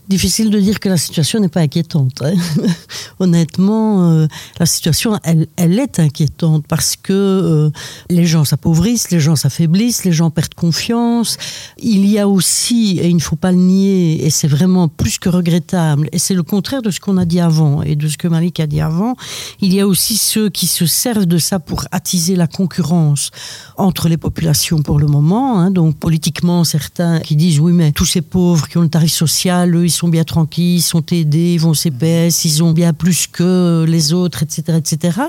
Difficile 0.09 0.51
de 0.51 0.61
dire 0.61 0.79
que 0.79 0.89
la 0.89 0.99
situation 0.99 1.41
n'est 1.41 1.49
pas 1.49 1.61
inquiétante. 1.63 2.23
hein. 2.23 2.35
Honnêtement, 3.19 4.13
euh, 4.13 4.27
la 4.61 4.67
situation, 4.67 5.19
elle, 5.25 5.49
elle 5.57 5.79
est 5.81 5.99
inquiétante 5.99 6.65
parce 6.69 6.95
que 6.95 7.13
euh, 7.13 7.71
les 8.09 8.25
gens 8.25 8.45
s'appauvrissent, 8.45 9.11
les 9.11 9.19
gens 9.19 9.35
s'affaiblissent, 9.35 10.05
les 10.05 10.13
gens 10.13 10.31
perdent 10.31 10.55
confiance. 10.55 11.39
Il 11.79 12.07
y 12.07 12.21
a 12.21 12.29
aussi, 12.29 12.99
et 13.01 13.09
il 13.09 13.17
ne 13.17 13.21
faut 13.21 13.35
pas 13.35 13.51
le 13.51 13.59
nier, 13.59 14.25
et 14.25 14.31
c'est 14.31 14.47
vraiment 14.47 14.87
plus 14.87 15.19
que 15.19 15.29
regrettable, 15.29 16.09
et 16.13 16.21
c'est 16.21 16.35
le 16.35 16.45
contraire 16.45 16.83
de 16.83 16.93
ce 16.93 17.01
qu'on 17.01 17.17
a 17.17 17.25
dit 17.25 17.41
avant 17.41 17.83
et 17.83 17.97
de 17.97 18.07
ce 18.07 18.17
que 18.17 18.29
Malik 18.29 18.61
a 18.61 18.69
dit 18.69 18.81
avant, 18.81 19.17
il 19.61 19.75
y 19.75 19.81
a 19.81 19.89
aussi 19.89 20.17
ceux 20.17 20.51
qui 20.51 20.69
se 20.69 20.87
servent 20.87 21.27
de 21.27 21.39
ça 21.39 21.59
pour 21.59 21.85
attiser 21.91 22.37
la 22.37 22.47
concurrence 22.47 23.33
entre 23.77 24.09
les 24.09 24.19
populations 24.19 24.83
pour 24.83 25.01
le 25.01 25.09
moment. 25.09 25.59
hein. 25.59 25.73
Donc 25.73 25.97
politiquement, 25.99 26.63
certains 26.63 27.19
qui 27.19 27.35
disent 27.35 27.59
oui, 27.59 27.73
mais 27.73 27.91
tous 27.91 28.05
ces 28.07 28.23
pauvres 28.23 28.69
qui 28.69 28.79
ont 28.79 28.83
le 28.83 28.89
tarif 28.89 29.13
social, 29.13 29.75
eux, 29.75 29.85
ils 29.85 29.96
sont 29.97 30.09
bien 30.09 30.25
tranquilles, 30.25 30.77
ils 30.77 30.83
sont 30.83 31.05
aidés, 31.13 31.55
ils 31.55 31.61
vont 31.61 31.71
au 31.71 31.75
CPS, 31.75 32.45
ils 32.45 32.63
ont 32.63 32.73
bien 32.73 32.93
plus 32.93 33.27
que 33.27 33.85
les 33.89 34.13
autres, 34.13 34.43
etc., 34.43 34.79
etc. 34.79 35.21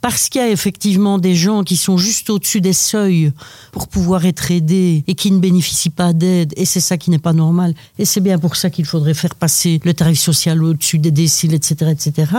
Parce 0.00 0.28
qu'il 0.28 0.40
y 0.40 0.44
a 0.44 0.50
effectivement 0.50 1.18
des 1.18 1.34
gens 1.34 1.64
qui 1.64 1.76
sont 1.76 1.96
juste 1.96 2.30
au-dessus 2.30 2.60
des 2.60 2.72
seuils 2.72 3.32
pour 3.72 3.88
pouvoir 3.88 4.24
être 4.26 4.50
aidés 4.50 5.04
et 5.06 5.14
qui 5.14 5.30
ne 5.30 5.38
bénéficient 5.38 5.90
pas 5.90 6.12
d'aide, 6.12 6.52
et 6.56 6.64
c'est 6.64 6.80
ça 6.80 6.96
qui 6.96 7.10
n'est 7.10 7.18
pas 7.18 7.32
normal. 7.32 7.74
Et 7.98 8.04
c'est 8.04 8.20
bien 8.20 8.38
pour 8.38 8.56
ça 8.56 8.70
qu'il 8.70 8.84
faudrait 8.84 9.14
faire 9.14 9.34
passer 9.34 9.80
le 9.84 9.94
tarif 9.94 10.18
social 10.18 10.62
au-dessus 10.62 10.98
des 10.98 11.10
déciles, 11.10 11.54
etc., 11.54 11.90
etc. 11.90 12.32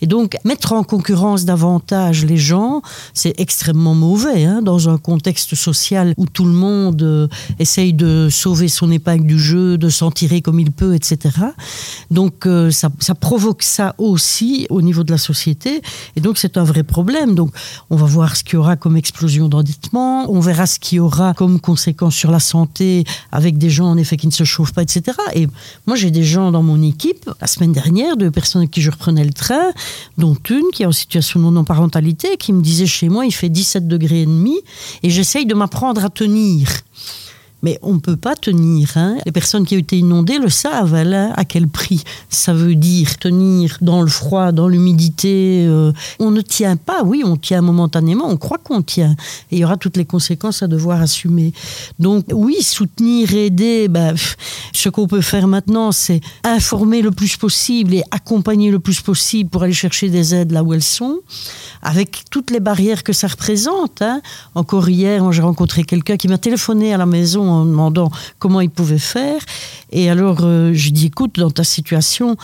Et 0.00 0.06
donc 0.06 0.36
mettre 0.44 0.72
en 0.72 0.82
concurrence 0.82 1.44
davantage 1.44 2.24
les 2.24 2.36
gens, 2.36 2.82
c'est 3.14 3.38
extrêmement 3.38 3.94
mauvais 3.94 4.44
hein, 4.44 4.62
dans 4.62 4.88
un 4.88 4.98
contexte 4.98 5.54
social 5.54 6.14
où 6.16 6.26
tout 6.26 6.44
le 6.44 6.52
monde 6.52 7.02
euh, 7.02 7.28
essaye 7.58 7.92
de 7.92 8.28
sauver 8.30 8.68
son 8.68 8.90
épingle 8.90 9.26
du 9.26 9.38
jeu, 9.38 9.78
de 9.78 9.88
s'en 9.88 10.10
tirer 10.10 10.42
comme 10.42 10.60
il 10.60 10.70
peut, 10.70 10.94
etc. 10.94 11.15
Donc 12.10 12.46
euh, 12.46 12.70
ça, 12.70 12.90
ça 13.00 13.14
provoque 13.14 13.62
ça 13.62 13.94
aussi 13.98 14.66
au 14.70 14.82
niveau 14.82 15.04
de 15.04 15.10
la 15.10 15.18
société, 15.18 15.82
et 16.16 16.20
donc 16.20 16.38
c'est 16.38 16.56
un 16.56 16.64
vrai 16.64 16.82
problème. 16.82 17.34
Donc 17.34 17.50
on 17.90 17.96
va 17.96 18.06
voir 18.06 18.36
ce 18.36 18.44
qu'il 18.44 18.54
y 18.54 18.56
aura 18.56 18.76
comme 18.76 18.96
explosion 18.96 19.48
d'endettement, 19.48 20.30
on 20.30 20.40
verra 20.40 20.66
ce 20.66 20.78
qu'il 20.78 20.96
y 20.96 21.00
aura 21.00 21.34
comme 21.34 21.60
conséquence 21.60 22.14
sur 22.14 22.30
la 22.30 22.40
santé 22.40 23.04
avec 23.32 23.58
des 23.58 23.70
gens 23.70 23.86
en 23.86 23.96
effet 23.96 24.16
qui 24.16 24.26
ne 24.26 24.32
se 24.32 24.44
chauffent 24.44 24.72
pas, 24.72 24.82
etc. 24.82 25.16
Et 25.34 25.48
moi 25.86 25.96
j'ai 25.96 26.10
des 26.10 26.24
gens 26.24 26.50
dans 26.52 26.62
mon 26.62 26.82
équipe, 26.82 27.30
la 27.40 27.46
semaine 27.46 27.72
dernière, 27.72 28.16
deux 28.16 28.30
personnes 28.30 28.62
avec 28.62 28.70
qui 28.70 28.82
je 28.82 28.90
reprenais 28.90 29.24
le 29.24 29.32
train, 29.32 29.72
dont 30.18 30.36
une 30.50 30.70
qui 30.72 30.82
est 30.82 30.86
en 30.86 30.92
situation 30.92 31.40
de 31.40 31.46
non-parentalité, 31.46 32.36
qui 32.36 32.52
me 32.52 32.62
disait 32.62 32.86
chez 32.86 33.08
moi 33.08 33.26
il 33.26 33.32
fait 33.32 33.48
17 33.48 33.88
degrés 33.88 34.22
et 34.22 34.26
demi, 34.26 34.56
et 35.02 35.10
j'essaye 35.10 35.46
de 35.46 35.54
m'apprendre 35.54 36.04
à 36.04 36.10
tenir. 36.10 36.68
Mais 37.62 37.78
on 37.82 37.94
ne 37.94 37.98
peut 37.98 38.16
pas 38.16 38.36
tenir. 38.36 38.92
hein. 38.96 39.16
Les 39.24 39.32
personnes 39.32 39.64
qui 39.64 39.74
ont 39.76 39.78
été 39.78 39.98
inondées 39.98 40.38
le 40.38 40.50
savent, 40.50 40.94
hein, 40.94 41.32
à 41.36 41.44
quel 41.44 41.68
prix. 41.68 42.04
Ça 42.28 42.52
veut 42.52 42.74
dire 42.74 43.18
tenir 43.18 43.78
dans 43.80 44.02
le 44.02 44.08
froid, 44.08 44.52
dans 44.52 44.68
l'humidité. 44.68 45.64
euh, 45.66 45.92
on 46.18 46.30
ne 46.30 46.42
tient 46.42 46.76
pas, 46.76 47.02
oui, 47.02 47.22
on 47.24 47.36
tient 47.36 47.62
momentanément, 47.62 48.26
on 48.28 48.36
croit 48.36 48.58
qu'on 48.58 48.82
tient. 48.82 49.16
Et 49.50 49.56
il 49.56 49.58
y 49.60 49.64
aura 49.64 49.76
toutes 49.76 49.96
les 49.96 50.04
conséquences 50.04 50.62
à 50.62 50.66
devoir 50.66 51.00
assumer. 51.00 51.52
Donc 51.98 52.26
oui, 52.32 52.62
soutenir, 52.62 53.32
aider, 53.34 53.88
pff, 53.88 54.36
ce 54.72 54.88
qu'on 54.88 55.06
peut 55.06 55.22
faire 55.22 55.48
maintenant, 55.48 55.92
c'est 55.92 56.20
informer 56.44 57.00
le 57.02 57.10
plus 57.10 57.36
possible 57.36 57.94
et 57.94 58.02
accompagner 58.10 58.70
le 58.70 58.78
plus 58.78 59.00
possible 59.00 59.48
pour 59.50 59.62
aller 59.62 59.72
chercher 59.72 60.08
des 60.10 60.34
aides 60.34 60.52
là 60.52 60.62
où 60.62 60.74
elles 60.74 60.82
sont, 60.82 61.20
avec 61.82 62.24
toutes 62.30 62.50
les 62.50 62.60
barrières 62.60 63.02
que 63.02 63.12
ça 63.12 63.28
représente. 63.28 64.02
hein. 64.02 64.20
Encore 64.54 64.88
hier, 64.88 65.32
j'ai 65.32 65.42
rencontré 65.42 65.84
quelqu'un 65.84 66.16
qui 66.16 66.28
m'a 66.28 66.38
téléphoné 66.38 66.92
à 66.92 66.98
la 66.98 67.06
maison 67.06 67.55
en 67.56 67.64
demandant 67.64 68.10
comment 68.38 68.60
il 68.60 68.70
pouvait 68.70 68.98
faire. 68.98 69.40
Et 69.90 70.10
alors, 70.10 70.38
euh, 70.42 70.72
je 70.74 70.90
dis, 70.90 71.06
écoute, 71.06 71.38
dans 71.38 71.50
ta 71.50 71.64
situation, 71.64 72.36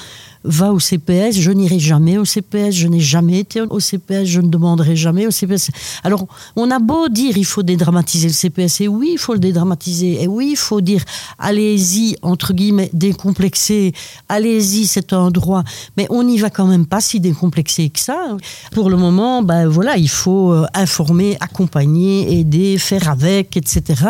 va 0.45 0.73
au 0.73 0.81
CPS. 0.81 1.37
Je 1.39 1.51
n'irai 1.51 1.79
jamais 1.79 2.19
au 2.19 2.25
CPS, 2.25 2.75
je 2.75 2.89
n'ai 2.89 3.01
jamais 3.01 3.39
été 3.39 3.61
au 3.61 3.81
CPS, 3.81 4.27
je 4.27 4.41
ne 4.41 4.49
demanderai 4.49 4.97
jamais 4.97 5.27
au 5.27 5.31
CPS. 5.31 5.71
Alors, 6.05 6.27
on 6.57 6.71
a 6.71 6.79
beau 6.79 7.09
dire 7.09 7.37
il 7.37 7.45
faut 7.45 7.63
dédramatiser 7.63 8.29
le 8.29 8.33
CPS, 8.33 8.83
et 8.83 8.89
oui, 8.89 9.11
il 9.13 9.19
faut 9.19 9.35
le 9.35 9.39
dédramatiser, 9.39 10.23
et 10.23 10.27
oui, 10.27 10.51
il 10.53 10.57
faut 10.57 10.81
dire 10.81 11.03
allez-y, 11.39 12.17
entre 12.23 12.53
guillemets, 12.53 12.91
décomplexer, 12.93 13.93
allez-y, 14.29 14.87
c'est 14.87 15.13
un 15.13 15.31
droit, 15.31 15.65
mais 15.97 16.07
on 16.11 16.23
n'y 16.25 16.39
va 16.39 16.51
quand 16.51 16.67
même 16.67 16.87
pas 16.87 17.01
si 17.01 17.21
décomplexé 17.21 17.91
que 17.91 18.01
ça. 18.01 18.37
Pour 18.73 18.91
le 18.91 18.97
moment, 18.97 19.43
ben 19.43 19.67
voilà, 19.69 19.97
il 19.97 20.09
faut 20.09 20.53
euh, 20.53 20.67
informer, 20.75 21.37
accompagner, 21.41 22.39
aider, 22.39 22.79
faire 22.79 23.09
avec, 23.09 23.57
etc. 23.57 24.03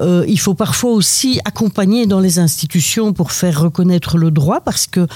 Euh, 0.00 0.24
il 0.28 0.38
faut 0.38 0.54
parfois 0.54 0.92
aussi 0.92 1.40
accompagner 1.44 2.06
dans 2.06 2.20
les 2.20 2.38
institutions 2.38 3.12
pour 3.12 3.32
faire 3.32 3.60
reconnaître 3.60 4.18
le 4.18 4.30
droit, 4.30 4.60
parce 4.60 4.86
que 4.86 5.06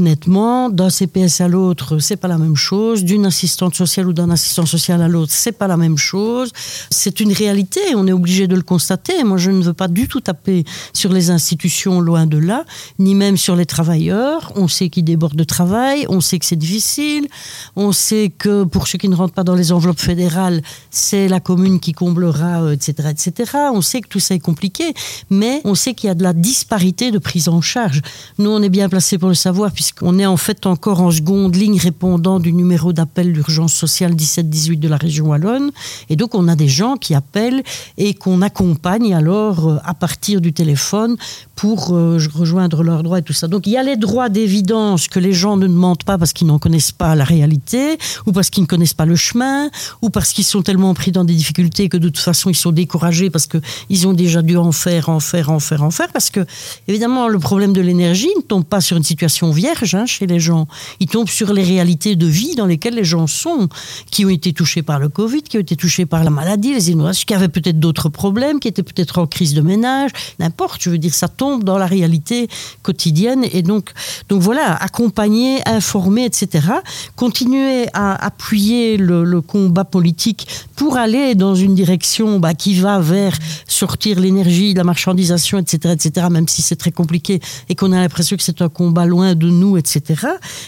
honnêtement, 0.00 0.70
d'un 0.70 0.88
CPS 0.88 1.42
à 1.42 1.48
l'autre, 1.48 1.98
c'est 1.98 2.16
pas 2.16 2.26
la 2.26 2.38
même 2.38 2.56
chose. 2.56 3.04
D'une 3.04 3.26
assistante 3.26 3.74
sociale 3.74 4.08
ou 4.08 4.12
d'un 4.12 4.30
assistant 4.30 4.64
social 4.64 5.02
à 5.02 5.08
l'autre, 5.08 5.32
c'est 5.32 5.52
pas 5.52 5.68
la 5.68 5.76
même 5.76 5.98
chose. 5.98 6.50
C'est 6.90 7.20
une 7.20 7.32
réalité, 7.32 7.80
on 7.94 8.06
est 8.06 8.12
obligé 8.12 8.46
de 8.46 8.56
le 8.56 8.62
constater. 8.62 9.22
Moi, 9.24 9.36
je 9.36 9.50
ne 9.50 9.62
veux 9.62 9.74
pas 9.74 9.88
du 9.88 10.08
tout 10.08 10.20
taper 10.20 10.64
sur 10.94 11.12
les 11.12 11.30
institutions, 11.30 12.00
loin 12.00 12.26
de 12.26 12.38
là, 12.38 12.64
ni 12.98 13.14
même 13.14 13.36
sur 13.36 13.56
les 13.56 13.66
travailleurs. 13.66 14.52
On 14.56 14.68
sait 14.68 14.88
qu'ils 14.88 15.04
débordent 15.04 15.36
de 15.36 15.44
travail, 15.44 16.06
on 16.08 16.20
sait 16.20 16.38
que 16.38 16.46
c'est 16.46 16.56
difficile, 16.56 17.28
on 17.76 17.92
sait 17.92 18.32
que 18.36 18.64
pour 18.64 18.88
ceux 18.88 18.98
qui 18.98 19.08
ne 19.08 19.14
rentrent 19.14 19.34
pas 19.34 19.44
dans 19.44 19.54
les 19.54 19.70
enveloppes 19.70 20.00
fédérales, 20.00 20.62
c'est 20.90 21.28
la 21.28 21.40
commune 21.40 21.78
qui 21.78 21.92
comblera, 21.92 22.72
etc., 22.72 22.94
euh, 23.00 23.10
etc. 23.10 23.52
On 23.74 23.82
sait 23.82 24.00
que 24.00 24.08
tout 24.08 24.20
ça 24.20 24.34
est 24.34 24.40
compliqué, 24.40 24.94
mais 25.28 25.60
on 25.64 25.74
sait 25.74 25.92
qu'il 25.92 26.08
y 26.08 26.10
a 26.10 26.14
de 26.14 26.22
la 26.22 26.32
disparité 26.32 27.10
de 27.10 27.18
prise 27.18 27.48
en 27.48 27.60
charge. 27.60 28.00
Nous, 28.38 28.50
on 28.50 28.62
est 28.62 28.70
bien 28.70 28.88
placé 28.88 29.18
pour 29.18 29.28
le 29.28 29.34
savoir, 29.34 29.72
puisqu'on 29.90 30.20
est 30.20 30.26
en 30.26 30.36
fait 30.36 30.66
encore 30.66 31.00
en 31.00 31.10
seconde 31.10 31.56
ligne 31.56 31.76
répondant 31.76 32.38
du 32.38 32.52
numéro 32.52 32.92
d'appel 32.92 33.32
d'urgence 33.32 33.72
sociale 33.74 34.14
17-18 34.14 34.78
de 34.78 34.86
la 34.86 34.96
région 34.96 35.26
Wallonne? 35.26 35.72
Et 36.08 36.14
donc, 36.14 36.36
on 36.36 36.46
a 36.46 36.54
des 36.54 36.68
gens 36.68 36.96
qui 36.96 37.12
appellent 37.12 37.64
et 37.98 38.14
qu'on 38.14 38.40
accompagne 38.40 39.12
alors 39.14 39.68
euh, 39.68 39.78
à 39.84 39.94
partir 39.94 40.40
du 40.40 40.52
téléphone 40.52 41.16
pour 41.56 41.90
euh, 41.90 42.18
rejoindre 42.32 42.84
leurs 42.84 43.02
droits 43.02 43.18
et 43.18 43.22
tout 43.22 43.32
ça. 43.32 43.48
Donc, 43.48 43.66
il 43.66 43.72
y 43.72 43.76
a 43.76 43.82
les 43.82 43.96
droits 43.96 44.28
d'évidence 44.28 45.08
que 45.08 45.18
les 45.18 45.32
gens 45.32 45.56
ne 45.56 45.66
demandent 45.66 46.04
pas 46.04 46.16
parce 46.16 46.32
qu'ils 46.32 46.46
n'en 46.46 46.60
connaissent 46.60 46.92
pas 46.92 47.16
la 47.16 47.24
réalité, 47.24 47.98
ou 48.26 48.32
parce 48.32 48.48
qu'ils 48.48 48.62
ne 48.62 48.68
connaissent 48.68 48.94
pas 48.94 49.06
le 49.06 49.16
chemin, 49.16 49.70
ou 50.02 50.10
parce 50.10 50.32
qu'ils 50.32 50.44
sont 50.44 50.62
tellement 50.62 50.94
pris 50.94 51.10
dans 51.10 51.24
des 51.24 51.34
difficultés 51.34 51.88
que 51.88 51.96
de 51.96 52.08
toute 52.08 52.22
façon, 52.22 52.48
ils 52.48 52.54
sont 52.54 52.72
découragés 52.72 53.28
parce 53.28 53.48
qu'ils 53.48 54.06
ont 54.06 54.12
déjà 54.12 54.40
dû 54.40 54.56
en 54.56 54.70
faire, 54.70 55.08
en 55.08 55.18
faire, 55.18 55.50
en 55.50 55.58
faire, 55.58 55.82
en 55.82 55.90
faire. 55.90 56.12
Parce 56.12 56.30
que, 56.30 56.46
évidemment, 56.86 57.26
le 57.26 57.40
problème 57.40 57.72
de 57.72 57.80
l'énergie 57.80 58.30
ne 58.36 58.42
tombe 58.42 58.64
pas 58.64 58.80
sur 58.80 58.96
une 58.96 59.02
situation 59.02 59.50
vierge 59.50 59.79
chez 59.84 60.26
les 60.26 60.40
gens. 60.40 60.66
Il 61.00 61.06
tombe 61.06 61.28
sur 61.28 61.52
les 61.52 61.62
réalités 61.62 62.16
de 62.16 62.26
vie 62.26 62.54
dans 62.54 62.66
lesquelles 62.66 62.94
les 62.94 63.04
gens 63.04 63.26
sont, 63.26 63.68
qui 64.10 64.24
ont 64.24 64.28
été 64.28 64.52
touchés 64.52 64.82
par 64.82 64.98
le 64.98 65.08
Covid, 65.08 65.42
qui 65.42 65.56
ont 65.56 65.60
été 65.60 65.76
touchés 65.76 66.06
par 66.06 66.24
la 66.24 66.30
maladie, 66.30 66.74
les 66.74 66.90
inondations, 66.90 67.24
qui 67.26 67.34
avaient 67.34 67.48
peut-être 67.48 67.78
d'autres 67.78 68.08
problèmes, 68.08 68.60
qui 68.60 68.68
étaient 68.68 68.82
peut-être 68.82 69.18
en 69.18 69.26
crise 69.26 69.54
de 69.54 69.60
ménage, 69.60 70.10
n'importe. 70.38 70.82
Je 70.82 70.90
veux 70.90 70.98
dire, 70.98 71.14
ça 71.14 71.28
tombe 71.28 71.64
dans 71.64 71.78
la 71.78 71.86
réalité 71.86 72.48
quotidienne. 72.82 73.44
Et 73.52 73.62
donc, 73.62 73.90
donc 74.28 74.42
voilà, 74.42 74.74
accompagner, 74.74 75.60
informer, 75.66 76.24
etc. 76.24 76.68
Continuer 77.16 77.86
à 77.94 78.14
appuyer 78.24 78.96
le, 78.96 79.40
combat 79.40 79.84
politique 79.84 80.46
pour 80.76 80.96
aller 80.96 81.34
dans 81.34 81.54
une 81.54 81.74
direction 81.74 82.38
bah, 82.38 82.52
qui 82.52 82.74
va 82.74 83.00
vers 83.00 83.36
sortir 83.66 84.20
l'énergie, 84.20 84.74
la 84.74 84.84
marchandisation, 84.84 85.58
etc., 85.58 85.94
etc., 85.94 86.26
même 86.30 86.46
si 86.46 86.62
c'est 86.62 86.76
très 86.76 86.90
compliqué 86.90 87.40
et 87.68 87.74
qu'on 87.74 87.92
a 87.92 87.96
l'impression 87.96 88.36
que 88.36 88.42
c'est 88.42 88.62
un 88.62 88.68
combat 88.68 89.06
loin 89.06 89.34
de 89.34 89.48
nous, 89.48 89.69
etc. 89.76 90.26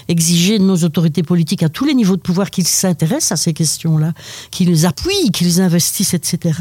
Exiger 0.09 0.59
de 0.59 0.65
nos 0.65 0.77
autorités 0.85 1.23
politiques 1.23 1.63
à 1.63 1.69
tous 1.69 1.85
les 1.85 1.95
niveaux 1.95 2.17
de 2.17 2.23
pouvoir 2.23 2.51
qu'ils 2.51 2.67
s'intéressent 2.67 3.33
à 3.33 3.37
ces 3.37 3.53
questions-là, 3.53 4.13
qu'ils 4.51 4.87
appuient, 4.87 5.31
qu'ils 5.33 5.61
investissent, 5.61 6.15
etc. 6.15 6.53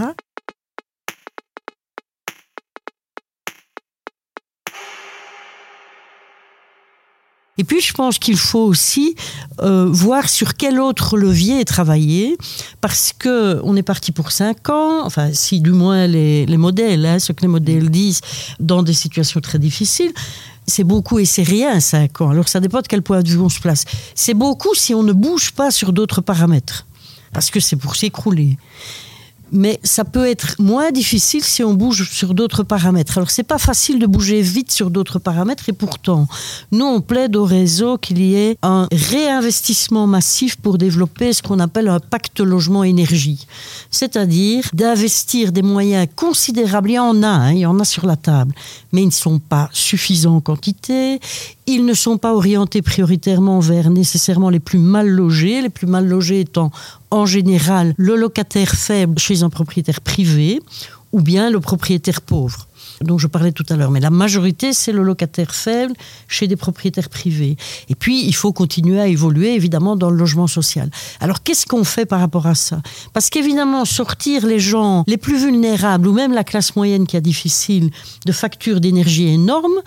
Et 7.62 7.63
puis, 7.63 7.80
je 7.80 7.93
pense 7.93 8.17
qu'il 8.17 8.38
faut 8.38 8.63
aussi 8.63 9.15
euh, 9.62 9.86
voir 9.88 10.30
sur 10.30 10.56
quel 10.56 10.80
autre 10.80 11.15
levier 11.15 11.63
travailler, 11.63 12.36
parce 12.82 13.13
que 13.13 13.60
on 13.63 13.75
est 13.75 13.84
parti 13.84 14.12
pour 14.12 14.32
cinq 14.32 14.69
ans, 14.69 15.06
enfin, 15.06 15.30
si 15.32 15.62
du 15.62 15.69
moins 15.69 16.08
les, 16.08 16.47
modèles, 16.58 17.06
hein, 17.06 17.19
ce 17.19 17.34
que 17.34 17.41
les 17.41 17.47
modèles 17.47 17.91
disent, 17.91 18.21
dans 18.60 18.82
des 18.82 18.93
situations 18.93 19.41
très 19.41 19.60
difficiles. 19.60 20.12
C'est 20.72 20.86
beaucoup 20.86 21.20
et 21.20 21.26
c'est 21.26 21.44
rien, 21.44 21.82
cinq 21.82 22.22
ans. 22.22 22.30
Alors, 22.30 22.48
ça 22.48 22.62
dépend 22.62 22.80
de 22.80 22.88
quel 22.88 23.02
point 23.02 23.22
de 23.22 23.28
vue 23.28 23.40
on 23.40 23.50
se 23.50 23.60
place. 23.60 23.84
C'est 24.16 24.34
beaucoup 24.34 24.74
si 24.74 24.96
on 24.96 25.04
ne 25.04 25.12
bouge 25.12 25.52
pas 25.52 25.70
sur 25.70 25.92
d'autres 25.92 26.22
paramètres, 26.22 26.88
parce 27.34 27.52
que 27.52 27.60
c'est 27.60 27.76
pour 27.76 27.98
s'écrouler 27.98 28.58
mais 29.52 29.80
ça 29.84 30.06
peut 30.06 30.28
être 30.28 30.56
moins 30.60 30.92
difficile 30.92 31.44
si 31.44 31.64
on 31.64 31.74
bouge 31.74 32.10
sur 32.10 32.34
d'autres 32.34 32.64
paramètres. 32.64 33.18
Alors 33.18 33.30
c'est 33.30 33.44
pas 33.44 33.58
facile 33.58 34.00
de 34.00 34.06
bouger 34.06 34.42
vite 34.42 34.72
sur 34.72 34.90
d'autres 34.90 35.20
paramètres 35.20 35.70
et 35.70 35.74
pourtant 35.74 36.28
nous 36.72 36.86
on 36.86 37.02
plaide 37.02 37.36
au 37.36 37.46
réseau 37.46 37.98
qu'il 37.98 38.22
y 38.22 38.36
ait 38.36 38.58
un 38.62 38.88
réinvestissement 38.92 40.08
massif 40.08 40.56
pour 40.56 40.78
développer 40.78 41.34
ce 41.34 41.42
qu'on 41.42 41.60
appelle 41.60 41.90
un 41.90 42.00
pacte 42.00 42.40
logement 42.40 42.84
énergie, 42.84 43.46
c'est-à-dire 43.90 44.70
d'investir 44.74 45.52
des 45.52 45.62
moyens 45.62 46.08
considérables. 46.16 46.92
Il 46.92 46.96
y 46.96 47.00
en 47.00 47.24
a, 47.24 47.28
hein, 47.28 47.52
il 47.52 47.60
y 47.60 47.66
en 47.66 47.80
a 47.80 47.86
sur 47.86 48.06
la 48.06 48.16
table, 48.16 48.54
mais 48.92 49.04
ils 49.04 49.08
ne 49.08 49.12
sont 49.12 49.40
pas 49.40 49.70
suffisants 49.72 50.38
en 50.38 50.42
quantité. 50.42 51.20
Ils 51.68 51.86
ne 51.86 51.94
sont 51.94 52.18
pas 52.18 52.34
orientés 52.34 52.82
prioritairement 52.82 53.60
vers 53.60 53.90
nécessairement 53.90 54.50
les 54.50 54.60
plus 54.60 54.80
mal 54.80 55.08
logés, 55.08 55.62
les 55.62 55.70
plus 55.70 55.88
mal 55.88 56.08
logés 56.08 56.42
étant 56.42 56.72
en 57.12 57.26
général 57.26 57.93
le 57.97 58.15
locataire 58.15 58.71
faible 58.71 59.19
chez 59.19 59.43
un 59.43 59.50
propriétaire 59.50 60.02
privé 60.02 60.60
ou 61.12 61.21
bien 61.21 61.50
le 61.50 61.60
propriétaire 61.60 62.21
pauvre 62.21 62.67
dont 63.04 63.17
je 63.17 63.28
parlais 63.28 63.52
tout 63.52 63.65
à 63.69 63.76
l'heure. 63.76 63.91
Mais 63.91 64.00
la 64.00 64.10
majorité, 64.10 64.74
c'est 64.74 64.91
le 64.91 65.04
locataire 65.04 65.54
faible 65.54 65.93
chez 66.28 66.47
des 66.47 66.56
propriétaires 66.56 67.10
privés. 67.10 67.58
Et 67.89 67.95
puis, 67.95 68.26
il 68.26 68.36
faut 68.36 68.54
continuer 68.54 69.00
à 69.00 69.08
évoluer, 69.08 69.56
évidemment, 69.56 69.95
dans 69.95 70.10
le 70.10 70.17
logement 70.17 70.47
social. 70.47 70.89
Alors, 71.19 71.43
qu'est-ce 71.43 71.65
qu'on 71.65 71.84
fait 71.84 72.06
par 72.06 72.19
rapport 72.19 72.47
à 72.47 72.56
ça? 72.56 72.82
Parce 73.13 73.30
qu'évidemment, 73.30 73.86
sortir 73.86 74.45
les 74.45 74.60
gens 74.60 75.04
les 75.08 75.17
plus 75.17 75.38
vulnérables, 75.38 76.08
ou 76.08 76.13
même 76.13 76.34
la 76.34 76.43
classe 76.43 76.76
moyenne 76.76 77.08
qui 77.08 77.17
a 77.17 77.21
difficile, 77.21 77.91
de 78.26 78.32
factures 78.32 78.80
d'énergie 78.80 79.28
énormes, 79.28 79.82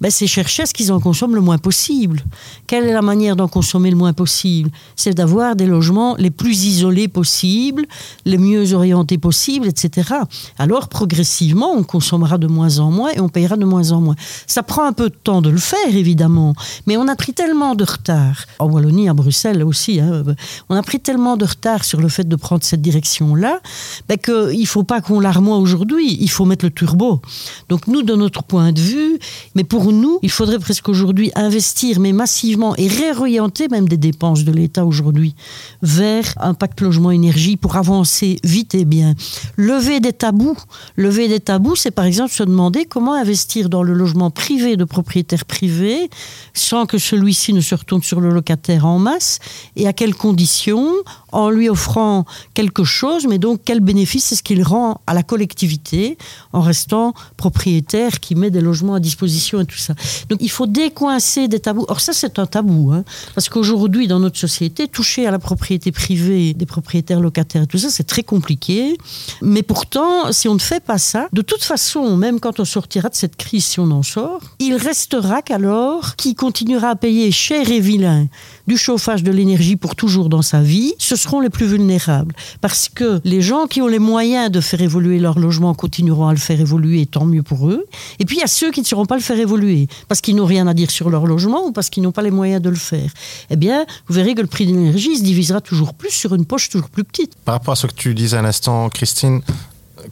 ben, 0.00 0.10
c'est 0.10 0.26
chercher 0.26 0.62
à 0.62 0.66
ce 0.66 0.74
qu'ils 0.74 0.92
en 0.92 1.00
consomment 1.00 1.34
le 1.34 1.40
moins 1.40 1.58
possible. 1.58 2.22
Quelle 2.66 2.84
est 2.84 2.92
la 2.92 3.02
manière 3.02 3.36
d'en 3.36 3.48
consommer 3.48 3.90
le 3.90 3.96
moins 3.96 4.12
possible? 4.12 4.70
C'est 4.96 5.14
d'avoir 5.14 5.56
des 5.56 5.66
logements 5.66 6.14
les 6.16 6.30
plus 6.30 6.64
isolés 6.64 7.08
possibles, 7.08 7.86
les 8.24 8.38
mieux 8.38 8.74
orientés 8.74 9.18
possibles, 9.18 9.66
etc. 9.66 10.14
Alors, 10.58 10.88
progressivement, 10.88 11.72
on 11.72 11.82
consommera 11.82 12.38
de 12.38 12.46
moins 12.46 12.78
en 12.78 12.90
moins 12.90 13.10
et 13.10 13.20
on 13.20 13.28
payera 13.28 13.56
de 13.56 13.64
moins 13.64 13.92
en 13.92 14.00
moins. 14.00 14.16
Ça 14.46 14.62
prend 14.62 14.84
un 14.84 14.92
peu 14.92 15.10
de 15.10 15.16
temps 15.16 15.42
de 15.42 15.50
le 15.50 15.58
faire, 15.58 15.94
évidemment, 15.94 16.54
mais 16.86 16.96
on 16.96 17.08
a 17.08 17.16
pris 17.16 17.32
tellement 17.32 17.74
de 17.74 17.84
retard, 17.84 18.44
en 18.58 18.66
Wallonie, 18.66 19.08
à 19.08 19.14
Bruxelles 19.14 19.62
aussi, 19.62 20.00
hein, 20.00 20.22
on 20.68 20.76
a 20.76 20.82
pris 20.82 21.00
tellement 21.00 21.36
de 21.36 21.44
retard 21.44 21.84
sur 21.84 22.00
le 22.00 22.08
fait 22.08 22.28
de 22.28 22.36
prendre 22.36 22.62
cette 22.62 22.82
direction-là, 22.82 23.60
ben, 24.08 24.18
qu'il 24.18 24.60
ne 24.60 24.66
faut 24.66 24.84
pas 24.84 25.00
qu'on 25.00 25.20
l'armoie 25.20 25.56
aujourd'hui, 25.56 26.16
il 26.20 26.30
faut 26.30 26.44
mettre 26.44 26.64
le 26.64 26.70
turbo. 26.70 27.20
Donc, 27.68 27.86
nous, 27.86 28.02
de 28.02 28.14
notre 28.14 28.42
point 28.42 28.72
de 28.72 28.80
vue, 28.80 29.18
mais 29.54 29.64
pour 29.64 29.87
nous, 29.92 30.18
il 30.22 30.30
faudrait 30.30 30.58
presque 30.58 30.88
aujourd'hui 30.88 31.30
investir, 31.34 32.00
mais 32.00 32.12
massivement, 32.12 32.74
et 32.76 32.88
réorienter 32.88 33.68
même 33.68 33.88
des 33.88 33.96
dépenses 33.96 34.44
de 34.44 34.52
l'État 34.52 34.84
aujourd'hui 34.84 35.34
vers 35.82 36.34
un 36.40 36.54
pacte 36.54 36.80
logement-énergie 36.80 37.56
pour 37.56 37.76
avancer 37.76 38.36
vite 38.44 38.74
et 38.74 38.84
bien. 38.84 39.14
Lever 39.56 40.00
des 40.00 40.12
tabous. 40.12 40.56
Lever 40.96 41.28
des 41.28 41.40
tabous, 41.40 41.76
c'est 41.76 41.90
par 41.90 42.04
exemple 42.04 42.32
se 42.32 42.42
demander 42.42 42.84
comment 42.84 43.14
investir 43.14 43.68
dans 43.68 43.82
le 43.82 43.92
logement 43.92 44.30
privé 44.30 44.76
de 44.76 44.84
propriétaires 44.84 45.44
privés 45.44 46.10
sans 46.54 46.86
que 46.86 46.98
celui-ci 46.98 47.52
ne 47.52 47.60
se 47.60 47.74
retourne 47.74 48.02
sur 48.02 48.20
le 48.20 48.30
locataire 48.30 48.86
en 48.86 48.98
masse 48.98 49.38
et 49.76 49.86
à 49.86 49.92
quelles 49.92 50.14
conditions, 50.14 50.92
en 51.32 51.50
lui 51.50 51.68
offrant 51.68 52.24
quelque 52.54 52.84
chose, 52.84 53.26
mais 53.28 53.38
donc 53.38 53.60
quel 53.64 53.80
bénéfice 53.80 54.32
est-ce 54.32 54.42
qu'il 54.42 54.62
rend 54.62 55.00
à 55.06 55.14
la 55.14 55.22
collectivité 55.22 56.18
en 56.52 56.60
restant 56.60 57.14
propriétaire 57.36 58.20
qui 58.20 58.34
met 58.34 58.50
des 58.50 58.60
logements 58.60 58.94
à 58.94 59.00
disposition 59.00 59.60
et 59.60 59.66
tout 59.66 59.77
ça. 59.78 59.94
Donc 60.28 60.38
il 60.42 60.50
faut 60.50 60.66
décoincer 60.66 61.48
des 61.48 61.60
tabous. 61.60 61.86
Or 61.88 62.00
ça 62.00 62.12
c'est 62.12 62.38
un 62.38 62.46
tabou, 62.46 62.92
hein, 62.92 63.04
parce 63.34 63.48
qu'aujourd'hui 63.48 64.06
dans 64.06 64.20
notre 64.20 64.38
société, 64.38 64.88
toucher 64.88 65.26
à 65.26 65.30
la 65.30 65.38
propriété 65.38 65.92
privée 65.92 66.54
des 66.54 66.66
propriétaires 66.66 67.20
locataires 67.20 67.62
et 67.62 67.66
tout 67.66 67.78
ça, 67.78 67.90
c'est 67.90 68.06
très 68.06 68.22
compliqué. 68.22 68.96
Mais 69.42 69.62
pourtant, 69.62 70.32
si 70.32 70.48
on 70.48 70.54
ne 70.54 70.60
fait 70.60 70.82
pas 70.82 70.98
ça, 70.98 71.28
de 71.32 71.42
toute 71.42 71.62
façon, 71.62 72.16
même 72.16 72.40
quand 72.40 72.60
on 72.60 72.64
sortira 72.64 73.08
de 73.08 73.14
cette 73.14 73.36
crise, 73.36 73.64
si 73.64 73.80
on 73.80 73.90
en 73.90 74.02
sort, 74.02 74.40
il 74.58 74.74
restera 74.74 75.42
qu'alors 75.42 76.16
qui 76.16 76.34
continuera 76.34 76.90
à 76.90 76.96
payer 76.96 77.30
cher 77.30 77.70
et 77.70 77.80
vilain 77.80 78.26
du 78.68 78.76
chauffage, 78.76 79.24
de 79.24 79.32
l'énergie 79.32 79.76
pour 79.76 79.96
toujours 79.96 80.28
dans 80.28 80.42
sa 80.42 80.60
vie, 80.60 80.94
ce 80.98 81.16
seront 81.16 81.40
les 81.40 81.48
plus 81.48 81.66
vulnérables. 81.66 82.34
Parce 82.60 82.88
que 82.88 83.20
les 83.24 83.40
gens 83.40 83.66
qui 83.66 83.82
ont 83.82 83.88
les 83.88 83.98
moyens 83.98 84.50
de 84.50 84.60
faire 84.60 84.82
évoluer 84.82 85.18
leur 85.18 85.38
logement 85.38 85.74
continueront 85.74 86.28
à 86.28 86.32
le 86.32 86.38
faire 86.38 86.60
évoluer, 86.60 87.06
tant 87.06 87.24
mieux 87.24 87.42
pour 87.42 87.68
eux. 87.68 87.86
Et 88.18 88.26
puis 88.26 88.36
il 88.36 88.40
y 88.40 88.44
a 88.44 88.46
ceux 88.46 88.70
qui 88.70 88.80
ne 88.80 88.86
sauront 88.86 89.06
pas 89.06 89.16
le 89.16 89.22
faire 89.22 89.40
évoluer, 89.40 89.88
parce 90.06 90.20
qu'ils 90.20 90.36
n'ont 90.36 90.44
rien 90.44 90.66
à 90.66 90.74
dire 90.74 90.90
sur 90.90 91.10
leur 91.10 91.26
logement 91.26 91.66
ou 91.66 91.72
parce 91.72 91.88
qu'ils 91.88 92.02
n'ont 92.02 92.12
pas 92.12 92.22
les 92.22 92.30
moyens 92.30 92.60
de 92.62 92.68
le 92.68 92.76
faire. 92.76 93.10
Eh 93.50 93.56
bien, 93.56 93.86
vous 94.06 94.14
verrez 94.14 94.34
que 94.34 94.42
le 94.42 94.46
prix 94.46 94.66
de 94.66 94.72
l'énergie 94.72 95.16
se 95.16 95.22
divisera 95.22 95.60
toujours 95.60 95.94
plus 95.94 96.10
sur 96.10 96.34
une 96.34 96.44
poche 96.44 96.68
toujours 96.68 96.90
plus 96.90 97.04
petite. 97.04 97.32
Par 97.44 97.54
rapport 97.54 97.72
à 97.72 97.76
ce 97.76 97.86
que 97.86 97.94
tu 97.94 98.14
disais 98.14 98.36
à 98.36 98.42
l'instant, 98.42 98.90
Christine, 98.90 99.40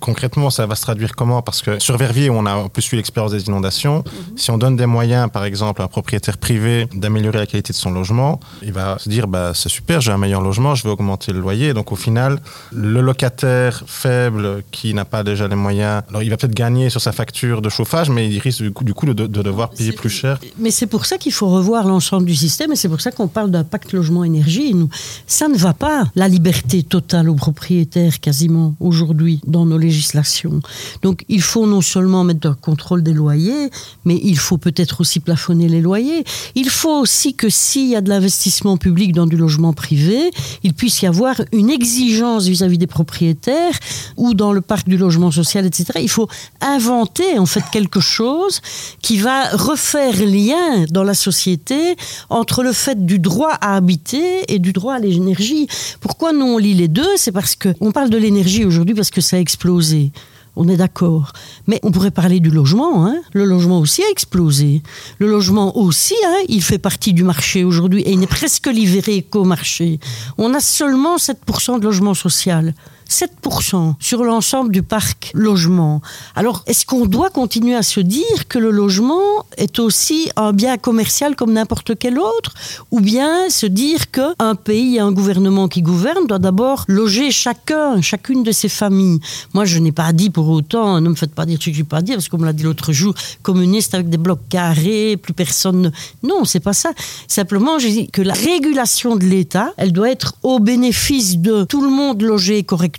concrètement, 0.01 0.51
ça 0.51 0.67
va 0.67 0.75
se 0.75 0.83
traduire 0.83 1.15
comment? 1.15 1.43
Parce 1.43 1.63
que 1.63 1.79
sur 1.79 1.97
Verviers, 1.97 2.31
on 2.31 2.47
a 2.47 2.55
en 2.55 2.69
plus 2.69 2.93
eu 2.93 2.97
l'expérience 2.97 3.33
des 3.33 3.45
inondations. 3.45 4.05
Si 4.37 4.51
on 4.51 4.59
donne 4.59 4.77
des 4.77 4.87
moyens, 4.87 5.31
par 5.31 5.45
exemple, 5.45 5.83
à 5.83 5.85
un 5.85 5.89
propriétaire 5.89 6.39
privé 6.39 6.89
d'améliorer 6.95 7.39
la 7.39 7.47
qualité 7.47 7.73
de 7.73 7.79
son 7.79 7.91
logement, 7.91 8.41
il 8.63 8.73
va 8.73 8.99
se 8.99 9.09
dire 9.09 9.27
bah, 9.27 9.53
c'est 9.55 9.69
super, 9.69 10.01
j'ai 10.01 10.13
un 10.13 10.19
meilleur 10.19 10.41
logement, 10.41 10.75
je 10.75 10.83
vais 10.83 10.91
augmenter 10.91 11.33
le 11.33 11.41
loyer. 11.41 11.75
Donc 11.75 11.93
au 11.93 11.97
final, 11.97 12.41
le 12.73 13.01
locataire 13.01 13.83
faible 13.87 14.63
qui 14.71 14.95
n'a 14.95 15.05
pas 15.05 15.23
déjà 15.23 15.49
les 15.49 15.57
moyens, 15.57 16.03
alors 16.09 16.23
il 16.23 16.31
va 16.31 16.37
peut-être 16.37 16.55
gagner 16.55 16.91
sur 16.91 17.01
sa 17.01 17.13
facture 17.13 17.63
de 17.63 17.69
chauffage, 17.69 18.11
mais 18.11 18.29
il 18.29 18.39
risque 18.39 18.63
du 18.63 18.73
coup, 18.73 18.85
du 18.85 18.95
coup 18.95 19.07
de, 19.07 19.13
de 19.13 19.43
devoir 19.43 19.71
payer 19.71 19.93
plus 19.93 20.11
cher. 20.11 20.39
Mais 20.59 20.71
c'est 20.71 20.87
pour 20.87 21.07
ça 21.07 21.19
qu'il 21.19 21.33
faut 21.33 21.49
revoir 21.49 21.87
l'ensemble 21.87 22.27
du 22.27 22.35
système 22.35 22.73
et 22.73 22.77
c'est 22.77 22.89
pour 22.89 23.01
ça 23.01 23.11
qu'on 23.11 23.29
parle 23.29 23.51
d'un 23.51 23.65
pacte 23.65 23.93
logement-énergie. 23.93 24.75
Ça 25.27 25.49
ne 25.49 25.57
va 25.57 25.73
pas, 25.73 26.05
la 26.15 26.29
liberté 26.29 26.83
totale 26.83 27.29
aux 27.29 27.35
propriétaires 27.35 28.21
quasiment 28.21 28.75
aujourd'hui 28.81 29.41
dans 29.47 29.67
nos 29.67 29.79
Donc 31.03 31.25
il 31.29 31.43
faut 31.43 31.67
non 31.67 31.81
seulement 31.81 32.25
mettre 32.25 32.49
un 32.49 32.55
contrôle 32.55 33.03
des 33.03 33.13
loyers, 33.13 33.71
mais 34.05 34.21
il 34.23 34.39
faut 34.39 34.59
peut-être 34.59 35.01
aussi 35.01 35.21
plafonner 35.21 35.69
les 35.69 35.81
loyers. 35.81 36.25
Il 36.55 36.71
faut 36.71 37.01
aussi 37.01 37.35
que 37.35 37.49
s'il 37.49 37.89
y 37.89 37.97
a 37.97 38.01
de 38.01 38.09
l'investissement 38.09 38.77
public 38.77 39.13
dans 39.13 39.27
du 39.27 39.37
logement 39.37 39.73
privé, 39.73 40.31
il 40.63 40.75
puisse 40.75 41.03
y 41.03 41.07
avoir 41.07 41.41
une 41.53 41.71
exigence 41.71 42.47
vis-à-vis 42.47 42.79
des 42.79 42.87
propriétaires 42.87 43.79
ou 44.17 44.35
dans 44.35 44.53
le 44.53 44.61
parc 44.61 44.89
du 44.89 44.97
logement 44.97 45.31
social, 45.31 45.67
etc. 45.67 46.01
Il 46.03 46.09
faut 46.09 46.29
inventer 46.61 47.39
en 47.39 47.47
fait 47.47 47.65
quelque 47.73 48.01
chose 48.01 48.61
qui 49.03 49.19
va 49.19 49.49
refaire 49.51 50.15
lien 50.25 50.85
dans 50.91 51.05
la 51.05 51.15
société 51.15 51.97
entre 52.31 52.63
le 52.63 52.73
fait 52.73 53.05
du 53.07 53.19
droit 53.19 53.53
à 53.61 53.77
habiter 53.77 54.53
et 54.53 54.59
du 54.59 54.73
droit 54.73 54.95
à 54.95 54.99
l'énergie. 54.99 55.69
Pourquoi 56.01 56.33
nous 56.33 56.47
on 56.47 56.59
lit 56.59 56.75
les 56.75 56.89
deux? 56.89 57.17
C'est 57.17 57.33
parce 57.33 57.57
que 57.57 57.71
on 57.81 57.93
parle 57.93 58.11
de 58.11 58.19
l'énergie 58.19 58.65
aujourd'hui 58.65 58.95
parce 58.95 59.11
que 59.11 59.21
ça 59.21 59.37
a 59.37 59.41
On 60.59 60.69
est 60.69 60.77
d'accord. 60.77 61.33
Mais 61.67 61.79
on 61.83 61.91
pourrait 61.91 62.11
parler 62.11 62.41
du 62.41 62.51
logement. 62.51 63.07
Hein. 63.07 63.17
Le 63.35 63.45
logement 63.45 63.79
aussi 63.79 64.03
a 64.03 64.11
explosé. 64.11 64.83
Le 65.19 65.27
logement 65.27 65.77
aussi, 65.77 66.15
hein, 66.27 66.39
il 66.49 66.63
fait 66.63 66.79
partie 66.79 67.13
du 67.13 67.25
marché 67.25 67.63
aujourd'hui 67.63 68.03
et 68.03 68.13
il 68.13 68.19
n'est 68.19 68.27
presque 68.27 68.67
livré 68.67 69.23
qu'au 69.23 69.45
marché. 69.45 70.01
On 70.39 70.55
a 70.55 70.61
seulement 70.61 71.17
7% 71.17 71.79
de 71.79 71.85
logement 71.85 72.15
social. 72.15 72.75
7% 73.09 73.95
sur 74.01 74.25
l'ensemble 74.25 74.73
du 74.73 74.83
parc 74.83 75.31
logement. 75.35 76.01
Alors, 76.35 76.63
est-ce 76.67 76.85
qu'on 76.85 77.07
doit 77.07 77.31
continuer 77.31 77.75
à 77.75 77.83
se 77.83 78.01
dire 78.01 78.49
que 78.49 78.59
le 78.59 78.71
logement 78.71 79.47
est 79.57 79.79
aussi 79.79 80.31
un 80.37 80.53
bien 80.53 80.77
commercial 80.77 81.37
comme 81.37 81.53
n'importe 81.53 81.99
quel 81.99 82.19
autre? 82.19 82.55
Ou 82.91 83.01
bien 83.01 83.49
se 83.49 83.67
dire 83.67 84.11
qu'un 84.11 84.55
pays, 84.55 84.99
un 84.99 85.13
gouvernement 85.13 85.69
qui 85.69 85.83
gouverne 85.83 86.27
doit 86.27 86.39
d'abord 86.39 86.85
loger 86.89 87.31
chacun, 87.31 88.01
chacune 88.01 88.43
de 88.43 88.53
ses 88.53 88.69
familles? 88.69 89.21
Moi, 89.55 89.65
je 89.65 89.79
n'ai 89.79 89.93
pas 89.93 90.13
dit 90.13 90.31
pour 90.31 90.49
autant, 90.49 91.01
ne 91.01 91.09
me 91.09 91.15
faites 91.15 91.35
pas 91.35 91.47
dire 91.47 91.59
ce 91.61 91.67
que 91.67 91.73
je 91.73 91.79
n'ai 91.81 91.85
pas 91.85 92.03
dire, 92.03 92.17
parce 92.17 92.27
que 92.27 92.31
comme 92.31 92.45
l'a 92.45 92.53
dit 92.53 92.65
l'autre 92.65 92.93
jour, 92.93 93.15
communiste 93.43 93.95
avec 93.95 94.09
des 94.09 94.19
blocs 94.19 94.49
carrés, 94.49 95.17
plus 95.17 95.33
personne... 95.33 95.81
Ne... 95.83 95.91
Non, 96.23 96.45
c'est 96.45 96.61
pas 96.61 96.73
ça. 96.73 96.91
Simplement, 97.29 97.79
je 97.79 97.89
dis 97.89 98.09
que 98.09 98.23
la 98.23 98.35
régulation 98.35 99.17
de 99.17 99.25
l'État, 99.25 99.73
elle 99.77 99.93
doit 99.93 100.11
être 100.11 100.35
au 100.43 100.59
bénéfice 100.59 101.39
de 101.39 101.65
tout 101.65 101.83
le 101.83 101.91
monde 101.91 102.23
logé 102.23 102.63
correctement 102.63 102.96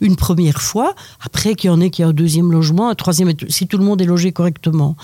une 0.00 0.16
première 0.16 0.60
fois, 0.60 0.94
après 1.20 1.54
qu'il 1.54 1.68
y 1.68 1.70
en 1.70 1.80
ait 1.80 1.90
qui 1.90 2.02
a 2.02 2.08
un 2.08 2.12
deuxième 2.12 2.52
logement, 2.52 2.88
un 2.88 2.94
troisième, 2.94 3.32
si 3.48 3.66
tout 3.66 3.78
le 3.78 3.84
monde 3.84 4.00
est 4.00 4.06
logé 4.06 4.32
correctement. 4.32 4.96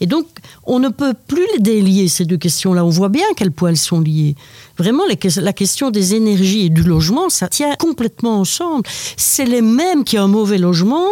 Et 0.00 0.06
donc, 0.06 0.26
on 0.64 0.78
ne 0.78 0.88
peut 0.88 1.14
plus 1.26 1.46
les 1.54 1.60
délier, 1.60 2.08
ces 2.08 2.24
deux 2.24 2.36
questions-là. 2.36 2.84
On 2.84 2.90
voit 2.90 3.08
bien 3.08 3.24
à 3.30 3.34
quel 3.36 3.52
elles 3.68 3.76
sont 3.76 4.00
liées. 4.00 4.36
Vraiment, 4.78 5.02
la 5.06 5.52
question 5.52 5.90
des 5.90 6.14
énergies 6.14 6.66
et 6.66 6.68
du 6.68 6.82
logement, 6.82 7.28
ça 7.28 7.48
tient 7.48 7.74
complètement 7.76 8.40
ensemble. 8.40 8.84
C'est 9.16 9.46
les 9.46 9.62
mêmes 9.62 10.04
qui 10.04 10.18
ont 10.18 10.24
un 10.24 10.28
mauvais 10.28 10.58
logement 10.58 11.06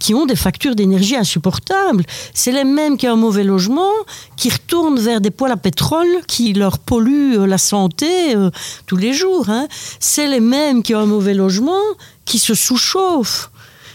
qui 0.00 0.14
ont 0.14 0.26
des 0.26 0.34
factures 0.34 0.74
d'énergie 0.74 1.14
insupportables. 1.14 2.04
C'est 2.34 2.50
les 2.50 2.64
mêmes 2.64 2.96
qui 2.96 3.06
ont 3.06 3.12
un 3.12 3.16
mauvais 3.16 3.44
logement, 3.44 3.92
qui 4.36 4.50
retournent 4.50 4.98
vers 4.98 5.20
des 5.20 5.30
poêles 5.30 5.52
à 5.52 5.56
pétrole 5.56 6.08
qui 6.26 6.52
leur 6.54 6.78
polluent 6.78 7.38
euh, 7.38 7.46
la 7.46 7.58
santé 7.58 8.34
euh, 8.34 8.50
tous 8.86 8.96
les 8.96 9.12
jours. 9.12 9.48
Hein. 9.48 9.68
C'est 10.00 10.26
les 10.26 10.40
mêmes 10.40 10.82
qui 10.82 10.94
ont 10.94 11.00
un 11.00 11.06
mauvais 11.06 11.34
logement, 11.34 11.82
qui 12.24 12.38
se 12.38 12.54
sous-chauffent. 12.54 13.50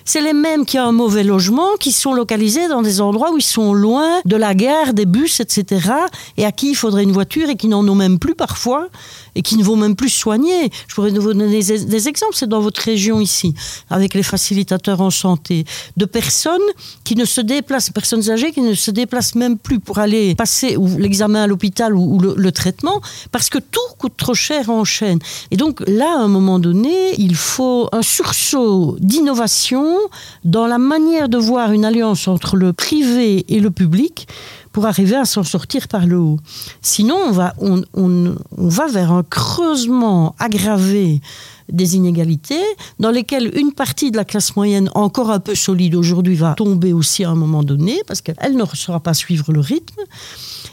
C'est 0.07 0.21
les 0.21 0.33
mêmes 0.33 0.65
qui 0.65 0.77
ont 0.77 0.83
un 0.83 0.91
mauvais 0.91 1.23
logement, 1.23 1.75
qui 1.79 1.91
sont 1.91 2.13
localisés 2.13 2.67
dans 2.67 2.83
des 2.83 3.01
endroits 3.01 3.31
où 3.31 3.37
ils 3.37 3.43
sont 3.43 3.73
loin 3.73 4.21
de 4.23 4.35
la 4.35 4.53
gare, 4.53 4.93
des 4.93 5.07
bus, 5.07 5.39
etc. 5.39 5.89
Et 6.37 6.45
à 6.45 6.51
qui 6.51 6.69
il 6.69 6.75
faudrait 6.75 7.01
une 7.01 7.11
voiture 7.11 7.49
et 7.49 7.55
qui 7.55 7.67
n'en 7.67 7.85
ont 7.87 7.95
même 7.95 8.19
plus 8.19 8.35
parfois 8.35 8.89
et 9.35 9.41
qui 9.41 9.57
ne 9.57 9.63
vont 9.63 9.75
même 9.75 9.95
plus 9.95 10.09
soigner. 10.09 10.71
Je 10.87 10.95
pourrais 10.95 11.11
vous 11.11 11.33
donner 11.33 11.61
des, 11.61 12.07
exemples, 12.07 12.33
c'est 12.33 12.49
dans 12.49 12.61
votre 12.61 12.81
région 12.81 13.19
ici, 13.19 13.53
avec 13.89 14.13
les 14.13 14.23
facilitateurs 14.23 15.01
en 15.01 15.11
santé, 15.11 15.65
de 15.97 16.05
personnes 16.05 16.61
qui 17.03 17.15
ne 17.15 17.25
se 17.25 17.41
déplacent, 17.41 17.89
personnes 17.89 18.29
âgées 18.29 18.51
qui 18.51 18.61
ne 18.61 18.73
se 18.73 18.91
déplacent 18.91 19.35
même 19.35 19.57
plus 19.57 19.79
pour 19.79 19.99
aller 19.99 20.35
passer 20.35 20.77
l'examen 20.97 21.43
à 21.43 21.47
l'hôpital 21.47 21.95
ou, 21.95 22.19
le, 22.19 22.33
le, 22.35 22.51
traitement, 22.51 23.01
parce 23.31 23.49
que 23.49 23.59
tout 23.59 23.79
coûte 23.97 24.13
trop 24.17 24.33
cher 24.33 24.69
en 24.69 24.83
chaîne. 24.83 25.19
Et 25.51 25.57
donc 25.57 25.81
là, 25.87 26.15
à 26.17 26.21
un 26.21 26.27
moment 26.27 26.59
donné, 26.59 27.15
il 27.17 27.35
faut 27.35 27.89
un 27.91 28.01
sursaut 28.01 28.95
d'innovation 28.99 29.97
dans 30.43 30.67
la 30.67 30.77
manière 30.77 31.29
de 31.29 31.37
voir 31.37 31.71
une 31.71 31.85
alliance 31.85 32.27
entre 32.27 32.55
le 32.55 32.73
privé 32.73 33.45
et 33.49 33.59
le 33.59 33.71
public 33.71 34.27
pour 34.75 34.87
arriver 34.87 35.15
à 35.15 35.23
s'en 35.23 35.43
sortir 35.43 35.87
par 35.87 36.05
le 36.05 36.19
haut. 36.19 36.37
Sinon, 36.81 37.15
on 37.15 37.31
va, 37.31 37.53
on, 37.59 37.81
on, 37.93 38.35
on 38.57 38.67
va 38.67 38.87
vers 38.87 39.13
un 39.13 39.23
creusement 39.23 40.35
aggravé 40.37 41.21
des 41.69 41.95
inégalités, 41.95 42.61
dans 42.99 43.09
lesquelles 43.09 43.57
une 43.57 43.71
partie 43.71 44.11
de 44.11 44.17
la 44.17 44.25
classe 44.25 44.53
moyenne, 44.57 44.89
encore 44.93 45.31
un 45.31 45.39
peu 45.39 45.55
solide 45.55 45.95
aujourd'hui, 45.95 46.35
va 46.35 46.55
tomber 46.55 46.91
aussi 46.91 47.23
à 47.23 47.29
un 47.29 47.35
moment 47.35 47.63
donné, 47.63 48.01
parce 48.05 48.19
qu'elle 48.19 48.57
ne 48.57 48.65
saura 48.73 48.99
pas 48.99 49.13
suivre 49.13 49.53
le 49.53 49.61
rythme. 49.61 50.01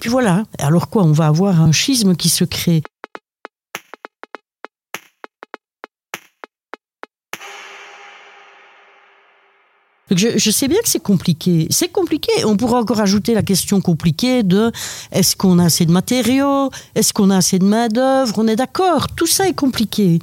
Puis 0.00 0.11
voilà. 0.11 0.42
Alors 0.59 0.88
quoi 0.88 1.05
On 1.05 1.12
va 1.12 1.28
avoir 1.28 1.62
un 1.62 1.70
schisme 1.70 2.16
qui 2.16 2.28
se 2.28 2.42
crée. 2.42 2.82
Je, 10.16 10.50
sais 10.50 10.68
bien 10.68 10.80
que 10.82 10.88
c'est 10.88 11.02
compliqué. 11.02 11.66
C'est 11.70 11.88
compliqué. 11.88 12.30
On 12.44 12.56
pourra 12.56 12.80
encore 12.80 13.00
ajouter 13.00 13.34
la 13.34 13.42
question 13.42 13.80
compliquée 13.80 14.42
de 14.42 14.72
est-ce 15.10 15.36
qu'on 15.36 15.58
a 15.58 15.64
assez 15.64 15.86
de 15.86 15.92
matériaux? 15.92 16.70
Est-ce 16.94 17.12
qu'on 17.12 17.30
a 17.30 17.36
assez 17.36 17.58
de 17.58 17.64
main-d'œuvre? 17.64 18.34
On 18.38 18.46
est 18.46 18.56
d'accord. 18.56 19.08
Tout 19.14 19.26
ça 19.26 19.48
est 19.48 19.54
compliqué. 19.54 20.18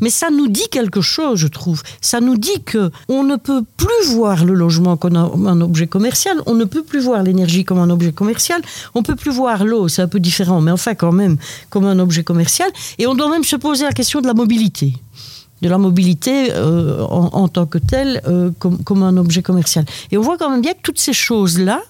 Mais 0.00 0.10
ça 0.10 0.30
nous 0.30 0.48
dit 0.48 0.68
quelque 0.70 1.00
chose, 1.00 1.38
je 1.38 1.48
trouve. 1.48 1.82
Ça 2.00 2.20
nous 2.20 2.36
dit 2.36 2.62
que 2.64 2.90
on 3.08 3.22
ne 3.22 3.36
peut 3.36 3.62
plus 3.76 4.14
voir 4.14 4.44
le 4.44 4.54
logement 4.54 4.96
comme 4.96 5.16
un 5.16 5.60
objet 5.60 5.86
commercial. 5.86 6.40
On 6.46 6.54
ne 6.54 6.64
peut 6.64 6.82
plus 6.82 7.00
voir 7.00 7.22
l'énergie 7.22 7.64
comme 7.64 7.78
un 7.78 7.90
objet 7.90 8.12
commercial. 8.12 8.60
On 8.94 9.02
peut 9.02 9.16
plus 9.16 9.32
voir 9.32 9.64
l'eau. 9.64 9.88
C'est 9.88 10.02
un 10.02 10.08
peu 10.08 10.20
différent. 10.20 10.60
Mais 10.60 10.70
enfin, 10.70 10.94
quand 10.94 11.12
même, 11.12 11.36
comme 11.70 11.86
un 11.86 11.98
objet 11.98 12.24
commercial. 12.24 12.70
Et 12.98 13.06
on 13.06 13.14
doit 13.14 13.30
même 13.30 13.44
se 13.44 13.56
poser 13.56 13.84
la 13.84 13.92
question 13.92 14.20
de 14.20 14.26
la 14.26 14.34
mobilité 14.34 14.94
de 15.64 15.68
la 15.70 15.78
mobilité 15.78 16.52
euh, 16.52 17.00
en, 17.06 17.48
tant 17.48 17.64
que 17.64 17.78
telle, 17.78 18.20
euh, 18.28 18.50
comme, 18.58 18.84
comme 18.84 19.02
un 19.02 19.16
objet 19.16 19.40
commercial. 19.40 19.86
Et 20.12 20.18
on 20.18 20.20
voit 20.20 20.36
quand 20.36 20.50
même 20.50 20.60
bien 20.60 20.74
que 20.74 20.82
toutes 20.82 20.98
ces 20.98 21.14
choses-là, 21.14 21.80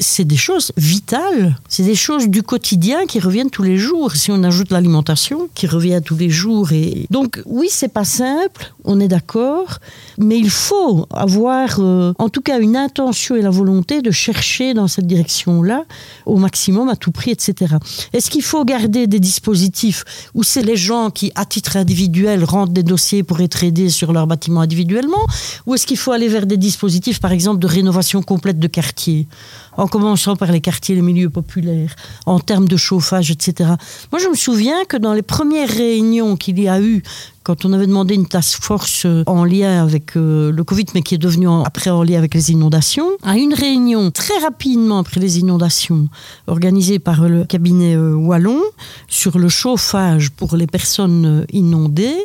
c'est 0.00 0.24
des 0.24 0.36
choses 0.36 0.72
vitales, 0.76 1.56
c'est 1.68 1.84
des 1.84 1.94
choses 1.94 2.28
du 2.28 2.42
quotidien 2.42 3.06
qui 3.06 3.20
reviennent 3.20 3.50
tous 3.50 3.62
les 3.62 3.78
jours. 3.78 4.12
Si 4.12 4.30
on 4.30 4.42
ajoute 4.42 4.70
l'alimentation 4.70 5.48
qui 5.54 5.66
revient 5.66 6.00
tous 6.04 6.16
les 6.16 6.30
jours, 6.30 6.72
et 6.72 7.06
donc 7.10 7.40
oui, 7.46 7.68
c'est 7.70 7.92
pas 7.92 8.04
simple, 8.04 8.72
on 8.84 9.00
est 9.00 9.08
d'accord, 9.08 9.78
mais 10.18 10.38
il 10.38 10.50
faut 10.50 11.06
avoir, 11.12 11.76
euh, 11.78 12.12
en 12.18 12.28
tout 12.28 12.40
cas, 12.40 12.58
une 12.58 12.76
intention 12.76 13.36
et 13.36 13.42
la 13.42 13.50
volonté 13.50 14.02
de 14.02 14.10
chercher 14.10 14.74
dans 14.74 14.88
cette 14.88 15.06
direction-là 15.06 15.84
au 16.26 16.36
maximum, 16.36 16.88
à 16.88 16.96
tout 16.96 17.12
prix, 17.12 17.30
etc. 17.30 17.76
Est-ce 18.12 18.30
qu'il 18.30 18.42
faut 18.42 18.64
garder 18.64 19.06
des 19.06 19.20
dispositifs 19.20 20.04
où 20.34 20.42
c'est 20.42 20.62
les 20.62 20.76
gens 20.76 21.10
qui, 21.10 21.32
à 21.34 21.44
titre 21.44 21.76
individuel, 21.76 22.44
rentrent 22.44 22.72
des 22.72 22.82
dossiers 22.82 23.22
pour 23.22 23.40
être 23.40 23.62
aidés 23.64 23.90
sur 23.90 24.12
leur 24.12 24.26
bâtiment 24.26 24.60
individuellement, 24.60 25.24
ou 25.66 25.74
est-ce 25.74 25.86
qu'il 25.86 25.96
faut 25.96 26.12
aller 26.12 26.28
vers 26.28 26.46
des 26.46 26.56
dispositifs, 26.56 27.20
par 27.20 27.32
exemple, 27.32 27.60
de 27.60 27.66
rénovation 27.66 28.22
complète 28.22 28.58
de 28.58 28.66
quartier? 28.66 29.28
En 29.76 29.86
commençant 29.86 30.36
par 30.36 30.52
les 30.52 30.60
quartiers, 30.60 30.94
les 30.94 31.02
milieux 31.02 31.30
populaires, 31.30 31.94
en 32.26 32.40
termes 32.40 32.68
de 32.68 32.76
chauffage, 32.76 33.30
etc. 33.30 33.70
Moi, 34.10 34.20
je 34.20 34.28
me 34.28 34.34
souviens 34.34 34.84
que 34.84 34.96
dans 34.96 35.14
les 35.14 35.22
premières 35.22 35.68
réunions 35.68 36.36
qu'il 36.36 36.60
y 36.60 36.68
a 36.68 36.80
eu 36.80 37.02
quand 37.42 37.64
on 37.64 37.72
avait 37.72 37.86
demandé 37.86 38.14
une 38.14 38.26
task 38.26 38.62
force 38.62 39.02
euh, 39.04 39.24
en 39.26 39.44
lien 39.44 39.82
avec 39.82 40.16
euh, 40.16 40.52
le 40.52 40.64
Covid, 40.64 40.86
mais 40.94 41.02
qui 41.02 41.14
est 41.14 41.18
devenue 41.18 41.48
en- 41.48 41.62
après 41.64 41.90
en 41.90 42.02
lien 42.02 42.18
avec 42.18 42.34
les 42.34 42.52
inondations, 42.52 43.08
à 43.24 43.36
une 43.36 43.54
réunion 43.54 44.10
très 44.10 44.38
rapidement 44.38 44.98
après 44.98 45.20
les 45.20 45.38
inondations, 45.38 46.08
organisée 46.46 46.98
par 46.98 47.28
le 47.28 47.44
cabinet 47.44 47.94
euh, 47.96 48.14
Wallon, 48.14 48.60
sur 49.08 49.38
le 49.38 49.48
chauffage 49.48 50.30
pour 50.30 50.56
les 50.56 50.66
personnes 50.66 51.44
inondées, 51.52 52.16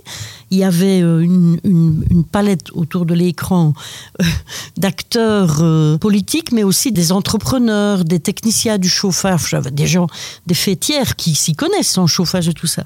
il 0.51 0.59
y 0.59 0.63
avait 0.63 0.99
une, 0.99 1.57
palette 2.31 2.71
autour 2.73 3.05
de 3.05 3.13
l'écran 3.13 3.73
d'acteurs 4.77 5.61
politiques, 5.99 6.51
mais 6.51 6.63
aussi 6.63 6.91
des 6.91 7.11
entrepreneurs, 7.11 8.05
des 8.05 8.19
techniciens 8.19 8.77
du 8.77 8.89
chauffage, 8.89 9.55
des 9.71 9.87
gens, 9.87 10.07
des 10.45 10.53
fêtières 10.53 11.15
qui 11.15 11.35
s'y 11.35 11.53
connaissent 11.53 11.97
en 11.97 12.07
chauffage 12.07 12.47
et 12.47 12.53
tout 12.53 12.67
ça. 12.67 12.83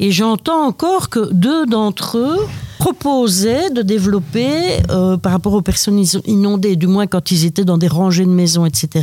Et 0.00 0.10
j'entends 0.10 0.66
encore 0.66 1.08
que 1.08 1.32
deux 1.32 1.65
d'entre 1.66 2.18
eux 2.18 2.46
proposaient 2.78 3.70
de 3.70 3.82
développer, 3.82 4.80
euh, 4.90 5.16
par 5.16 5.32
rapport 5.32 5.54
aux 5.54 5.62
personnes 5.62 6.02
inondées, 6.26 6.76
du 6.76 6.86
moins 6.86 7.06
quand 7.06 7.30
ils 7.30 7.44
étaient 7.44 7.64
dans 7.64 7.78
des 7.78 7.88
rangées 7.88 8.24
de 8.24 8.30
maisons, 8.30 8.66
etc., 8.66 9.02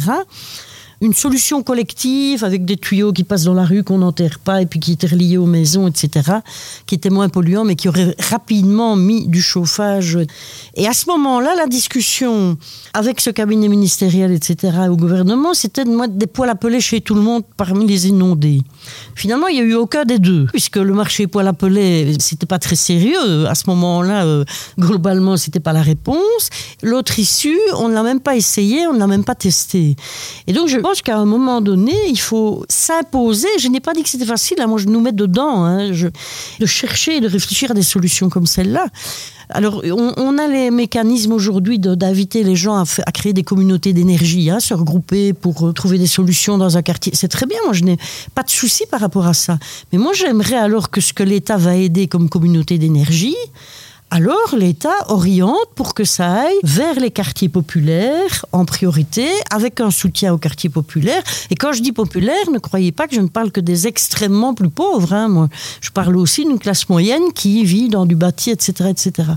une 1.04 1.14
solution 1.14 1.64
collective 1.64 2.46
avec 2.46 2.64
des 2.64 2.78
tuyaux 2.78 3.12
qui 3.12 3.26
passent 3.26 3.44
dans 3.44 3.54
la 3.54 3.66
rue, 3.66 3.84
qu'on 3.84 3.98
n'enterre 3.98 4.40
pas, 4.40 4.62
et 4.62 4.66
puis 4.66 4.80
qui 4.80 4.94
étaient 4.94 5.08
reliés 5.08 5.36
aux 5.36 5.46
maisons, 5.46 5.88
etc., 5.88 6.38
qui 6.86 6.96
étaient 6.96 7.10
moins 7.10 7.28
polluants, 7.28 7.66
mais 7.66 7.76
qui 7.76 7.90
auraient 7.90 8.16
rapidement 8.30 8.96
mis 8.96 9.28
du 9.28 9.42
chauffage. 9.42 10.18
Et 10.76 10.88
à 10.88 10.94
ce 10.94 11.10
moment-là, 11.10 11.56
la 11.56 11.68
discussion 11.68 12.58
avec 12.94 13.20
ce 13.20 13.32
cabinet 13.32 13.68
ministériel, 13.68 14.32
etc., 14.32 14.74
au 14.90 14.96
gouvernement, 14.96 15.54
c'était 15.54 15.84
de 15.84 15.90
mettre 15.90 16.14
des 16.14 16.28
poils 16.28 16.58
peler 16.58 16.80
chez 16.80 17.02
tout 17.02 17.16
le 17.16 17.22
monde 17.22 17.44
parmi 17.58 17.86
les 17.86 18.08
inondés. 18.08 18.62
Finalement, 19.16 19.48
il 19.48 19.56
n'y 19.56 19.62
a 19.62 19.64
eu 19.64 19.76
aucun 19.76 20.06
des 20.06 20.20
deux, 20.20 20.46
puisque 20.52 20.78
le 20.78 20.94
marché 20.94 21.28
poil 21.28 21.48
à 21.48 21.54
peler, 21.54 22.16
c'était 22.20 22.46
pas 22.46 22.60
très 22.60 22.76
sérieux. 22.76 23.48
À 23.48 23.56
ce 23.56 23.64
moment-là, 23.68 24.26
euh, 24.26 24.44
globalement, 24.80 25.38
c'était 25.38 25.60
pas 25.60 25.74
la 25.74 25.82
réponse. 25.82 26.50
L'autre 26.82 27.20
issue, 27.20 27.60
on 27.78 27.90
ne 27.90 27.94
l'a 27.94 28.04
même 28.04 28.20
pas 28.20 28.36
essayé, 28.36 28.88
on 28.88 28.94
ne 28.94 29.00
l'a 29.00 29.08
même 29.08 29.24
pas 29.24 29.36
testé. 29.36 29.96
Et 30.48 30.54
donc, 30.54 30.68
je 30.68 30.78
pense 30.78 31.02
qu'à 31.02 31.18
un 31.18 31.26
moment 31.26 31.62
donné, 31.62 31.94
il 32.10 32.20
faut 32.20 32.66
s'imposer. 32.70 33.48
Je 33.60 33.68
n'ai 33.68 33.80
pas 33.80 33.94
dit 33.94 34.04
que 34.04 34.10
c'était 34.10 34.26
facile, 34.26 34.58
hein, 34.60 34.68
moi 34.68 34.80
je 34.80 34.88
nous 34.88 35.00
mets 35.00 35.12
dedans, 35.12 35.64
hein, 35.64 35.94
je- 35.94 36.08
de 36.60 36.66
chercher, 36.66 37.20
de 37.20 37.28
réfléchir 37.28 37.72
à 37.72 37.74
des 37.74 37.84
solutions 37.84 38.30
comme 38.30 38.46
celle-là. 38.46 38.88
Alors, 39.50 39.84
on, 39.86 40.38
a 40.40 40.48
les 40.48 40.72
mécanismes 40.72 41.34
aujourd'hui 41.34 41.78
d'inviter 41.78 42.44
les 42.44 42.56
gens 42.56 42.76
à, 42.76 42.86
à 43.06 43.12
créer 43.12 43.34
des 43.34 43.44
communautés 43.44 43.94
d'énergie, 43.94 44.50
hein, 44.50 44.60
se 44.60 44.74
regrouper 44.74 45.34
pour 45.34 45.68
euh, 45.68 45.74
trouver 45.74 46.00
des 46.00 46.08
solutions 46.08 46.58
dans 46.58 46.76
un 46.78 46.82
quartier. 46.82 47.12
C'est 47.14 47.28
très 47.28 47.46
bien, 47.46 47.60
moi 47.66 47.74
je 47.74 47.84
n'ai 47.84 47.98
pas 48.34 48.42
de 48.42 48.50
souci 48.50 48.73
par 48.90 49.00
rapport 49.00 49.28
à 49.28 49.34
ça. 49.34 49.58
Mais 49.92 49.98
moi 49.98 50.14
j'aimerais 50.14 50.56
alors 50.56 50.90
que 50.90 51.02
ce 51.02 51.14
que 51.14 51.24
l'État 51.24 51.58
va 51.58 51.76
aider 51.76 52.08
comme 52.08 52.30
communauté 52.30 52.78
d'énergie, 52.78 53.36
alors 54.14 54.56
l'État 54.56 54.94
oriente 55.08 55.70
pour 55.74 55.96
que 55.96 56.04
ça 56.04 56.44
aille 56.44 56.60
vers 56.62 57.00
les 57.00 57.10
quartiers 57.10 57.50
populaires 57.50 58.46
en 58.52 58.64
priorité, 58.64 59.28
avec 59.50 59.82
un 59.82 59.90
soutien 59.90 60.32
aux 60.34 60.38
quartiers 60.38 60.70
populaires. 60.70 61.24
Et 61.50 61.56
quand 61.56 61.74
je 61.74 61.82
dis 61.82 61.92
populaire, 61.92 62.52
ne 62.52 62.60
croyez 62.60 62.92
pas 62.92 63.08
que 63.08 63.16
je 63.16 63.22
ne 63.22 63.28
parle 63.28 63.50
que 63.52 63.60
des 63.60 63.88
extrêmement 63.88 64.54
plus 64.54 64.70
pauvres. 64.70 65.14
hein, 65.14 65.30
moi. 65.30 65.50
Je 65.82 65.90
parle 65.90 66.16
aussi 66.16 66.46
d'une 66.46 66.60
classe 66.60 66.90
moyenne 66.90 67.34
qui 67.34 67.66
vit 67.66 67.90
dans 67.90 68.06
du 68.06 68.16
bâti, 68.16 68.52
etc., 68.52 68.92
etc. 68.92 69.30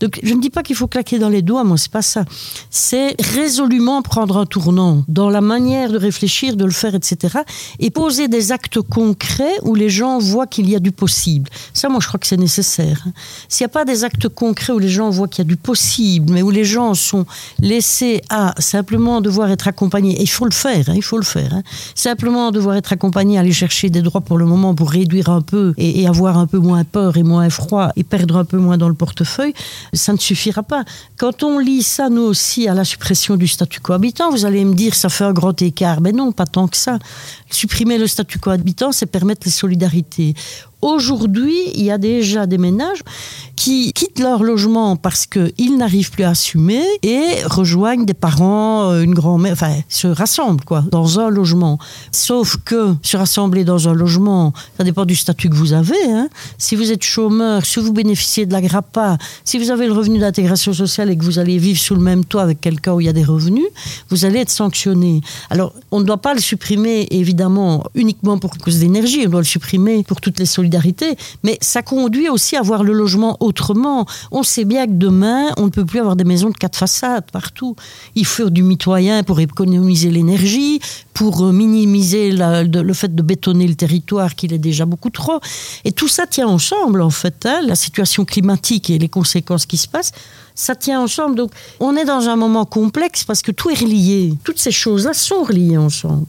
Donc 0.00 0.18
je 0.22 0.32
ne 0.32 0.40
dis 0.40 0.48
pas 0.48 0.62
qu'il 0.62 0.76
faut 0.76 0.86
claquer 0.86 1.18
dans 1.18 1.28
les 1.28 1.42
doigts, 1.42 1.64
moi 1.64 1.76
c'est 1.76 1.92
pas 1.92 2.00
ça. 2.00 2.24
C'est 2.70 3.16
résolument 3.20 4.00
prendre 4.00 4.38
un 4.38 4.46
tournant 4.46 5.04
dans 5.08 5.28
la 5.28 5.42
manière 5.42 5.90
de 5.92 5.98
réfléchir, 5.98 6.56
de 6.56 6.64
le 6.64 6.70
faire, 6.70 6.94
etc. 6.94 7.40
Et 7.80 7.90
poser 7.90 8.28
des 8.28 8.50
actes 8.50 8.80
concrets 8.80 9.58
où 9.62 9.74
les 9.74 9.90
gens 9.90 10.18
voient 10.18 10.46
qu'il 10.46 10.70
y 10.70 10.74
a 10.74 10.80
du 10.80 10.92
possible. 10.92 11.50
Ça, 11.74 11.90
moi 11.90 12.00
je 12.00 12.08
crois 12.08 12.18
que 12.18 12.26
c'est 12.26 12.38
nécessaire. 12.38 13.02
hein. 13.06 13.12
S'il 13.50 13.64
n'y 13.64 13.70
a 13.70 13.74
pas 13.74 13.84
des 13.84 14.05
actes 14.06 14.28
concrets 14.28 14.72
où 14.72 14.78
les 14.78 14.88
gens 14.88 15.10
voient 15.10 15.28
qu'il 15.28 15.44
y 15.44 15.46
a 15.46 15.48
du 15.48 15.58
possible, 15.58 16.32
mais 16.32 16.42
où 16.42 16.50
les 16.50 16.64
gens 16.64 16.94
sont 16.94 17.26
laissés 17.60 18.22
à 18.30 18.54
simplement 18.58 19.20
devoir 19.20 19.50
être 19.50 19.68
accompagnés, 19.68 20.14
et 20.18 20.22
il 20.22 20.30
faut 20.38 20.46
le 20.46 20.58
faire, 20.64 20.88
hein, 20.88 20.94
il 20.96 21.02
faut 21.02 21.18
le 21.18 21.24
faire, 21.24 21.52
hein. 21.52 21.62
simplement 21.94 22.50
devoir 22.50 22.76
être 22.76 22.92
accompagnés, 22.92 23.38
aller 23.38 23.52
chercher 23.52 23.90
des 23.90 24.00
droits 24.00 24.22
pour 24.22 24.38
le 24.38 24.46
moment 24.46 24.74
pour 24.74 24.90
réduire 24.90 25.28
un 25.28 25.42
peu 25.42 25.74
et, 25.76 26.00
et 26.00 26.06
avoir 26.06 26.38
un 26.38 26.46
peu 26.46 26.58
moins 26.58 26.84
peur 26.84 27.18
et 27.18 27.22
moins 27.22 27.50
froid 27.50 27.90
et 27.96 28.04
perdre 28.04 28.36
un 28.36 28.44
peu 28.44 28.56
moins 28.56 28.78
dans 28.78 28.88
le 28.88 28.94
portefeuille, 28.94 29.52
ça 29.92 30.12
ne 30.12 30.18
suffira 30.18 30.62
pas. 30.62 30.84
Quand 31.16 31.42
on 31.42 31.58
lit 31.58 31.82
ça, 31.82 32.08
nous 32.08 32.22
aussi, 32.22 32.68
à 32.68 32.74
la 32.74 32.84
suppression 32.84 33.36
du 33.36 33.48
statu 33.48 33.80
quo 33.80 33.92
habitant, 33.92 34.30
vous 34.30 34.44
allez 34.44 34.64
me 34.64 34.74
dire 34.74 34.94
ça 34.94 35.08
fait 35.08 35.24
un 35.24 35.32
grand 35.32 35.60
écart. 35.62 36.00
Mais 36.00 36.12
non, 36.12 36.32
pas 36.32 36.46
tant 36.46 36.68
que 36.68 36.76
ça. 36.76 36.98
Supprimer 37.50 37.98
le 37.98 38.06
statu 38.06 38.38
quo 38.38 38.50
habitant, 38.50 38.92
c'est 38.92 39.06
permettre 39.06 39.42
les 39.44 39.52
solidarités. 39.52 40.34
Aujourd'hui, 40.86 41.56
il 41.74 41.82
y 41.82 41.90
a 41.90 41.98
déjà 41.98 42.46
des 42.46 42.58
ménages 42.58 43.02
qui 43.56 43.92
quittent 43.92 44.20
leur 44.20 44.44
logement 44.44 44.94
parce 44.94 45.26
qu'ils 45.26 45.76
n'arrivent 45.76 46.12
plus 46.12 46.22
à 46.22 46.30
assumer 46.30 46.84
et 47.02 47.24
rejoignent 47.44 48.04
des 48.04 48.14
parents, 48.14 48.92
euh, 48.92 49.02
une 49.02 49.12
grand-mère, 49.12 49.54
enfin, 49.54 49.74
se 49.88 50.06
rassemblent 50.06 50.64
quoi, 50.64 50.84
dans 50.92 51.18
un 51.18 51.28
logement. 51.28 51.80
Sauf 52.12 52.58
que 52.64 52.94
se 53.02 53.16
rassembler 53.16 53.64
dans 53.64 53.88
un 53.88 53.94
logement, 53.94 54.52
ça 54.76 54.84
dépend 54.84 55.04
du 55.04 55.16
statut 55.16 55.48
que 55.48 55.56
vous 55.56 55.72
avez. 55.72 55.96
hein. 56.08 56.28
Si 56.56 56.76
vous 56.76 56.92
êtes 56.92 57.02
chômeur, 57.02 57.66
si 57.66 57.80
vous 57.80 57.92
bénéficiez 57.92 58.46
de 58.46 58.52
la 58.52 58.60
GRAPA, 58.60 59.18
si 59.44 59.58
vous 59.58 59.72
avez 59.72 59.86
le 59.88 59.92
revenu 59.92 60.18
d'intégration 60.20 60.72
sociale 60.72 61.10
et 61.10 61.16
que 61.16 61.24
vous 61.24 61.40
allez 61.40 61.58
vivre 61.58 61.80
sous 61.80 61.96
le 61.96 62.02
même 62.02 62.24
toit 62.24 62.42
avec 62.42 62.60
quelqu'un 62.60 62.92
où 62.92 63.00
il 63.00 63.06
y 63.06 63.08
a 63.08 63.12
des 63.12 63.24
revenus, 63.24 63.66
vous 64.10 64.24
allez 64.24 64.38
être 64.38 64.50
sanctionné. 64.50 65.20
Alors, 65.50 65.72
on 65.90 65.98
ne 65.98 66.04
doit 66.04 66.18
pas 66.18 66.34
le 66.34 66.40
supprimer, 66.40 67.08
évidemment, 67.10 67.82
uniquement 67.96 68.38
pour 68.38 68.56
cause 68.56 68.78
d'énergie, 68.78 69.24
on 69.26 69.30
doit 69.30 69.40
le 69.40 69.46
supprimer 69.46 70.04
pour 70.04 70.20
toutes 70.20 70.38
les 70.38 70.46
solidarités, 70.46 70.75
mais 71.42 71.58
ça 71.60 71.82
conduit 71.82 72.28
aussi 72.28 72.56
à 72.56 72.62
voir 72.62 72.84
le 72.84 72.92
logement 72.92 73.36
autrement. 73.40 74.06
On 74.30 74.42
sait 74.42 74.64
bien 74.64 74.86
que 74.86 74.92
demain, 74.92 75.52
on 75.56 75.64
ne 75.64 75.70
peut 75.70 75.84
plus 75.84 76.00
avoir 76.00 76.16
des 76.16 76.24
maisons 76.24 76.50
de 76.50 76.56
quatre 76.56 76.76
façades 76.76 77.30
partout. 77.30 77.76
Il 78.14 78.26
faut 78.26 78.50
du 78.50 78.62
mitoyen 78.62 79.22
pour 79.22 79.40
économiser 79.40 80.10
l'énergie, 80.10 80.80
pour 81.14 81.44
euh, 81.44 81.52
minimiser 81.52 82.32
le 82.32 82.92
fait 82.92 83.14
de 83.14 83.22
bétonner 83.22 83.66
le 83.66 83.74
territoire, 83.74 84.34
qu'il 84.34 84.52
est 84.52 84.58
déjà 84.58 84.84
beaucoup 84.84 85.10
trop. 85.10 85.40
Et 85.84 85.92
tout 85.92 86.08
ça 86.08 86.26
tient 86.26 86.48
ensemble, 86.48 87.00
en 87.00 87.10
fait. 87.10 87.46
hein. 87.46 87.60
La 87.66 87.74
situation 87.74 88.24
climatique 88.24 88.90
et 88.90 88.98
les 88.98 89.08
conséquences 89.08 89.66
qui 89.66 89.76
se 89.76 89.88
passent, 89.88 90.12
ça 90.54 90.74
tient 90.74 91.00
ensemble. 91.00 91.36
Donc, 91.36 91.50
on 91.80 91.96
est 91.96 92.04
dans 92.04 92.28
un 92.28 92.36
moment 92.36 92.64
complexe 92.64 93.24
parce 93.24 93.42
que 93.42 93.52
tout 93.52 93.70
est 93.70 93.80
relié. 93.80 94.34
Toutes 94.44 94.58
ces 94.58 94.72
choses-là 94.72 95.12
sont 95.14 95.42
reliées 95.42 95.78
ensemble 95.78 96.26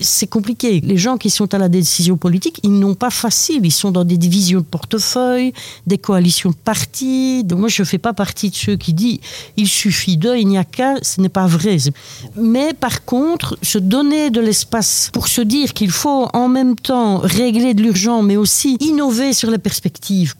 c'est 0.00 0.26
compliqué. 0.26 0.80
Les 0.80 0.96
gens 0.96 1.16
qui 1.16 1.30
sont 1.30 1.54
à 1.54 1.58
la 1.58 1.68
décision 1.68 2.16
politique, 2.16 2.60
ils 2.62 2.78
n'ont 2.78 2.94
pas 2.94 3.10
facile. 3.10 3.64
Ils 3.64 3.72
sont 3.72 3.90
dans 3.90 4.04
des 4.04 4.16
divisions 4.16 4.60
de 4.60 4.64
portefeuille, 4.64 5.52
des 5.86 5.98
coalitions 5.98 6.50
de 6.50 6.56
partis. 6.56 7.44
Donc 7.44 7.60
moi, 7.60 7.68
je 7.68 7.82
ne 7.82 7.86
fais 7.86 7.98
pas 7.98 8.12
partie 8.12 8.50
de 8.50 8.54
ceux 8.56 8.76
qui 8.76 8.92
disent 8.92 9.18
il 9.56 9.68
suffit 9.68 10.16
d'eux, 10.16 10.36
il 10.36 10.48
n'y 10.48 10.58
a 10.58 10.64
qu'un. 10.64 10.96
Ce 11.02 11.20
n'est 11.20 11.28
pas 11.28 11.46
vrai. 11.46 11.76
Mais 12.36 12.72
par 12.74 13.04
contre, 13.04 13.58
se 13.62 13.78
donner 13.78 14.30
de 14.30 14.40
l'espace 14.40 15.10
pour 15.12 15.28
se 15.28 15.40
dire 15.40 15.72
qu'il 15.72 15.90
faut 15.90 16.28
en 16.32 16.48
même 16.48 16.76
temps 16.76 17.18
régler 17.18 17.74
de 17.74 17.82
l'urgent, 17.82 18.22
mais 18.22 18.36
aussi 18.36 18.76
innover 18.80 19.32
sur 19.32 19.50
les 19.50 19.58
perspectives. 19.58 20.34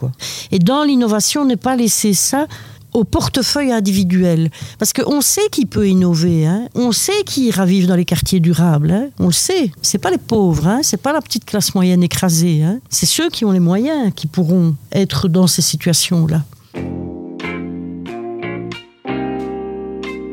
Et 0.50 0.58
dans 0.58 0.84
l'innovation, 0.84 1.44
ne 1.44 1.54
pas 1.54 1.76
laisser 1.76 2.14
ça 2.14 2.46
au 2.92 3.04
portefeuille 3.04 3.72
individuel. 3.72 4.50
Parce 4.78 4.92
qu'on 4.92 5.20
sait 5.20 5.48
qui 5.50 5.66
peut 5.66 5.88
innover, 5.88 6.46
hein. 6.46 6.68
on 6.74 6.92
sait 6.92 7.22
qui 7.24 7.46
ira 7.46 7.64
vivre 7.66 7.88
dans 7.88 7.96
les 7.96 8.04
quartiers 8.04 8.40
durables, 8.40 8.90
hein. 8.90 9.08
on 9.18 9.26
le 9.26 9.32
sait. 9.32 9.70
C'est 9.82 9.98
pas 9.98 10.10
les 10.10 10.18
pauvres, 10.18 10.66
hein. 10.66 10.80
c'est 10.82 10.96
pas 10.96 11.12
la 11.12 11.20
petite 11.20 11.44
classe 11.44 11.74
moyenne 11.74 12.02
écrasée, 12.02 12.62
hein. 12.62 12.80
c'est 12.88 13.06
ceux 13.06 13.28
qui 13.30 13.44
ont 13.44 13.52
les 13.52 13.60
moyens 13.60 14.12
qui 14.14 14.26
pourront 14.26 14.74
être 14.92 15.28
dans 15.28 15.46
ces 15.46 15.62
situations-là. 15.62 16.44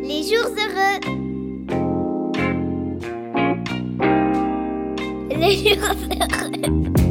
Les 0.01 0.24
jours 0.24 0.51
heureux. 0.58 0.99
Les 5.38 5.58
jours 5.58 5.95
heureux. 6.10 7.05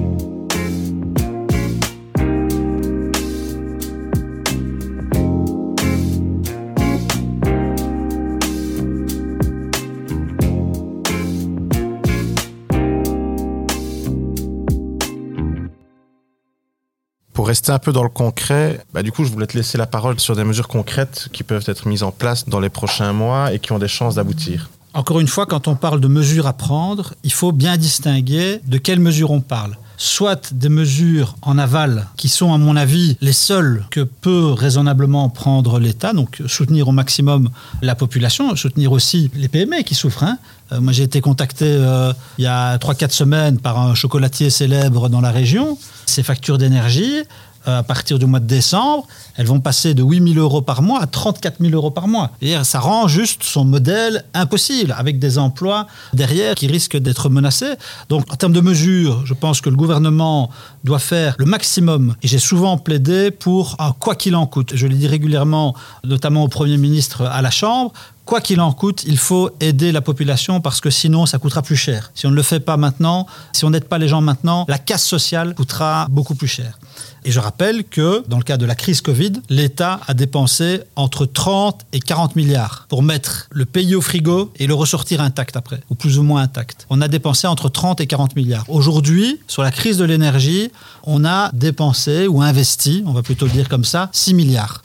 Rester 17.55 17.71
un 17.71 17.79
peu 17.79 17.93
dans 17.93 18.03
le 18.03 18.09
concret, 18.09 18.81
bah, 18.93 19.05
du 19.05 19.13
coup, 19.13 19.25
je 19.25 19.31
voulais 19.31 19.47
te 19.47 19.57
laisser 19.57 19.79
la 19.79 19.87
parole 19.87 20.19
sur 20.19 20.35
des 20.35 20.43
mesures 20.43 20.67
concrètes 20.67 21.29
qui 21.33 21.45
peuvent 21.45 21.63
être 21.69 21.87
mises 21.87 22.03
en 22.03 22.11
place 22.11 22.49
dans 22.49 22.59
les 22.59 22.69
prochains 22.69 23.13
mois 23.13 23.53
et 23.53 23.61
qui 23.61 23.71
ont 23.71 23.79
des 23.79 23.87
chances 23.87 24.17
d'aboutir. 24.17 24.71
Encore 24.93 25.21
une 25.21 25.29
fois, 25.29 25.47
quand 25.47 25.69
on 25.69 25.77
parle 25.77 26.01
de 26.01 26.09
mesures 26.09 26.49
à 26.49 26.53
prendre, 26.53 27.15
il 27.23 27.33
faut 27.33 27.53
bien 27.53 27.77
distinguer 27.77 28.61
de 28.67 28.77
quelles 28.77 28.99
mesures 28.99 29.31
on 29.31 29.41
parle. 29.41 29.77
Soit 29.97 30.53
des 30.53 30.69
mesures 30.69 31.37
en 31.43 31.57
aval 31.57 32.09
qui 32.17 32.29
sont, 32.29 32.53
à 32.53 32.59
mon 32.59 32.77
avis, 32.77 33.17
les 33.21 33.33
seules 33.33 33.85
que 33.91 34.01
peut 34.01 34.53
raisonnablement 34.53 35.29
prendre 35.29 35.79
l'État, 35.79 36.13
donc 36.13 36.43
soutenir 36.47 36.89
au 36.89 36.93
maximum 36.93 37.51
la 37.81 37.95
population, 37.95 38.57
soutenir 38.57 38.93
aussi 38.93 39.31
les 39.35 39.49
PME 39.49 39.83
qui 39.83 39.95
souffrent. 39.95 40.25
hein. 40.25 40.39
Euh, 40.73 40.81
moi, 40.81 40.93
j'ai 40.93 41.05
été 41.05 41.21
contacté 41.21 41.67
euh, 41.67 42.13
il 42.39 42.45
y 42.45 42.47
a 42.47 42.77
3-4 42.79 43.11
semaines 43.11 43.59
par 43.59 43.79
un 43.79 43.95
chocolatier 43.95 44.51
célèbre 44.51 45.09
dans 45.09 45.21
la 45.21 45.31
région. 45.31 45.79
Ses 46.07 46.23
factures 46.23 46.59
d'énergie, 46.59 47.23
à 47.67 47.83
partir 47.83 48.19
du 48.19 48.27
mois 48.27 48.41
de 48.41 48.47
décembre, 48.47 49.07
elles 49.37 49.47
vont 49.47 49.61
passer 49.61 49.95
de 49.95 50.03
8 50.03 50.35
000 50.35 50.41
euros 50.41 50.63
par 50.63 50.83
mois 50.83 51.03
à 51.03 51.07
34 51.07 51.57
000 51.61 51.73
euros 51.75 51.91
par 51.91 52.09
mois. 52.09 52.31
Et 52.41 52.55
ça 52.65 52.81
rend 52.81 53.09
juste 53.09 53.43
son 53.43 53.65
modèle 53.65 54.25
impossible, 54.35 54.95
avec 54.97 55.19
des 55.19 55.39
emplois 55.39 55.87
derrière 56.13 56.55
qui 56.55 56.67
risquent 56.67 56.97
d'être 56.97 57.29
menacés. 57.29 57.75
Donc, 58.09 58.31
en 58.33 58.37
termes 58.37 58.53
de 58.53 58.61
mesures, 58.61 59.25
je 59.25 59.35
pense 59.35 59.61
que 59.61 59.71
le 59.71 59.77
gouvernement 59.77 60.51
doit 60.85 60.99
faire 60.99 61.35
le 61.39 61.47
maximum. 61.47 62.15
Et 62.23 62.29
j'ai 62.29 62.39
souvent 62.39 62.79
plaidé 62.79 63.31
pour 63.31 63.77
un 63.79 63.93
quoi 63.93 64.15
qu'il 64.15 64.37
en 64.37 64.47
coûte. 64.47 64.73
Je 64.75 64.87
l'ai 64.87 64.97
dit 64.97 65.09
régulièrement, 65.09 65.75
notamment 66.05 66.45
au 66.45 66.49
Premier 66.49 66.77
ministre 66.77 67.23
à 67.23 67.43
la 67.43 67.51
Chambre, 67.51 67.93
quoi 68.25 68.41
qu'il 68.41 68.61
en 68.61 68.73
coûte, 68.73 69.05
il 69.07 69.19
faut 69.19 69.51
aider 69.61 69.93
la 69.93 70.01
population 70.01 70.61
parce 70.61 70.81
que 70.81 70.91
sinon, 70.91 71.27
ça 71.27 71.39
coûtera 71.39 71.63
plus 71.63 71.77
cher. 71.77 72.11
Si 72.15 72.27
on 72.27 72.31
ne 72.31 72.37
le 72.37 72.43
fait 72.43 72.61
pas 72.61 72.77
maintenant, 72.77 73.27
si 73.53 73.65
on 73.65 73.71
n'aide 73.71 73.85
pas 73.85 73.99
les 73.99 74.09
gens 74.09 74.21
maintenant, 74.21 74.65
la 74.69 74.79
casse 74.79 75.05
sociale 75.05 75.55
coûtera 75.55 76.07
beaucoup 76.11 76.35
plus 76.35 76.49
cher. 76.49 76.79
Et 77.27 77.31
je 77.31 77.41
rappelle 77.41 77.85
que 77.85 78.23
dans 78.29 78.37
le 78.37 78.43
cas 78.43 78.59
de 78.59 78.67
la 78.67 78.75
crise 78.75 79.01
Covid, 79.01 79.33
l'État 79.49 80.01
a 80.07 80.13
dépensé 80.13 80.81
entre 80.95 81.25
30 81.25 81.87
et 81.95 82.01
40 82.01 82.37
milliards 82.37 82.85
pour 82.91 83.03
mettre 83.03 83.49
le 83.51 83.65
pays 83.65 83.95
au 83.95 84.03
frigo 84.03 84.53
et 84.57 84.67
le 84.67 84.75
ressortir 84.75 85.23
intact 85.23 85.57
après, 85.57 85.81
ou 85.89 85.95
plus 85.95 86.19
ou 86.19 86.23
moins 86.23 86.43
intact. 86.43 86.87
On 86.91 87.01
a 87.01 87.09
dépensé 87.09 87.47
entre 87.47 87.71
30 87.71 88.03
et 88.03 88.07
40 88.07 88.37
milliards. 88.37 88.65
Aujourd'hui, 88.69 89.41
sur 89.49 89.63
la 89.63 89.71
crise 89.71 89.97
de 89.97 90.05
l'énergie, 90.05 90.71
on 91.05 91.25
a 91.25 91.51
dépensé 91.55 92.27
ou 92.27 92.43
investi, 92.43 93.03
on 93.07 93.13
va 93.13 93.23
plutôt 93.23 93.49
dire 93.49 93.71
comme 93.71 93.85
ça, 93.85 94.11
6 94.13 94.35
milliards. 94.35 94.83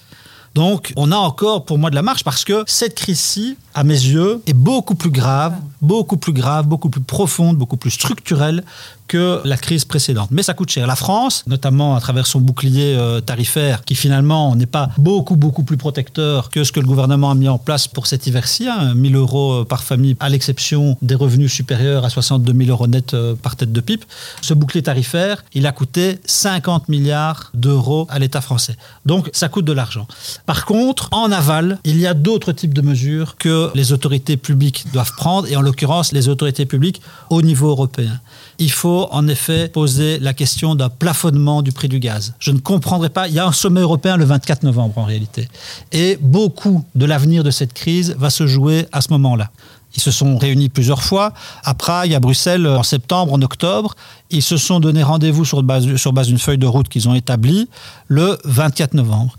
Donc, 0.55 0.93
on 0.95 1.11
a 1.11 1.15
encore 1.15 1.65
pour 1.65 1.77
moi 1.77 1.89
de 1.89 1.95
la 1.95 2.01
marge 2.01 2.23
parce 2.23 2.43
que 2.43 2.63
cette 2.65 2.95
crise-ci, 2.95 3.55
à 3.75 3.83
mes 3.83 3.93
yeux, 3.93 4.41
est 4.47 4.53
beaucoup 4.53 4.95
plus 4.95 5.11
grave, 5.11 5.53
beaucoup 5.81 6.17
plus 6.17 6.33
grave, 6.33 6.67
beaucoup 6.67 6.89
plus 6.89 7.01
profonde, 7.01 7.57
beaucoup 7.57 7.77
plus 7.77 7.91
structurelle 7.91 8.63
que 9.07 9.41
la 9.43 9.57
crise 9.57 9.85
précédente. 9.85 10.29
Mais 10.31 10.43
ça 10.43 10.53
coûte 10.53 10.69
cher. 10.69 10.85
La 10.85 10.95
France, 10.95 11.43
notamment 11.47 11.95
à 11.95 11.99
travers 11.99 12.27
son 12.27 12.39
bouclier 12.39 12.95
euh, 12.95 13.21
tarifaire, 13.21 13.83
qui 13.83 13.95
finalement 13.95 14.55
n'est 14.55 14.67
pas 14.67 14.89
beaucoup, 14.97 15.35
beaucoup 15.35 15.63
plus 15.63 15.77
protecteur 15.77 16.49
que 16.51 16.63
ce 16.63 16.71
que 16.71 16.79
le 16.79 16.85
gouvernement 16.85 17.31
a 17.31 17.35
mis 17.35 17.49
en 17.49 17.57
place 17.57 17.87
pour 17.87 18.05
cet 18.05 18.27
hiver-ci, 18.27 18.67
1 18.67 18.71
hein, 18.71 18.93
1000 18.93 19.15
euros 19.15 19.65
par 19.65 19.83
famille, 19.83 20.15
à 20.19 20.29
l'exception 20.29 20.95
des 21.01 21.15
revenus 21.15 21.51
supérieurs 21.51 22.05
à 22.05 22.09
62 22.09 22.53
000 22.53 22.69
euros 22.69 22.87
net 22.87 23.13
euh, 23.13 23.35
par 23.35 23.55
tête 23.55 23.71
de 23.71 23.81
pipe. 23.81 24.05
Ce 24.41 24.53
bouclier 24.53 24.83
tarifaire, 24.83 25.43
il 25.53 25.65
a 25.65 25.71
coûté 25.71 26.19
50 26.25 26.87
milliards 26.89 27.51
d'euros 27.55 28.07
à 28.09 28.19
l'État 28.19 28.41
français. 28.41 28.77
Donc, 29.05 29.29
ça 29.33 29.49
coûte 29.49 29.65
de 29.65 29.73
l'argent. 29.73 30.07
Par 30.45 30.65
contre, 30.65 31.09
en 31.11 31.31
aval, 31.31 31.79
il 31.83 31.99
y 31.99 32.05
a 32.05 32.13
d'autres 32.13 32.51
types 32.51 32.73
de 32.73 32.81
mesures 32.81 33.37
que 33.37 33.71
les 33.73 33.91
autorités 33.91 34.37
publiques 34.37 34.85
doivent 34.93 35.13
prendre, 35.15 35.47
et 35.47 35.55
en 35.55 35.61
l'occurrence, 35.69 36.11
les 36.11 36.27
autorités 36.27 36.65
publiques 36.65 37.01
au 37.29 37.41
niveau 37.41 37.69
européen 37.69 38.19
il 38.59 38.71
faut 38.71 39.07
en 39.11 39.27
effet 39.27 39.69
poser 39.69 40.19
la 40.19 40.33
question 40.33 40.75
d'un 40.75 40.89
plafonnement 40.89 41.61
du 41.61 41.71
prix 41.71 41.87
du 41.87 41.99
gaz. 41.99 42.33
Je 42.39 42.51
ne 42.51 42.59
comprendrai 42.59 43.09
pas, 43.09 43.27
il 43.29 43.33
y 43.33 43.39
a 43.39 43.47
un 43.47 43.53
sommet 43.53 43.79
européen 43.79 44.17
le 44.17 44.25
24 44.25 44.63
novembre 44.63 44.97
en 44.97 45.05
réalité. 45.05 45.47
Et 45.93 46.19
beaucoup 46.21 46.83
de 46.93 47.05
l'avenir 47.05 47.43
de 47.43 47.51
cette 47.51 47.73
crise 47.73 48.15
va 48.19 48.29
se 48.29 48.45
jouer 48.47 48.85
à 48.91 49.01
ce 49.01 49.11
moment-là. 49.11 49.49
Ils 49.95 50.01
se 50.01 50.11
sont 50.11 50.37
réunis 50.37 50.69
plusieurs 50.69 51.01
fois, 51.01 51.33
à 51.63 51.73
Prague, 51.73 52.13
à 52.13 52.19
Bruxelles, 52.19 52.67
en 52.67 52.83
septembre, 52.83 53.33
en 53.33 53.41
octobre. 53.41 53.95
Ils 54.29 54.43
se 54.43 54.57
sont 54.57 54.79
donné 54.79 55.01
rendez-vous 55.01 55.45
sur 55.45 55.63
sur 55.95 56.13
base 56.13 56.27
d'une 56.27 56.37
feuille 56.37 56.59
de 56.59 56.67
route 56.67 56.89
qu'ils 56.89 57.09
ont 57.09 57.15
établie 57.15 57.67
le 58.07 58.37
24 58.43 58.93
novembre. 58.93 59.35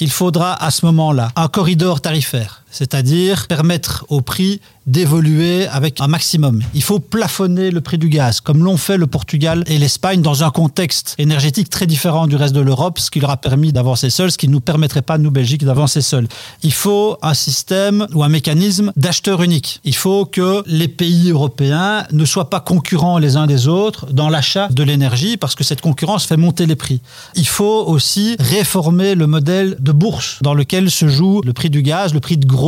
Il 0.00 0.10
faudra 0.10 0.54
à 0.54 0.70
ce 0.70 0.84
moment-là 0.86 1.30
un 1.36 1.46
corridor 1.46 2.00
tarifaire, 2.00 2.61
c'est-à-dire 2.72 3.46
permettre 3.46 4.04
au 4.08 4.20
prix 4.20 4.60
d'évoluer 4.86 5.68
avec 5.68 6.00
un 6.00 6.08
maximum. 6.08 6.60
Il 6.74 6.82
faut 6.82 6.98
plafonner 6.98 7.70
le 7.70 7.80
prix 7.80 7.98
du 7.98 8.08
gaz, 8.08 8.40
comme 8.40 8.64
l'ont 8.64 8.76
fait 8.76 8.96
le 8.96 9.06
Portugal 9.06 9.62
et 9.68 9.78
l'Espagne 9.78 10.22
dans 10.22 10.42
un 10.42 10.50
contexte 10.50 11.14
énergétique 11.18 11.70
très 11.70 11.86
différent 11.86 12.26
du 12.26 12.34
reste 12.34 12.54
de 12.54 12.60
l'Europe, 12.60 12.98
ce 12.98 13.10
qui 13.10 13.20
leur 13.20 13.30
a 13.30 13.36
permis 13.36 13.72
d'avancer 13.72 14.10
seuls, 14.10 14.32
ce 14.32 14.38
qui 14.38 14.48
ne 14.48 14.52
nous 14.54 14.60
permettrait 14.60 15.02
pas, 15.02 15.18
nous, 15.18 15.30
Belgique, 15.30 15.64
d'avancer 15.64 16.00
seuls. 16.00 16.26
Il 16.64 16.72
faut 16.72 17.16
un 17.22 17.34
système 17.34 18.08
ou 18.12 18.24
un 18.24 18.28
mécanisme 18.28 18.92
d'acheteur 18.96 19.42
unique. 19.42 19.80
Il 19.84 19.94
faut 19.94 20.24
que 20.24 20.64
les 20.66 20.88
pays 20.88 21.30
européens 21.30 22.04
ne 22.10 22.24
soient 22.24 22.50
pas 22.50 22.60
concurrents 22.60 23.18
les 23.18 23.36
uns 23.36 23.46
des 23.46 23.68
autres 23.68 24.12
dans 24.12 24.28
l'achat 24.28 24.68
de 24.68 24.82
l'énergie, 24.82 25.36
parce 25.36 25.54
que 25.54 25.62
cette 25.62 25.80
concurrence 25.80 26.24
fait 26.24 26.36
monter 26.36 26.66
les 26.66 26.76
prix. 26.76 27.00
Il 27.36 27.46
faut 27.46 27.84
aussi 27.86 28.34
réformer 28.40 29.14
le 29.14 29.28
modèle 29.28 29.76
de 29.78 29.92
bourse 29.92 30.38
dans 30.42 30.54
lequel 30.54 30.90
se 30.90 31.06
joue 31.06 31.40
le 31.42 31.52
prix 31.52 31.70
du 31.70 31.82
gaz, 31.82 32.12
le 32.14 32.20
prix 32.20 32.36
de 32.36 32.46
gros. 32.46 32.61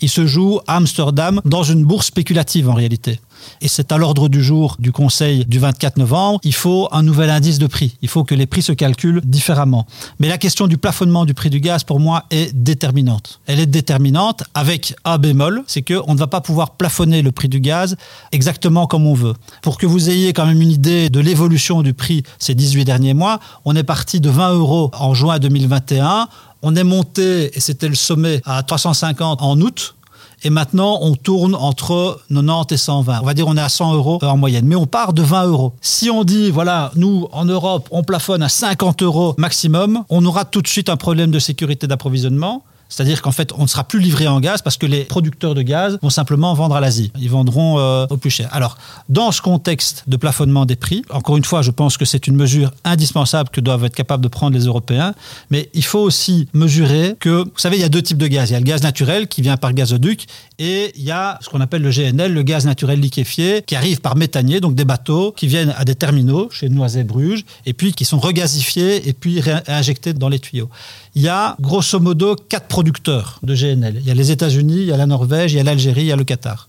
Il 0.00 0.08
se 0.08 0.26
joue 0.26 0.60
à 0.66 0.76
Amsterdam 0.76 1.40
dans 1.44 1.62
une 1.62 1.84
bourse 1.84 2.06
spéculative 2.06 2.68
en 2.68 2.74
réalité. 2.74 3.20
Et 3.60 3.68
c'est 3.68 3.92
à 3.92 3.98
l'ordre 3.98 4.28
du 4.28 4.42
jour 4.42 4.76
du 4.78 4.92
Conseil 4.92 5.44
du 5.46 5.58
24 5.58 5.96
novembre. 5.96 6.40
Il 6.44 6.54
faut 6.54 6.88
un 6.92 7.02
nouvel 7.02 7.30
indice 7.30 7.58
de 7.58 7.66
prix. 7.66 7.96
Il 8.02 8.08
faut 8.08 8.24
que 8.24 8.34
les 8.34 8.46
prix 8.46 8.62
se 8.62 8.72
calculent 8.72 9.20
différemment. 9.24 9.86
Mais 10.20 10.28
la 10.28 10.38
question 10.38 10.66
du 10.66 10.78
plafonnement 10.78 11.24
du 11.24 11.34
prix 11.34 11.50
du 11.50 11.60
gaz, 11.60 11.84
pour 11.84 12.00
moi, 12.00 12.24
est 12.30 12.54
déterminante. 12.54 13.40
Elle 13.46 13.60
est 13.60 13.66
déterminante 13.66 14.44
avec 14.54 14.94
un 15.04 15.18
bémol, 15.18 15.64
c'est 15.66 15.82
qu'on 15.82 16.14
ne 16.14 16.18
va 16.18 16.26
pas 16.26 16.40
pouvoir 16.40 16.72
plafonner 16.72 17.22
le 17.22 17.32
prix 17.32 17.48
du 17.48 17.60
gaz 17.60 17.96
exactement 18.32 18.86
comme 18.86 19.06
on 19.06 19.14
veut. 19.14 19.34
Pour 19.62 19.78
que 19.78 19.86
vous 19.86 20.10
ayez 20.10 20.32
quand 20.32 20.46
même 20.46 20.60
une 20.60 20.70
idée 20.70 21.10
de 21.10 21.20
l'évolution 21.20 21.82
du 21.82 21.94
prix 21.94 22.22
ces 22.38 22.54
18 22.54 22.84
derniers 22.84 23.14
mois, 23.14 23.40
on 23.64 23.76
est 23.76 23.84
parti 23.84 24.20
de 24.20 24.30
20 24.30 24.54
euros 24.54 24.90
en 24.98 25.14
juin 25.14 25.38
2021. 25.38 26.28
On 26.62 26.76
est 26.76 26.84
monté, 26.84 27.56
et 27.56 27.60
c'était 27.60 27.88
le 27.88 27.94
sommet, 27.94 28.40
à 28.44 28.62
350 28.62 29.42
en 29.42 29.60
août. 29.60 29.96
Et 30.44 30.50
maintenant, 30.50 30.98
on 31.02 31.14
tourne 31.14 31.54
entre 31.54 32.20
90 32.28 32.74
et 32.74 32.76
120. 32.76 33.20
On 33.22 33.26
va 33.26 33.34
dire 33.34 33.46
on 33.46 33.56
est 33.56 33.60
à 33.60 33.68
100 33.68 33.94
euros 33.94 34.18
en 34.22 34.36
moyenne. 34.36 34.66
Mais 34.66 34.74
on 34.74 34.86
part 34.86 35.12
de 35.12 35.22
20 35.22 35.46
euros. 35.46 35.72
Si 35.80 36.10
on 36.10 36.24
dit, 36.24 36.50
voilà, 36.50 36.90
nous, 36.96 37.28
en 37.32 37.44
Europe, 37.44 37.88
on 37.92 38.02
plafonne 38.02 38.42
à 38.42 38.48
50 38.48 39.02
euros 39.02 39.34
maximum, 39.38 40.04
on 40.08 40.24
aura 40.24 40.44
tout 40.44 40.62
de 40.62 40.68
suite 40.68 40.88
un 40.88 40.96
problème 40.96 41.30
de 41.30 41.38
sécurité 41.38 41.86
d'approvisionnement. 41.86 42.64
C'est-à-dire 42.92 43.22
qu'en 43.22 43.32
fait, 43.32 43.52
on 43.56 43.62
ne 43.62 43.66
sera 43.66 43.84
plus 43.84 44.00
livré 44.00 44.28
en 44.28 44.38
gaz 44.38 44.60
parce 44.60 44.76
que 44.76 44.84
les 44.84 45.04
producteurs 45.04 45.54
de 45.54 45.62
gaz 45.62 45.98
vont 46.02 46.10
simplement 46.10 46.52
vendre 46.52 46.76
à 46.76 46.80
l'Asie. 46.80 47.10
Ils 47.18 47.30
vendront 47.30 47.78
euh, 47.78 48.06
au 48.10 48.18
plus 48.18 48.28
cher. 48.28 48.50
Alors, 48.52 48.76
dans 49.08 49.32
ce 49.32 49.40
contexte 49.40 50.04
de 50.08 50.16
plafonnement 50.18 50.66
des 50.66 50.76
prix, 50.76 51.02
encore 51.08 51.38
une 51.38 51.44
fois, 51.44 51.62
je 51.62 51.70
pense 51.70 51.96
que 51.96 52.04
c'est 52.04 52.26
une 52.26 52.36
mesure 52.36 52.70
indispensable 52.84 53.48
que 53.48 53.62
doivent 53.62 53.84
être 53.84 53.94
capables 53.94 54.22
de 54.22 54.28
prendre 54.28 54.54
les 54.56 54.66
Européens. 54.66 55.14
Mais 55.50 55.70
il 55.72 55.84
faut 55.84 56.00
aussi 56.00 56.48
mesurer 56.52 57.16
que, 57.18 57.44
vous 57.44 57.50
savez, 57.56 57.78
il 57.78 57.80
y 57.80 57.84
a 57.84 57.88
deux 57.88 58.02
types 58.02 58.18
de 58.18 58.26
gaz. 58.26 58.50
Il 58.50 58.52
y 58.52 58.56
a 58.56 58.58
le 58.58 58.64
gaz 58.64 58.82
naturel 58.82 59.26
qui 59.26 59.40
vient 59.40 59.56
par 59.56 59.72
gazoduc 59.72 60.26
et 60.58 60.92
il 60.94 61.02
y 61.02 61.10
a 61.10 61.38
ce 61.40 61.48
qu'on 61.48 61.62
appelle 61.62 61.82
le 61.82 61.90
GNL, 61.90 62.34
le 62.34 62.42
gaz 62.42 62.66
naturel 62.66 63.00
liquéfié, 63.00 63.62
qui 63.66 63.74
arrive 63.74 64.00
par 64.00 64.16
méthanier, 64.16 64.60
donc 64.60 64.74
des 64.74 64.84
bateaux 64.84 65.32
qui 65.32 65.46
viennent 65.46 65.74
à 65.78 65.86
des 65.86 65.94
terminaux 65.94 66.50
chez 66.50 66.68
Noisy 66.68 67.04
Bruges 67.04 67.44
et 67.64 67.72
puis 67.72 67.94
qui 67.94 68.04
sont 68.04 68.18
regazifiés 68.18 69.08
et 69.08 69.14
puis 69.14 69.40
réinjectés 69.40 70.12
dans 70.12 70.28
les 70.28 70.38
tuyaux. 70.38 70.68
Il 71.14 71.22
y 71.22 71.28
a 71.28 71.56
grosso 71.60 72.00
modo 72.00 72.36
quatre 72.48 72.68
producteurs 72.68 73.38
de 73.42 73.54
GNL. 73.54 73.96
Il 74.00 74.06
y 74.06 74.10
a 74.10 74.14
les 74.14 74.30
États-Unis, 74.30 74.76
il 74.76 74.86
y 74.86 74.92
a 74.92 74.96
la 74.96 75.04
Norvège, 75.04 75.52
il 75.52 75.56
y 75.56 75.60
a 75.60 75.64
l'Algérie, 75.64 76.02
il 76.02 76.06
y 76.06 76.12
a 76.12 76.16
le 76.16 76.24
Qatar. 76.24 76.68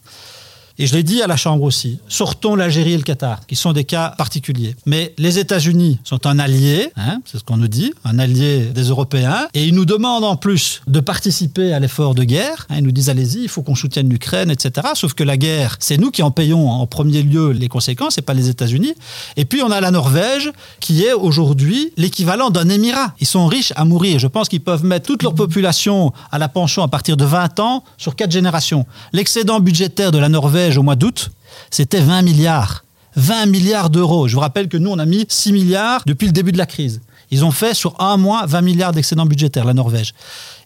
Et 0.80 0.88
je 0.88 0.95
l'ai 0.95 1.03
dit 1.03 1.21
à 1.21 1.28
la 1.28 1.38
Chambre 1.38 1.63
aussi, 1.63 1.99
sortons 2.07 2.55
l'Algérie 2.55 2.93
et 2.93 2.97
le 2.97 3.03
Qatar, 3.03 3.45
qui 3.45 3.55
sont 3.55 3.74
des 3.74 3.84
cas 3.84 4.09
particuliers. 4.17 4.76
Mais 4.88 5.13
les 5.19 5.38
États-Unis 5.38 5.99
sont 6.03 6.26
un 6.26 6.39
allié, 6.39 6.91
hein, 6.95 7.21
c'est 7.26 7.38
ce 7.38 7.43
qu'on 7.43 7.57
nous 7.57 7.67
dit, 7.67 7.93
un 8.03 8.17
allié 8.17 8.65
des 8.74 8.84
Européens, 8.84 9.47
et 9.53 9.65
ils 9.65 9.76
nous 9.76 9.86
demandent 9.86 10.24
en 10.24 10.36
plus 10.36 10.82
de 10.88 10.99
participer 10.99 11.74
à 11.74 11.80
l'effort 11.80 12.15
de 12.15 12.24
guerre. 12.24 12.65
Hein, 12.69 12.78
ils 12.80 12.84
nous 12.84 12.91
disent 12.91 13.09
allez-y, 13.09 13.43
il 13.43 13.49
faut 13.49 13.61
qu'on 13.61 13.76
soutienne 13.76 14.09
l'Ukraine, 14.09 14.49
etc. 14.49 14.88
Sauf 14.95 15.13
que 15.13 15.24
la 15.24 15.38
guerre, 15.38 15.78
c'est 15.80 15.97
nous 15.97 16.09
qui 16.09 16.24
en 16.24 16.32
payons 16.32 16.71
en 16.71 16.88
premier 16.88 17.21
lieu 17.21 17.51
les 17.51 17.67
conséquences, 17.67 18.17
et 18.17 18.24
pas 18.24 18.34
les 18.34 18.49
États-Unis. 18.49 18.95
Et 19.38 19.45
puis 19.45 19.61
on 19.61 19.69
a 19.69 19.80
la 19.80 19.91
Norvège, 19.91 20.51
qui 20.80 21.03
est 21.03 21.13
aujourd'hui 21.13 21.93
l'équivalent 21.97 22.49
d'un 22.49 22.69
émirat. 22.69 23.13
Ils 23.19 23.28
sont 23.28 23.45
riches 23.45 23.74
à 23.76 23.86
mourir. 23.86 24.17
Je 24.17 24.28
pense 24.28 24.49
qu'ils 24.49 24.61
peuvent 24.61 24.84
mettre 24.84 25.05
toute 25.05 25.21
leur 25.21 25.36
population 25.36 26.13
à 26.32 26.39
la 26.39 26.47
pension 26.47 26.82
à 26.82 26.88
partir 26.88 27.15
de 27.15 27.26
20 27.26 27.59
ans 27.59 27.84
sur 27.97 28.15
quatre 28.15 28.32
générations. 28.32 28.88
L'excédent 29.11 29.59
budgétaire 29.59 30.11
de 30.11 30.17
la 30.17 30.30
Norvège 30.30 30.62
au 30.78 30.84
mois 30.84 30.95
d'août, 30.95 31.32
c'était 31.70 32.01
20 32.01 32.22
milliards. 32.22 32.84
20 33.16 33.45
milliards 33.47 33.89
d'euros. 33.89 34.28
Je 34.28 34.34
vous 34.36 34.39
rappelle 34.39 34.68
que 34.68 34.78
nous, 34.78 34.89
on 34.89 34.99
a 34.99 35.05
mis 35.05 35.26
6 35.28 35.51
milliards 35.51 36.03
depuis 36.05 36.26
le 36.26 36.34
début 36.34 36.51
de 36.51 36.57
la 36.57 36.66
crise. 36.66 37.01
Ils 37.32 37.45
ont 37.45 37.51
fait 37.51 37.74
sur 37.74 37.99
un 37.99 38.18
mois 38.18 38.45
20 38.45 38.61
milliards 38.61 38.91
d'excédent 38.91 39.26
budgétaire, 39.26 39.66
la 39.66 39.74
Norvège. 39.74 40.14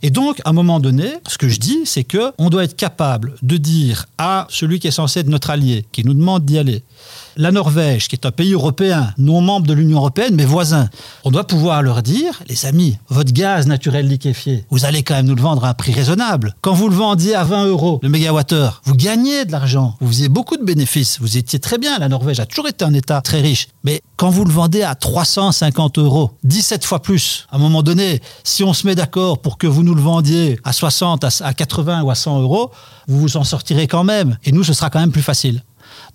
Et 0.01 0.09
donc, 0.09 0.39
à 0.45 0.49
un 0.49 0.53
moment 0.53 0.79
donné, 0.79 1.13
ce 1.27 1.37
que 1.37 1.49
je 1.49 1.59
dis, 1.59 1.79
c'est 1.85 2.03
que 2.03 2.31
on 2.37 2.49
doit 2.49 2.63
être 2.63 2.75
capable 2.75 3.35
de 3.41 3.57
dire 3.57 4.05
à 4.17 4.47
celui 4.49 4.79
qui 4.79 4.87
est 4.87 4.91
censé 4.91 5.21
être 5.21 5.27
notre 5.27 5.49
allié, 5.49 5.85
qui 5.91 6.03
nous 6.03 6.13
demande 6.13 6.45
d'y 6.45 6.57
aller, 6.57 6.83
la 7.37 7.51
Norvège, 7.51 8.07
qui 8.07 8.15
est 8.15 8.25
un 8.25 8.31
pays 8.31 8.53
européen, 8.53 9.13
non 9.17 9.41
membre 9.41 9.67
de 9.67 9.73
l'Union 9.73 9.99
européenne, 9.99 10.35
mais 10.35 10.45
voisin, 10.45 10.89
on 11.23 11.31
doit 11.31 11.45
pouvoir 11.45 11.83
leur 11.83 12.01
dire, 12.01 12.41
les 12.49 12.65
amis, 12.65 12.97
votre 13.09 13.31
gaz 13.31 13.67
naturel 13.67 14.07
liquéfié, 14.07 14.65
vous 14.69 14.85
allez 14.85 15.03
quand 15.03 15.13
même 15.13 15.27
nous 15.27 15.35
le 15.35 15.41
vendre 15.41 15.63
à 15.63 15.69
un 15.69 15.73
prix 15.73 15.93
raisonnable. 15.93 16.55
Quand 16.61 16.73
vous 16.73 16.89
le 16.89 16.95
vendiez 16.95 17.35
à 17.35 17.43
20 17.43 17.67
euros 17.67 17.99
le 18.01 18.09
mégawattheure, 18.09 18.81
vous 18.85 18.95
gagnez 18.95 19.45
de 19.45 19.51
l'argent, 19.51 19.95
vous 20.01 20.07
faisiez 20.07 20.29
beaucoup 20.29 20.57
de 20.57 20.63
bénéfices, 20.63 21.19
vous 21.21 21.37
étiez 21.37 21.59
très 21.59 21.77
bien. 21.77 21.99
La 21.99 22.09
Norvège 22.09 22.39
a 22.39 22.45
toujours 22.45 22.67
été 22.67 22.83
un 22.83 22.93
État 22.93 23.21
très 23.21 23.39
riche. 23.39 23.67
Mais 23.83 24.01
quand 24.15 24.29
vous 24.29 24.43
le 24.43 24.51
vendez 24.51 24.81
à 24.81 24.95
350 24.95 25.99
euros, 25.99 26.31
17 26.43 26.85
fois 26.85 27.01
plus, 27.01 27.45
à 27.51 27.57
un 27.57 27.59
moment 27.59 27.83
donné, 27.83 28.21
si 28.43 28.63
on 28.63 28.73
se 28.73 28.87
met 28.87 28.95
d'accord 28.95 29.39
pour 29.39 29.57
que 29.57 29.67
vous 29.67 29.83
nous 29.83 29.95
le 29.95 30.01
vendiez 30.01 30.59
à 30.63 30.73
60, 30.73 31.23
à 31.23 31.53
80 31.53 32.01
ou 32.01 32.09
à 32.09 32.15
100 32.15 32.41
euros, 32.41 32.71
vous 33.07 33.19
vous 33.19 33.37
en 33.37 33.43
sortirez 33.43 33.87
quand 33.87 34.03
même. 34.03 34.37
Et 34.43 34.51
nous, 34.51 34.63
ce 34.63 34.73
sera 34.73 34.89
quand 34.89 34.99
même 34.99 35.11
plus 35.11 35.21
facile. 35.21 35.61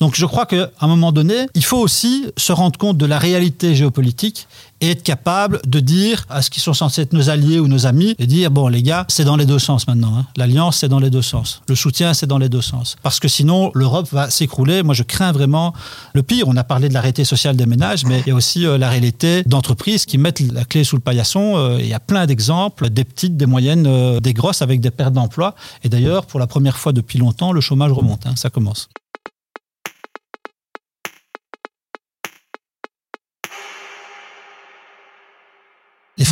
Donc 0.01 0.15
je 0.17 0.27
crois 0.27 0.47
qu'à 0.47 0.71
un 0.81 0.87
moment 0.87 1.13
donné, 1.13 1.47
il 1.55 1.65
faut 1.65 1.79
aussi 1.79 2.27
se 2.37 2.53
rendre 2.53 2.79
compte 2.79 2.99
de 2.99 3.07
la 3.07 3.19
réalité 3.19 3.75
géopolitique 3.75 4.47
et 4.83 4.91
être 4.91 5.03
capable 5.05 5.61
de 5.65 5.81
dire 5.81 6.27
à 6.29 6.43
ce 6.43 6.51
qui 6.51 6.59
sont 6.59 6.75
censés 6.75 7.03
être 7.03 7.13
nos 7.13 7.31
alliés 7.31 7.61
ou 7.61 7.69
nos 7.69 7.87
amis, 7.87 8.17
et 8.19 8.27
dire, 8.27 8.51
bon 8.51 8.67
les 8.67 8.83
gars, 8.83 9.07
c'est 9.09 9.25
dans 9.25 9.37
les 9.37 9.47
deux 9.47 9.61
sens 9.61 9.87
maintenant. 9.87 10.19
Hein. 10.19 10.27
L'alliance, 10.37 10.79
c'est 10.79 10.89
dans 10.89 10.99
les 10.99 11.09
deux 11.09 11.23
sens. 11.23 11.63
Le 11.69 11.77
soutien, 11.77 12.15
c'est 12.15 12.27
dans 12.27 12.39
les 12.39 12.49
deux 12.49 12.61
sens. 12.61 12.97
Parce 13.03 13.21
que 13.21 13.29
sinon, 13.29 13.71
l'Europe 13.75 14.09
va 14.11 14.29
s'écrouler. 14.29 14.83
Moi, 14.83 14.95
je 14.95 15.05
crains 15.05 15.31
vraiment 15.31 15.73
le 16.15 16.25
pire. 16.25 16.49
On 16.49 16.57
a 16.57 16.65
parlé 16.65 16.89
de 16.89 16.95
la 16.95 17.01
réalité 17.01 17.25
sociale 17.25 17.57
des 17.57 17.67
ménages, 17.67 18.05
mais 18.05 18.23
il 18.27 18.31
y 18.31 18.33
a 18.33 18.35
aussi 18.35 18.67
euh, 18.67 18.77
la 18.77 18.91
réalité 18.91 19.45
d'entreprises 19.47 20.05
qui 20.05 20.19
mettent 20.19 20.41
la 20.41 20.65
clé 20.65 20.83
sous 20.83 20.97
le 20.97 21.03
paillasson. 21.03 21.55
Euh, 21.57 21.79
il 21.81 21.87
y 21.87 21.95
a 21.95 22.01
plein 22.01 22.27
d'exemples, 22.27 22.91
des 22.91 23.05
petites, 23.05 23.37
des 23.37 23.47
moyennes, 23.47 23.87
euh, 23.87 24.19
des 24.19 24.35
grosses, 24.35 24.63
avec 24.63 24.81
des 24.81 24.91
pertes 24.91 25.13
d'emplois. 25.13 25.55
Et 25.85 25.89
d'ailleurs, 25.89 26.27
pour 26.27 26.41
la 26.41 26.49
première 26.49 26.77
fois 26.77 26.93
depuis 26.93 27.21
longtemps, 27.21 27.53
le 27.53 27.61
chômage 27.61 27.93
remonte. 27.93 28.27
Hein. 28.27 28.35
Ça 28.35 28.51
commence. 28.51 28.89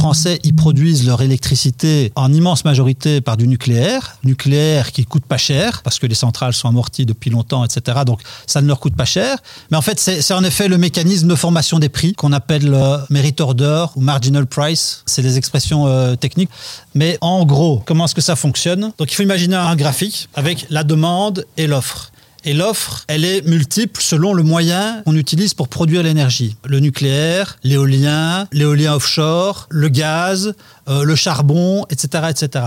Français, 0.00 0.40
ils 0.44 0.54
produisent 0.56 1.06
leur 1.06 1.20
électricité 1.20 2.10
en 2.16 2.32
immense 2.32 2.64
majorité 2.64 3.20
par 3.20 3.36
du 3.36 3.46
nucléaire. 3.46 4.16
Nucléaire 4.24 4.92
qui 4.92 5.04
coûte 5.04 5.26
pas 5.26 5.36
cher 5.36 5.82
parce 5.82 5.98
que 5.98 6.06
les 6.06 6.14
centrales 6.14 6.54
sont 6.54 6.68
amorties 6.68 7.04
depuis 7.04 7.28
longtemps, 7.28 7.66
etc. 7.66 7.98
Donc 8.06 8.22
ça 8.46 8.62
ne 8.62 8.66
leur 8.66 8.80
coûte 8.80 8.96
pas 8.96 9.04
cher. 9.04 9.36
Mais 9.70 9.76
en 9.76 9.82
fait, 9.82 10.00
c'est 10.00 10.32
en 10.32 10.42
effet 10.42 10.68
le 10.68 10.78
mécanisme 10.78 11.28
de 11.28 11.34
formation 11.34 11.78
des 11.78 11.90
prix 11.90 12.14
qu'on 12.14 12.32
appelle 12.32 12.64
le 12.64 12.96
merit 13.10 13.34
order 13.40 13.84
ou 13.94 14.00
marginal 14.00 14.46
price. 14.46 15.02
C'est 15.04 15.20
des 15.20 15.36
expressions 15.36 15.86
euh, 15.86 16.16
techniques. 16.16 16.48
Mais 16.94 17.18
en 17.20 17.44
gros, 17.44 17.82
comment 17.84 18.06
est-ce 18.06 18.14
que 18.14 18.22
ça 18.22 18.36
fonctionne? 18.36 18.92
Donc 18.96 19.12
il 19.12 19.14
faut 19.14 19.22
imaginer 19.22 19.56
un 19.56 19.76
graphique 19.76 20.30
avec 20.34 20.64
la 20.70 20.82
demande 20.82 21.44
et 21.58 21.66
l'offre. 21.66 22.09
Et 22.44 22.54
l'offre, 22.54 23.04
elle 23.08 23.24
est 23.24 23.46
multiple 23.46 24.00
selon 24.00 24.32
le 24.32 24.42
moyen 24.42 25.02
qu'on 25.04 25.16
utilise 25.16 25.52
pour 25.52 25.68
produire 25.68 26.02
l'énergie. 26.02 26.56
Le 26.64 26.80
nucléaire, 26.80 27.58
l'éolien, 27.62 28.48
l'éolien 28.52 28.94
offshore, 28.94 29.66
le 29.70 29.88
gaz, 29.88 30.54
euh, 30.88 31.04
le 31.04 31.14
charbon, 31.14 31.84
etc., 31.90 32.24
etc. 32.30 32.64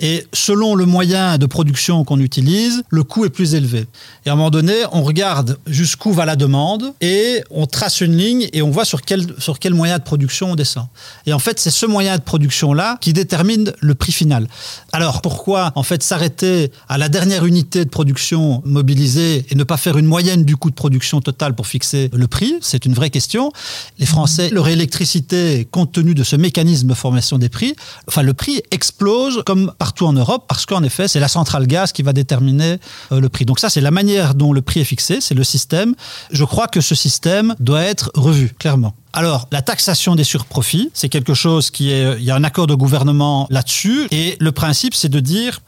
Et 0.00 0.26
selon 0.32 0.74
le 0.74 0.86
moyen 0.86 1.38
de 1.38 1.46
production 1.46 2.04
qu'on 2.04 2.18
utilise, 2.18 2.82
le 2.88 3.04
coût 3.04 3.24
est 3.24 3.30
plus 3.30 3.54
élevé. 3.54 3.86
Et 4.26 4.28
à 4.28 4.32
un 4.32 4.36
moment 4.36 4.50
donné, 4.50 4.74
on 4.92 5.02
regarde 5.02 5.58
jusqu'où 5.66 6.12
va 6.12 6.24
la 6.24 6.34
demande 6.34 6.92
et 7.00 7.42
on 7.50 7.66
trace 7.66 8.00
une 8.00 8.16
ligne 8.16 8.48
et 8.52 8.62
on 8.62 8.70
voit 8.70 8.84
sur 8.84 9.02
quel, 9.02 9.24
sur 9.38 9.58
quel 9.60 9.72
moyen 9.72 9.98
de 9.98 10.02
production 10.02 10.52
on 10.52 10.54
descend. 10.56 10.86
Et 11.26 11.32
en 11.32 11.38
fait, 11.38 11.60
c'est 11.60 11.70
ce 11.70 11.86
moyen 11.86 12.16
de 12.16 12.22
production-là 12.22 12.98
qui 13.00 13.12
détermine 13.12 13.72
le 13.80 13.94
prix 13.94 14.12
final. 14.12 14.48
Alors, 14.92 15.22
pourquoi 15.22 15.72
en 15.76 15.84
fait 15.84 16.02
s'arrêter 16.02 16.72
à 16.88 16.98
la 16.98 17.08
dernière 17.08 17.44
unité 17.44 17.84
de 17.84 17.90
production 17.90 18.62
mobilisée 18.64 19.46
et 19.48 19.54
ne 19.54 19.64
pas 19.64 19.76
faire 19.76 19.96
une 19.96 20.06
moyenne 20.06 20.44
du 20.44 20.56
coût 20.56 20.70
de 20.70 20.74
production 20.74 21.20
total 21.20 21.54
pour 21.54 21.68
fixer 21.68 22.10
le 22.12 22.26
prix? 22.26 22.54
C'est 22.62 22.84
une 22.84 22.94
vraie 22.94 23.10
question. 23.10 23.52
Les 23.98 24.06
Français, 24.06 24.50
leur 24.50 24.66
électricité, 24.66 25.68
compte 25.70 25.92
tenu 25.92 26.14
de 26.14 26.24
ce 26.24 26.34
mécanisme 26.34 26.88
de 26.88 26.94
formation 26.94 27.38
des 27.38 27.48
prix, 27.48 27.74
enfin, 28.08 28.22
le 28.22 28.34
prix 28.34 28.60
explose 28.72 29.42
comme 29.46 29.72
partout 29.84 30.06
en 30.06 30.14
Europe 30.14 30.46
parce 30.48 30.64
qu'en 30.64 30.82
effet, 30.82 31.08
c'est 31.08 31.20
la 31.20 31.28
centrale 31.28 31.66
gaz 31.66 31.92
qui 31.92 32.02
va 32.02 32.14
déterminer 32.14 32.78
euh, 33.12 33.20
le 33.20 33.28
prix. 33.28 33.44
Donc 33.44 33.60
ça, 33.60 33.68
c'est 33.68 33.82
la 33.82 33.90
manière 33.90 34.34
dont 34.34 34.54
le 34.54 34.62
prix 34.62 34.80
est 34.80 34.84
fixé, 34.94 35.20
c'est 35.20 35.34
le 35.34 35.44
système. 35.44 35.94
Je 36.30 36.44
crois 36.44 36.68
que 36.68 36.80
ce 36.80 36.94
système 36.94 37.54
doit 37.60 37.82
être 37.82 38.10
revu, 38.14 38.54
clairement. 38.58 38.94
Alors, 39.12 39.46
la 39.52 39.60
taxation 39.60 40.14
des 40.14 40.24
surprofits, 40.24 40.90
c'est 40.94 41.10
quelque 41.10 41.34
chose 41.34 41.70
qui 41.70 41.90
est... 41.90 42.16
Il 42.18 42.24
y 42.24 42.30
a 42.30 42.34
un 42.34 42.44
accord 42.44 42.66
de 42.66 42.74
gouvernement 42.74 43.46
là-dessus. 43.50 44.08
Et 44.10 44.38
le 44.40 44.52
principe, 44.52 44.94
c'est 44.94 45.10
de 45.10 45.20
dire... 45.20 45.60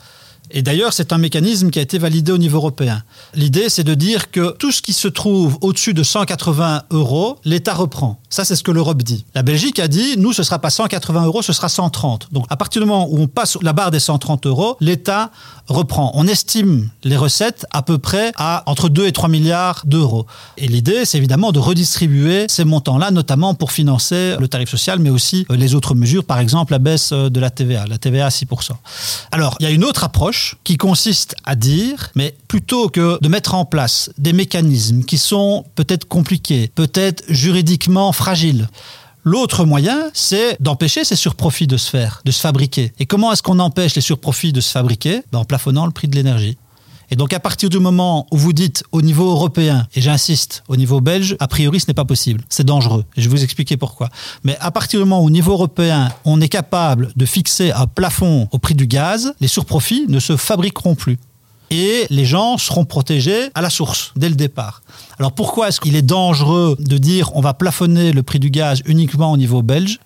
Et 0.50 0.62
d'ailleurs, 0.62 0.92
c'est 0.92 1.12
un 1.12 1.18
mécanisme 1.18 1.70
qui 1.70 1.78
a 1.78 1.82
été 1.82 1.98
validé 1.98 2.32
au 2.32 2.38
niveau 2.38 2.58
européen. 2.58 3.02
L'idée, 3.34 3.68
c'est 3.68 3.84
de 3.84 3.94
dire 3.94 4.30
que 4.30 4.52
tout 4.52 4.72
ce 4.72 4.82
qui 4.82 4.92
se 4.92 5.08
trouve 5.08 5.58
au-dessus 5.60 5.94
de 5.94 6.02
180 6.02 6.84
euros, 6.90 7.38
l'État 7.44 7.74
reprend. 7.74 8.20
Ça, 8.30 8.44
c'est 8.44 8.56
ce 8.56 8.62
que 8.62 8.70
l'Europe 8.70 9.02
dit. 9.02 9.24
La 9.34 9.42
Belgique 9.42 9.78
a 9.78 9.88
dit, 9.88 10.16
nous, 10.16 10.32
ce 10.32 10.42
sera 10.42 10.58
pas 10.58 10.70
180 10.70 11.24
euros, 11.24 11.42
ce 11.42 11.52
sera 11.52 11.68
130. 11.68 12.28
Donc, 12.32 12.46
à 12.50 12.56
partir 12.56 12.82
du 12.82 12.88
moment 12.88 13.08
où 13.10 13.18
on 13.18 13.26
passe 13.26 13.58
la 13.62 13.72
barre 13.72 13.90
des 13.90 14.00
130 14.00 14.46
euros, 14.46 14.76
l'État 14.80 15.30
reprend. 15.68 16.12
On 16.14 16.26
estime 16.26 16.90
les 17.02 17.16
recettes 17.16 17.66
à 17.70 17.82
peu 17.82 17.98
près 17.98 18.32
à 18.36 18.62
entre 18.66 18.88
2 18.88 19.06
et 19.06 19.12
3 19.12 19.28
milliards 19.28 19.82
d'euros. 19.84 20.26
Et 20.58 20.68
l'idée, 20.68 21.04
c'est 21.04 21.18
évidemment 21.18 21.52
de 21.52 21.58
redistribuer 21.58 22.46
ces 22.48 22.64
montants-là, 22.64 23.10
notamment 23.10 23.54
pour 23.54 23.72
financer 23.72 24.36
le 24.38 24.48
tarif 24.48 24.68
social, 24.68 24.98
mais 24.98 25.10
aussi 25.10 25.46
les 25.50 25.74
autres 25.74 25.94
mesures, 25.94 26.24
par 26.24 26.38
exemple 26.38 26.72
la 26.72 26.78
baisse 26.78 27.12
de 27.12 27.40
la 27.40 27.50
TVA, 27.50 27.86
la 27.86 27.98
TVA 27.98 28.26
à 28.26 28.28
6%. 28.28 28.72
Alors, 29.32 29.56
il 29.60 29.64
y 29.64 29.66
a 29.66 29.70
une 29.70 29.84
autre 29.84 30.04
approche 30.04 30.35
qui 30.64 30.76
consiste 30.76 31.34
à 31.44 31.54
dire, 31.54 32.10
mais 32.14 32.34
plutôt 32.48 32.88
que 32.88 33.18
de 33.20 33.28
mettre 33.28 33.54
en 33.54 33.64
place 33.64 34.10
des 34.18 34.32
mécanismes 34.32 35.04
qui 35.04 35.18
sont 35.18 35.64
peut-être 35.74 36.06
compliqués, 36.06 36.70
peut-être 36.74 37.24
juridiquement 37.28 38.12
fragiles, 38.12 38.68
L'autre 39.28 39.64
moyen, 39.64 40.08
c'est 40.14 40.56
d'empêcher 40.60 41.02
ces 41.04 41.16
surprofits 41.16 41.66
de 41.66 41.76
se 41.76 41.90
faire, 41.90 42.22
de 42.24 42.30
se 42.30 42.38
fabriquer. 42.38 42.92
Et 43.00 43.06
comment 43.06 43.32
est-ce 43.32 43.42
qu'on 43.42 43.58
empêche 43.58 43.96
les 43.96 44.00
surprofits 44.00 44.52
de 44.52 44.60
se 44.60 44.70
fabriquer? 44.70 45.22
Ben, 45.32 45.40
En 45.40 45.44
plafonnant 45.44 45.84
le 45.84 45.90
prix 45.90 46.06
de 46.06 46.14
l'énergie. 46.14 46.56
Et 47.10 47.16
donc 47.16 47.32
à 47.32 47.40
partir 47.40 47.68
du 47.68 47.78
moment 47.78 48.26
où 48.30 48.36
vous 48.36 48.52
dites 48.52 48.84
au 48.92 49.02
niveau 49.02 49.30
européen, 49.30 49.86
et 49.94 50.00
j'insiste, 50.00 50.64
au 50.68 50.76
niveau 50.76 51.00
belge, 51.00 51.36
a 51.38 51.48
priori 51.48 51.80
ce 51.80 51.86
n'est 51.88 51.94
pas 51.94 52.04
possible, 52.04 52.42
c'est 52.48 52.64
dangereux, 52.64 53.04
je 53.16 53.22
vais 53.22 53.36
vous 53.36 53.44
expliquer 53.44 53.76
pourquoi. 53.76 54.08
Mais 54.44 54.56
à 54.60 54.70
partir 54.70 55.00
du 55.00 55.04
moment 55.04 55.22
où 55.22 55.26
au 55.26 55.30
niveau 55.30 55.52
européen, 55.52 56.10
on 56.24 56.40
est 56.40 56.48
capable 56.48 57.12
de 57.14 57.26
fixer 57.26 57.72
un 57.72 57.86
plafond 57.86 58.48
au 58.50 58.58
prix 58.58 58.74
du 58.74 58.86
gaz, 58.86 59.34
les 59.40 59.48
surprofits 59.48 60.06
ne 60.08 60.20
se 60.20 60.36
fabriqueront 60.36 60.94
plus 60.94 61.18
et 61.70 62.06
les 62.10 62.24
gens 62.24 62.58
seront 62.58 62.84
protégés 62.84 63.50
à 63.54 63.60
la 63.60 63.70
source 63.70 64.12
dès 64.16 64.28
le 64.28 64.34
départ. 64.34 64.82
Alors 65.18 65.32
pourquoi 65.32 65.68
est-ce 65.68 65.80
qu'il 65.80 65.96
est 65.96 66.02
dangereux 66.02 66.76
de 66.78 66.98
dire 66.98 67.30
on 67.34 67.40
va 67.40 67.54
plafonner 67.54 68.12
le 68.12 68.22
prix 68.22 68.38
du 68.38 68.50
gaz 68.50 68.82
uniquement 68.86 69.32
au 69.32 69.36
niveau 69.36 69.62
belge? 69.62 69.98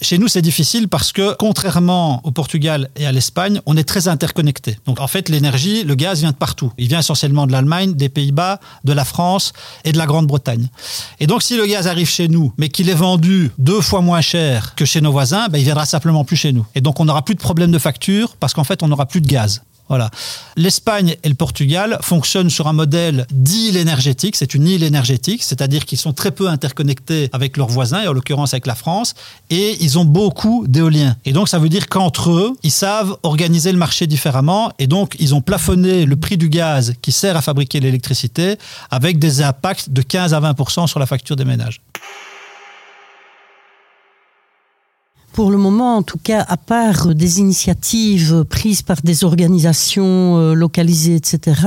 Chez 0.00 0.18
nous, 0.18 0.28
c'est 0.28 0.42
difficile 0.42 0.88
parce 0.88 1.12
que, 1.12 1.34
contrairement 1.38 2.20
au 2.24 2.30
Portugal 2.30 2.88
et 2.96 3.06
à 3.06 3.12
l'Espagne, 3.12 3.60
on 3.66 3.76
est 3.76 3.84
très 3.84 4.06
interconnectés. 4.06 4.78
Donc, 4.86 5.00
en 5.00 5.08
fait, 5.08 5.28
l'énergie, 5.28 5.82
le 5.82 5.94
gaz 5.94 6.20
vient 6.20 6.30
de 6.30 6.36
partout. 6.36 6.72
Il 6.78 6.88
vient 6.88 7.00
essentiellement 7.00 7.46
de 7.46 7.52
l'Allemagne, 7.52 7.94
des 7.94 8.08
Pays-Bas, 8.08 8.60
de 8.84 8.92
la 8.92 9.04
France 9.04 9.52
et 9.84 9.92
de 9.92 9.98
la 9.98 10.06
Grande-Bretagne. 10.06 10.68
Et 11.18 11.26
donc, 11.26 11.42
si 11.42 11.56
le 11.56 11.66
gaz 11.66 11.88
arrive 11.88 12.08
chez 12.08 12.28
nous, 12.28 12.52
mais 12.58 12.68
qu'il 12.68 12.88
est 12.88 12.94
vendu 12.94 13.50
deux 13.58 13.80
fois 13.80 14.00
moins 14.00 14.20
cher 14.20 14.74
que 14.76 14.84
chez 14.84 15.00
nos 15.00 15.10
voisins, 15.10 15.48
ben, 15.48 15.58
il 15.58 15.64
viendra 15.64 15.86
simplement 15.86 16.24
plus 16.24 16.36
chez 16.36 16.52
nous. 16.52 16.64
Et 16.74 16.80
donc, 16.80 17.00
on 17.00 17.04
n'aura 17.04 17.24
plus 17.24 17.34
de 17.34 17.40
problème 17.40 17.72
de 17.72 17.78
facture 17.78 18.36
parce 18.36 18.54
qu'en 18.54 18.64
fait, 18.64 18.82
on 18.82 18.88
n'aura 18.88 19.06
plus 19.06 19.20
de 19.20 19.26
gaz. 19.26 19.62
Voilà. 19.88 20.10
L'Espagne 20.56 21.16
et 21.22 21.28
le 21.28 21.34
Portugal 21.34 21.98
fonctionnent 22.02 22.50
sur 22.50 22.66
un 22.68 22.72
modèle 22.72 23.26
d'île 23.30 23.76
énergétique. 23.76 24.36
C'est 24.36 24.54
une 24.54 24.66
île 24.66 24.82
énergétique, 24.82 25.42
c'est-à-dire 25.42 25.86
qu'ils 25.86 25.98
sont 25.98 26.12
très 26.12 26.30
peu 26.30 26.48
interconnectés 26.48 27.30
avec 27.32 27.56
leurs 27.56 27.68
voisins, 27.68 28.02
et 28.02 28.08
en 28.08 28.12
l'occurrence 28.12 28.54
avec 28.54 28.66
la 28.66 28.74
France, 28.74 29.14
et 29.50 29.76
ils 29.80 29.98
ont 29.98 30.04
beaucoup 30.04 30.66
d'éoliens. 30.66 31.16
Et 31.24 31.32
donc, 31.32 31.48
ça 31.48 31.58
veut 31.58 31.68
dire 31.68 31.88
qu'entre 31.88 32.30
eux, 32.30 32.52
ils 32.62 32.70
savent 32.70 33.16
organiser 33.22 33.72
le 33.72 33.78
marché 33.78 34.06
différemment, 34.06 34.72
et 34.78 34.86
donc, 34.86 35.16
ils 35.18 35.34
ont 35.34 35.40
plafonné 35.40 36.04
le 36.04 36.16
prix 36.16 36.36
du 36.36 36.48
gaz 36.48 36.94
qui 37.00 37.12
sert 37.12 37.36
à 37.36 37.42
fabriquer 37.42 37.80
l'électricité 37.80 38.56
avec 38.90 39.18
des 39.18 39.42
impacts 39.42 39.90
de 39.90 40.02
15 40.02 40.34
à 40.34 40.40
20% 40.40 40.86
sur 40.86 41.00
la 41.00 41.06
facture 41.06 41.36
des 41.36 41.44
ménages. 41.44 41.80
Pour 45.38 45.52
le 45.52 45.56
moment, 45.56 45.94
en 45.98 46.02
tout 46.02 46.18
cas, 46.18 46.44
à 46.48 46.56
part 46.56 47.14
des 47.14 47.38
initiatives 47.38 48.42
prises 48.42 48.82
par 48.82 48.96
des 49.04 49.22
organisations 49.22 50.36
euh, 50.36 50.52
localisées, 50.52 51.14
etc., 51.14 51.60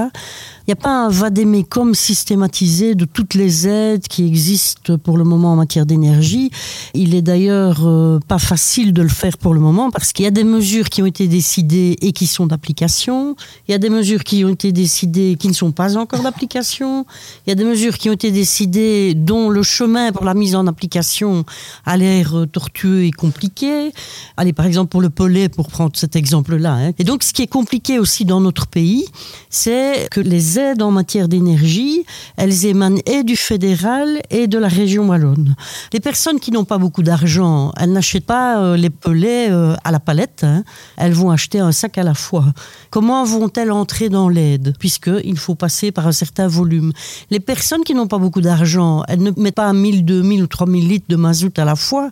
n'y 0.71 0.79
a 0.79 0.83
pas 0.83 1.05
un 1.05 1.09
vadémécum 1.09 1.93
systématisé 1.93 2.95
de 2.95 3.03
toutes 3.03 3.33
les 3.33 3.67
aides 3.67 4.07
qui 4.07 4.25
existent 4.25 4.97
pour 4.97 5.17
le 5.17 5.25
moment 5.25 5.51
en 5.51 5.55
matière 5.57 5.85
d'énergie. 5.85 6.49
Il 6.93 7.13
est 7.13 7.21
d'ailleurs 7.21 7.85
euh, 7.85 8.19
pas 8.25 8.39
facile 8.39 8.93
de 8.93 9.01
le 9.01 9.09
faire 9.09 9.37
pour 9.37 9.53
le 9.53 9.59
moment 9.59 9.91
parce 9.91 10.13
qu'il 10.13 10.23
y 10.23 10.27
a 10.29 10.31
des 10.31 10.45
mesures 10.45 10.89
qui 10.89 11.01
ont 11.01 11.05
été 11.05 11.27
décidées 11.27 11.97
et 12.01 12.13
qui 12.13 12.25
sont 12.25 12.47
d'application. 12.47 13.35
Il 13.67 13.73
y 13.73 13.75
a 13.75 13.79
des 13.79 13.89
mesures 13.89 14.23
qui 14.23 14.45
ont 14.45 14.49
été 14.49 14.71
décidées 14.71 15.35
qui 15.37 15.49
ne 15.49 15.53
sont 15.53 15.73
pas 15.73 15.97
encore 15.97 16.21
d'application. 16.21 17.05
Il 17.45 17.49
y 17.49 17.51
a 17.51 17.55
des 17.55 17.65
mesures 17.65 17.97
qui 17.97 18.09
ont 18.09 18.13
été 18.13 18.31
décidées 18.31 19.13
dont 19.13 19.49
le 19.49 19.63
chemin 19.63 20.13
pour 20.13 20.23
la 20.23 20.33
mise 20.33 20.55
en 20.55 20.67
application 20.67 21.43
a 21.85 21.97
l'air 21.97 22.37
euh, 22.37 22.45
tortueux 22.45 23.03
et 23.03 23.11
compliqué. 23.11 23.91
Allez, 24.37 24.53
par 24.53 24.65
exemple 24.65 24.89
pour 24.89 25.01
le 25.01 25.09
pollet, 25.09 25.49
pour 25.49 25.67
prendre 25.67 25.91
cet 25.95 26.15
exemple-là. 26.15 26.75
Hein. 26.75 26.91
Et 26.97 27.03
donc, 27.03 27.23
ce 27.23 27.33
qui 27.33 27.41
est 27.41 27.47
compliqué 27.47 27.99
aussi 27.99 28.23
dans 28.23 28.39
notre 28.39 28.67
pays, 28.67 29.05
c'est 29.49 30.07
que 30.11 30.21
les 30.21 30.59
aides 30.59 30.60
en 30.79 30.91
matière 30.91 31.27
d'énergie, 31.27 32.05
elles 32.37 32.65
émanent 32.65 33.01
et 33.05 33.23
du 33.23 33.35
fédéral 33.35 34.21
et 34.29 34.47
de 34.47 34.57
la 34.57 34.67
région 34.67 35.07
wallonne. 35.07 35.55
Les 35.93 35.99
personnes 35.99 36.39
qui 36.39 36.51
n'ont 36.51 36.65
pas 36.65 36.77
beaucoup 36.77 37.03
d'argent, 37.03 37.71
elles 37.77 37.91
n'achètent 37.91 38.25
pas 38.25 38.59
euh, 38.59 38.77
les 38.77 38.89
pelets 38.89 39.49
euh, 39.51 39.75
à 39.83 39.91
la 39.91 39.99
palette, 39.99 40.43
hein. 40.43 40.63
elles 40.97 41.13
vont 41.13 41.31
acheter 41.31 41.59
un 41.59 41.71
sac 41.71 41.97
à 41.97 42.03
la 42.03 42.13
fois. 42.13 42.45
Comment 42.89 43.23
vont-elles 43.23 43.71
entrer 43.71 44.09
dans 44.09 44.29
l'aide? 44.29 44.75
Puisqu'il 44.79 45.37
faut 45.37 45.55
passer 45.55 45.91
par 45.91 46.07
un 46.07 46.11
certain 46.11 46.47
volume. 46.47 46.91
Les 47.29 47.39
personnes 47.39 47.83
qui 47.83 47.93
n'ont 47.93 48.07
pas 48.07 48.17
beaucoup 48.17 48.41
d'argent, 48.41 49.03
elles 49.07 49.21
ne 49.21 49.31
mettent 49.37 49.55
pas 49.55 49.71
1000, 49.73 50.05
2000 50.05 50.43
ou 50.43 50.47
3000 50.47 50.87
litres 50.87 51.07
de 51.09 51.15
mazout 51.15 51.57
à 51.57 51.65
la 51.65 51.75
fois 51.75 52.11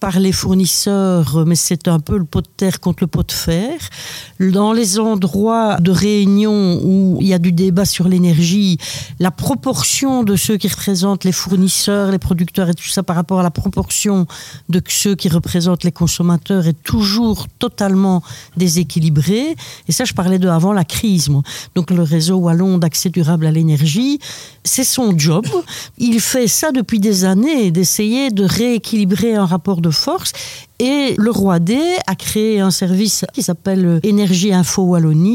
par 0.01 0.19
les 0.19 0.33
fournisseurs, 0.33 1.45
mais 1.47 1.55
c'est 1.55 1.87
un 1.87 1.99
peu 1.99 2.17
le 2.17 2.25
pot 2.25 2.41
de 2.41 2.49
terre 2.57 2.81
contre 2.81 3.03
le 3.03 3.07
pot 3.07 3.25
de 3.25 3.31
fer. 3.31 3.79
Dans 4.41 4.73
les 4.73 4.99
endroits 4.99 5.44
de 5.45 5.91
réunion 5.91 6.79
où 6.83 7.17
il 7.21 7.27
y 7.27 7.33
a 7.33 7.39
du 7.39 7.51
débat 7.51 7.85
sur 7.85 8.07
l'énergie, 8.07 8.77
la 9.19 9.31
proportion 9.31 10.23
de 10.23 10.35
ceux 10.35 10.57
qui 10.57 10.67
représentent 10.67 11.23
les 11.23 11.31
fournisseurs, 11.31 12.11
les 12.11 12.19
producteurs 12.19 12.69
et 12.69 12.73
tout 12.73 12.87
ça 12.87 13.03
par 13.03 13.15
rapport 13.15 13.39
à 13.39 13.43
la 13.43 13.51
proportion 13.51 14.25
de 14.69 14.81
ceux 14.87 15.15
qui 15.15 15.29
représentent 15.29 15.83
les 15.83 15.91
consommateurs 15.91 16.67
est 16.67 16.81
toujours 16.83 17.47
totalement 17.59 18.23
déséquilibrée. 18.57 19.55
Et 19.87 19.91
ça, 19.91 20.05
je 20.05 20.13
parlais 20.13 20.39
de 20.39 20.49
avant 20.49 20.73
la 20.73 20.83
crise. 20.83 21.29
Donc 21.75 21.91
le 21.91 22.03
réseau 22.03 22.37
wallon 22.37 22.77
d'accès 22.77 23.09
durable 23.09 23.45
à 23.45 23.51
l'énergie, 23.51 24.19
c'est 24.63 24.83
son 24.83 25.17
job. 25.17 25.45
Il 25.97 26.19
fait 26.19 26.47
ça 26.47 26.71
depuis 26.71 26.99
des 26.99 27.25
années, 27.25 27.71
d'essayer 27.71 28.31
de 28.31 28.43
rééquilibrer 28.43 29.35
un 29.35 29.45
rapport 29.45 29.81
de 29.81 29.91
force. 29.91 30.31
Et 30.79 31.15
le 31.17 31.31
roi 31.31 31.59
D 31.59 31.79
a 32.05 32.15
créé 32.15 32.59
un 32.59 32.71
service 32.71 33.25
qui 33.33 33.41
s'appelle 33.43 34.01
Énergie 34.03 34.53
Info 34.53 34.81
Wallonie 34.81 35.34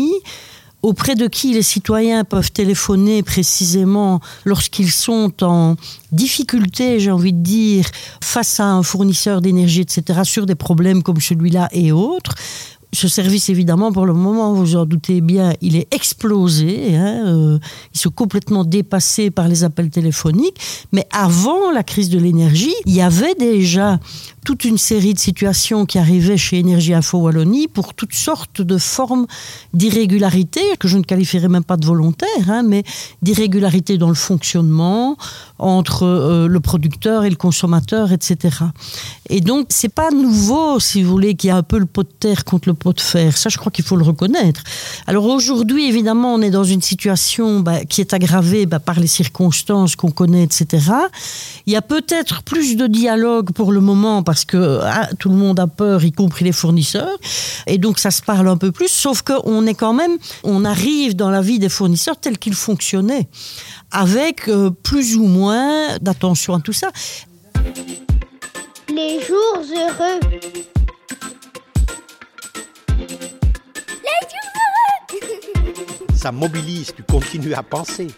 auprès 0.82 1.14
de 1.14 1.26
qui 1.26 1.52
les 1.52 1.62
citoyens 1.62 2.24
peuvent 2.24 2.52
téléphoner 2.52 3.22
précisément 3.22 4.20
lorsqu'ils 4.44 4.90
sont 4.90 5.32
en 5.42 5.76
difficulté, 6.12 7.00
j'ai 7.00 7.10
envie 7.10 7.32
de 7.32 7.42
dire, 7.42 7.86
face 8.22 8.60
à 8.60 8.66
un 8.66 8.82
fournisseur 8.82 9.40
d'énergie, 9.40 9.82
etc., 9.82 10.20
sur 10.24 10.46
des 10.46 10.54
problèmes 10.54 11.02
comme 11.02 11.20
celui-là 11.20 11.68
et 11.72 11.92
autres 11.92 12.34
ce 12.92 13.06
service, 13.06 13.48
évidemment, 13.48 13.92
pour 13.92 14.04
le 14.04 14.12
moment, 14.12 14.52
vous 14.52 14.74
en 14.74 14.84
doutez 14.84 15.20
bien, 15.20 15.52
il 15.60 15.76
est 15.76 15.92
explosé. 15.94 16.96
Hein, 16.96 17.22
euh, 17.26 17.58
il 17.94 18.00
s'est 18.00 18.08
complètement 18.12 18.64
dépassé 18.64 19.30
par 19.30 19.46
les 19.46 19.62
appels 19.62 19.90
téléphoniques. 19.90 20.56
Mais 20.92 21.06
avant 21.12 21.70
la 21.70 21.84
crise 21.84 22.10
de 22.10 22.18
l'énergie, 22.18 22.74
il 22.86 22.94
y 22.94 23.00
avait 23.00 23.34
déjà 23.34 24.00
toute 24.44 24.64
une 24.64 24.78
série 24.78 25.14
de 25.14 25.18
situations 25.18 25.86
qui 25.86 25.98
arrivaient 25.98 26.36
chez 26.36 26.58
Énergie 26.58 26.94
Info 26.94 27.18
Wallonie 27.18 27.68
pour 27.68 27.94
toutes 27.94 28.14
sortes 28.14 28.62
de 28.62 28.78
formes 28.78 29.26
d'irrégularité, 29.74 30.60
que 30.78 30.88
je 30.88 30.98
ne 30.98 31.02
qualifierais 31.02 31.48
même 31.48 31.64
pas 31.64 31.76
de 31.76 31.86
volontaire, 31.86 32.28
hein, 32.48 32.62
mais 32.62 32.82
d'irrégularité 33.22 33.98
dans 33.98 34.08
le 34.08 34.14
fonctionnement 34.14 35.16
entre 35.58 36.04
euh, 36.04 36.48
le 36.48 36.60
producteur 36.60 37.24
et 37.24 37.30
le 37.30 37.36
consommateur, 37.36 38.12
etc. 38.12 38.56
Et 39.28 39.40
donc, 39.40 39.66
c'est 39.68 39.92
pas 39.92 40.10
nouveau, 40.10 40.80
si 40.80 41.02
vous 41.02 41.10
voulez, 41.10 41.34
qu'il 41.34 41.48
y 41.48 41.50
a 41.50 41.56
un 41.56 41.62
peu 41.62 41.78
le 41.78 41.86
pot 41.86 42.02
de 42.02 42.08
terre 42.18 42.44
contre 42.44 42.68
le 42.68 42.74
de 42.88 43.00
fer. 43.00 43.36
Ça, 43.36 43.48
je 43.48 43.58
crois 43.58 43.70
qu'il 43.70 43.84
faut 43.84 43.96
le 43.96 44.04
reconnaître. 44.04 44.62
Alors 45.06 45.26
aujourd'hui, 45.26 45.88
évidemment, 45.88 46.34
on 46.34 46.42
est 46.42 46.50
dans 46.50 46.64
une 46.64 46.82
situation 46.82 47.60
bah, 47.60 47.84
qui 47.84 48.00
est 48.00 48.14
aggravée 48.14 48.66
bah, 48.66 48.78
par 48.78 48.98
les 48.98 49.06
circonstances 49.06 49.96
qu'on 49.96 50.10
connaît, 50.10 50.42
etc. 50.42 50.92
Il 51.66 51.72
y 51.72 51.76
a 51.76 51.82
peut-être 51.82 52.42
plus 52.42 52.76
de 52.76 52.86
dialogue 52.86 53.52
pour 53.52 53.72
le 53.72 53.80
moment 53.80 54.22
parce 54.22 54.44
que 54.44 54.80
ah, 54.82 55.08
tout 55.18 55.28
le 55.28 55.36
monde 55.36 55.60
a 55.60 55.66
peur, 55.66 56.04
y 56.04 56.12
compris 56.12 56.44
les 56.44 56.52
fournisseurs. 56.52 57.18
Et 57.66 57.78
donc 57.78 57.98
ça 57.98 58.10
se 58.10 58.22
parle 58.22 58.48
un 58.48 58.56
peu 58.56 58.72
plus, 58.72 58.88
sauf 58.88 59.22
qu'on 59.22 59.66
est 59.66 59.74
quand 59.74 59.92
même, 59.92 60.16
on 60.42 60.64
arrive 60.64 61.14
dans 61.14 61.30
la 61.30 61.42
vie 61.42 61.58
des 61.58 61.68
fournisseurs 61.68 62.16
tel 62.16 62.38
qu'ils 62.38 62.54
fonctionnaient, 62.54 63.28
avec 63.90 64.48
euh, 64.48 64.70
plus 64.70 65.16
ou 65.16 65.26
moins 65.26 65.98
d'attention 66.00 66.54
à 66.54 66.60
tout 66.60 66.72
ça. 66.72 66.90
Les 68.88 69.20
jours 69.20 69.62
heureux. 69.76 70.79
Ça 76.20 76.32
mobilise, 76.32 76.92
tu 76.94 77.02
continues 77.02 77.54
à 77.54 77.62
penser. 77.62 78.08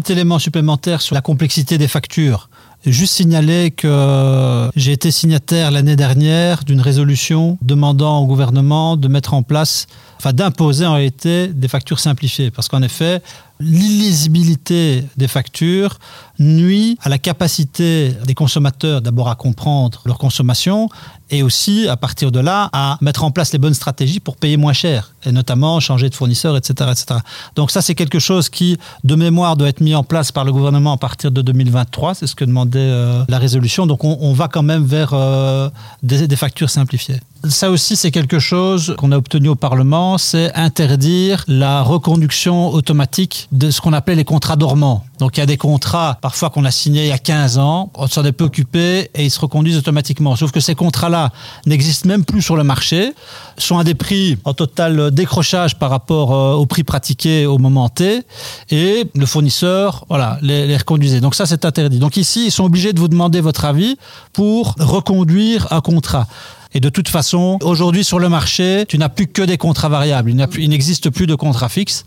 Petit 0.00 0.12
élément 0.12 0.38
supplémentaire 0.38 1.00
sur 1.00 1.14
la 1.14 1.22
complexité 1.22 1.78
des 1.78 1.88
factures. 1.88 2.50
Juste 2.84 3.14
signaler 3.14 3.70
que 3.70 4.68
j'ai 4.76 4.92
été 4.92 5.10
signataire 5.10 5.70
l'année 5.70 5.96
dernière 5.96 6.64
d'une 6.64 6.82
résolution 6.82 7.56
demandant 7.62 8.18
au 8.18 8.26
gouvernement 8.26 8.98
de 8.98 9.08
mettre 9.08 9.32
en 9.32 9.42
place, 9.42 9.86
enfin 10.18 10.34
d'imposer 10.34 10.84
en 10.84 10.92
réalité 10.92 11.48
des 11.48 11.68
factures 11.68 11.98
simplifiées. 11.98 12.50
Parce 12.50 12.68
qu'en 12.68 12.82
effet, 12.82 13.22
l'illisibilité 13.60 15.04
des 15.16 15.28
factures 15.28 15.98
nuit 16.38 16.98
à 17.02 17.08
la 17.08 17.18
capacité 17.18 18.12
des 18.26 18.34
consommateurs 18.34 19.00
d'abord 19.00 19.28
à 19.28 19.34
comprendre 19.34 20.02
leur 20.04 20.18
consommation 20.18 20.88
et 21.30 21.42
aussi 21.42 21.88
à 21.88 21.96
partir 21.96 22.30
de 22.30 22.40
là 22.40 22.68
à 22.72 22.98
mettre 23.00 23.24
en 23.24 23.30
place 23.30 23.52
les 23.52 23.58
bonnes 23.58 23.74
stratégies 23.74 24.20
pour 24.20 24.36
payer 24.36 24.56
moins 24.56 24.74
cher 24.74 25.14
et 25.24 25.32
notamment 25.32 25.80
changer 25.80 26.08
de 26.10 26.14
fournisseur, 26.14 26.56
etc. 26.56 26.90
etc. 26.92 27.20
Donc 27.54 27.70
ça 27.70 27.80
c'est 27.80 27.94
quelque 27.94 28.18
chose 28.18 28.48
qui 28.48 28.76
de 29.04 29.14
mémoire 29.14 29.56
doit 29.56 29.68
être 29.68 29.80
mis 29.80 29.94
en 29.94 30.04
place 30.04 30.30
par 30.30 30.44
le 30.44 30.52
gouvernement 30.52 30.92
à 30.92 30.98
partir 30.98 31.30
de 31.30 31.40
2023, 31.42 32.14
c'est 32.14 32.26
ce 32.26 32.34
que 32.34 32.44
demandait 32.44 32.78
euh, 32.78 33.24
la 33.28 33.38
résolution. 33.38 33.86
Donc 33.86 34.04
on, 34.04 34.32
va 34.32 34.48
quand 34.48 34.62
même 34.62 34.84
vers 34.84 35.14
euh, 35.14 35.70
des 36.02 36.36
factures 36.36 36.70
simplifiées. 36.70 37.20
Ça 37.48 37.70
aussi, 37.70 37.96
c'est 37.96 38.10
quelque 38.10 38.38
chose 38.38 38.94
qu'on 38.98 39.12
a 39.12 39.16
obtenu 39.16 39.48
au 39.48 39.54
Parlement, 39.54 40.18
c'est 40.18 40.52
interdire 40.54 41.44
la 41.46 41.82
reconduction 41.82 42.68
automatique 42.70 43.45
de 43.52 43.70
ce 43.70 43.80
qu'on 43.80 43.92
appelle 43.92 44.16
les 44.16 44.24
contrats 44.24 44.56
dormants. 44.56 45.04
Donc 45.18 45.36
il 45.36 45.40
y 45.40 45.42
a 45.42 45.46
des 45.46 45.56
contrats 45.56 46.18
parfois 46.20 46.50
qu'on 46.50 46.64
a 46.64 46.70
signés 46.70 47.04
il 47.04 47.08
y 47.08 47.12
a 47.12 47.18
15 47.18 47.58
ans, 47.58 47.90
on 47.94 48.06
s'en 48.06 48.24
est 48.24 48.32
peu 48.32 48.44
occupé 48.44 49.10
et 49.14 49.24
ils 49.24 49.30
se 49.30 49.40
reconduisent 49.40 49.78
automatiquement. 49.78 50.36
Sauf 50.36 50.50
que 50.50 50.60
ces 50.60 50.74
contrats-là 50.74 51.30
n'existent 51.64 52.08
même 52.08 52.24
plus 52.24 52.42
sur 52.42 52.56
le 52.56 52.64
marché, 52.64 53.12
sont 53.56 53.78
à 53.78 53.84
des 53.84 53.94
prix 53.94 54.38
en 54.44 54.54
total 54.54 55.10
décrochage 55.10 55.78
par 55.78 55.90
rapport 55.90 56.34
euh, 56.34 56.54
au 56.54 56.66
prix 56.66 56.84
pratiqué 56.84 57.46
au 57.46 57.58
moment 57.58 57.88
T 57.88 58.22
et 58.70 59.04
le 59.14 59.26
fournisseur 59.26 60.04
voilà, 60.08 60.38
les, 60.42 60.66
les 60.66 60.76
reconduisait. 60.76 61.20
Donc 61.20 61.34
ça 61.34 61.46
c'est 61.46 61.64
interdit. 61.64 61.98
Donc 61.98 62.16
ici, 62.16 62.46
ils 62.46 62.52
sont 62.52 62.64
obligés 62.64 62.92
de 62.92 63.00
vous 63.00 63.08
demander 63.08 63.40
votre 63.40 63.64
avis 63.64 63.96
pour 64.32 64.74
reconduire 64.78 65.72
un 65.72 65.80
contrat. 65.80 66.26
Et 66.74 66.80
de 66.80 66.90
toute 66.90 67.08
façon, 67.08 67.58
aujourd'hui 67.62 68.04
sur 68.04 68.18
le 68.18 68.28
marché, 68.28 68.84
tu 68.86 68.98
n'as 68.98 69.08
plus 69.08 69.26
que 69.28 69.40
des 69.40 69.56
contrats 69.56 69.88
variables. 69.88 70.34
Il 70.58 70.68
n'existe 70.68 71.08
plus 71.08 71.26
de 71.26 71.34
contrats 71.34 71.70
fixes 71.70 72.04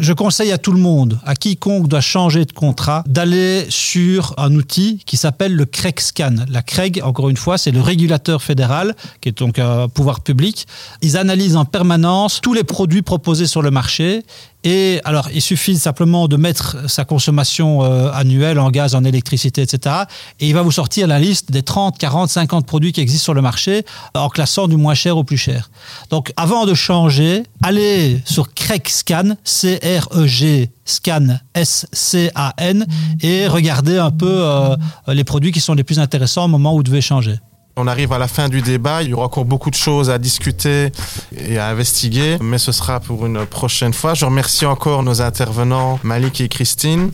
je 0.00 0.12
conseille 0.12 0.52
à 0.52 0.58
tout 0.58 0.72
le 0.72 0.80
monde, 0.80 1.18
à 1.24 1.34
quiconque 1.34 1.88
doit 1.88 2.00
changer 2.00 2.44
de 2.44 2.52
contrat, 2.52 3.04
d'aller 3.06 3.66
sur 3.68 4.34
un 4.38 4.54
outil 4.54 5.02
qui 5.06 5.16
s'appelle 5.16 5.54
le 5.54 5.66
CREG 5.66 6.00
Scan. 6.00 6.34
La 6.48 6.62
CREG, 6.62 7.02
encore 7.04 7.28
une 7.28 7.36
fois, 7.36 7.58
c'est 7.58 7.70
le 7.70 7.80
régulateur 7.80 8.42
fédéral, 8.42 8.94
qui 9.20 9.28
est 9.28 9.38
donc 9.38 9.58
un 9.58 9.88
pouvoir 9.88 10.20
public. 10.20 10.66
Ils 11.02 11.16
analysent 11.16 11.56
en 11.56 11.64
permanence 11.64 12.40
tous 12.40 12.54
les 12.54 12.64
produits 12.64 13.02
proposés 13.02 13.46
sur 13.46 13.62
le 13.62 13.70
marché 13.70 14.24
Et 14.64 15.00
alors, 15.04 15.28
il 15.32 15.40
suffit 15.40 15.76
simplement 15.76 16.28
de 16.28 16.36
mettre 16.36 16.88
sa 16.88 17.04
consommation 17.04 17.82
euh, 17.82 18.10
annuelle 18.12 18.58
en 18.58 18.70
gaz, 18.70 18.94
en 18.94 19.04
électricité, 19.04 19.62
etc. 19.62 19.94
Et 20.38 20.48
il 20.48 20.54
va 20.54 20.62
vous 20.62 20.70
sortir 20.70 21.06
la 21.06 21.18
liste 21.18 21.50
des 21.50 21.62
30, 21.62 21.96
40, 21.98 22.28
50 22.28 22.66
produits 22.66 22.92
qui 22.92 23.00
existent 23.00 23.24
sur 23.24 23.34
le 23.34 23.42
marché 23.42 23.84
en 24.14 24.28
classant 24.28 24.68
du 24.68 24.76
moins 24.76 24.94
cher 24.94 25.16
au 25.16 25.24
plus 25.24 25.38
cher. 25.38 25.70
Donc, 26.10 26.32
avant 26.36 26.66
de 26.66 26.74
changer, 26.74 27.42
allez 27.62 28.20
sur 28.24 28.52
CREG 28.52 28.88
Scan, 28.88 29.36
C-R-E-G 29.44 30.70
Scan, 30.84 31.38
S-C-A-N, 31.54 32.86
et 33.22 33.46
regardez 33.46 33.96
un 33.96 34.10
peu 34.10 34.26
euh, 34.28 34.76
les 35.08 35.24
produits 35.24 35.52
qui 35.52 35.60
sont 35.60 35.74
les 35.74 35.84
plus 35.84 35.98
intéressants 35.98 36.44
au 36.46 36.48
moment 36.48 36.74
où 36.74 36.78
vous 36.78 36.82
devez 36.82 37.00
changer. 37.00 37.38
On 37.80 37.86
arrive 37.86 38.12
à 38.12 38.18
la 38.18 38.28
fin 38.28 38.50
du 38.50 38.60
débat. 38.60 39.02
Il 39.02 39.08
y 39.08 39.14
aura 39.14 39.24
encore 39.24 39.46
beaucoup 39.46 39.70
de 39.70 39.74
choses 39.74 40.10
à 40.10 40.18
discuter 40.18 40.92
et 41.34 41.56
à 41.56 41.68
investiguer, 41.68 42.36
mais 42.42 42.58
ce 42.58 42.72
sera 42.72 43.00
pour 43.00 43.24
une 43.24 43.46
prochaine 43.46 43.94
fois. 43.94 44.12
Je 44.12 44.26
remercie 44.26 44.66
encore 44.66 45.02
nos 45.02 45.22
intervenants, 45.22 45.98
Malik 46.02 46.42
et 46.42 46.48
Christine. 46.48 47.10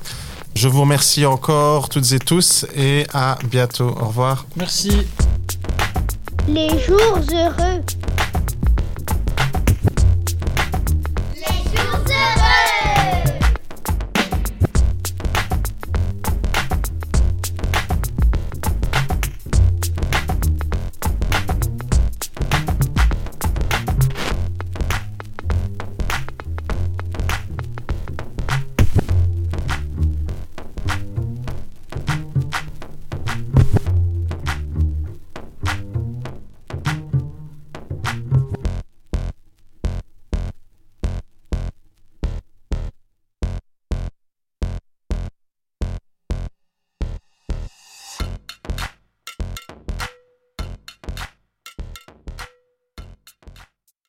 Je 0.57 0.67
vous 0.67 0.81
remercie 0.81 1.25
encore 1.25 1.89
toutes 1.89 2.11
et 2.11 2.19
tous 2.19 2.67
et 2.75 3.07
à 3.14 3.39
bientôt. 3.49 3.95
Au 4.01 4.07
revoir. 4.07 4.45
Merci. 4.57 5.07
Les 6.49 6.71
jours 6.81 7.21
heureux. 7.33 7.83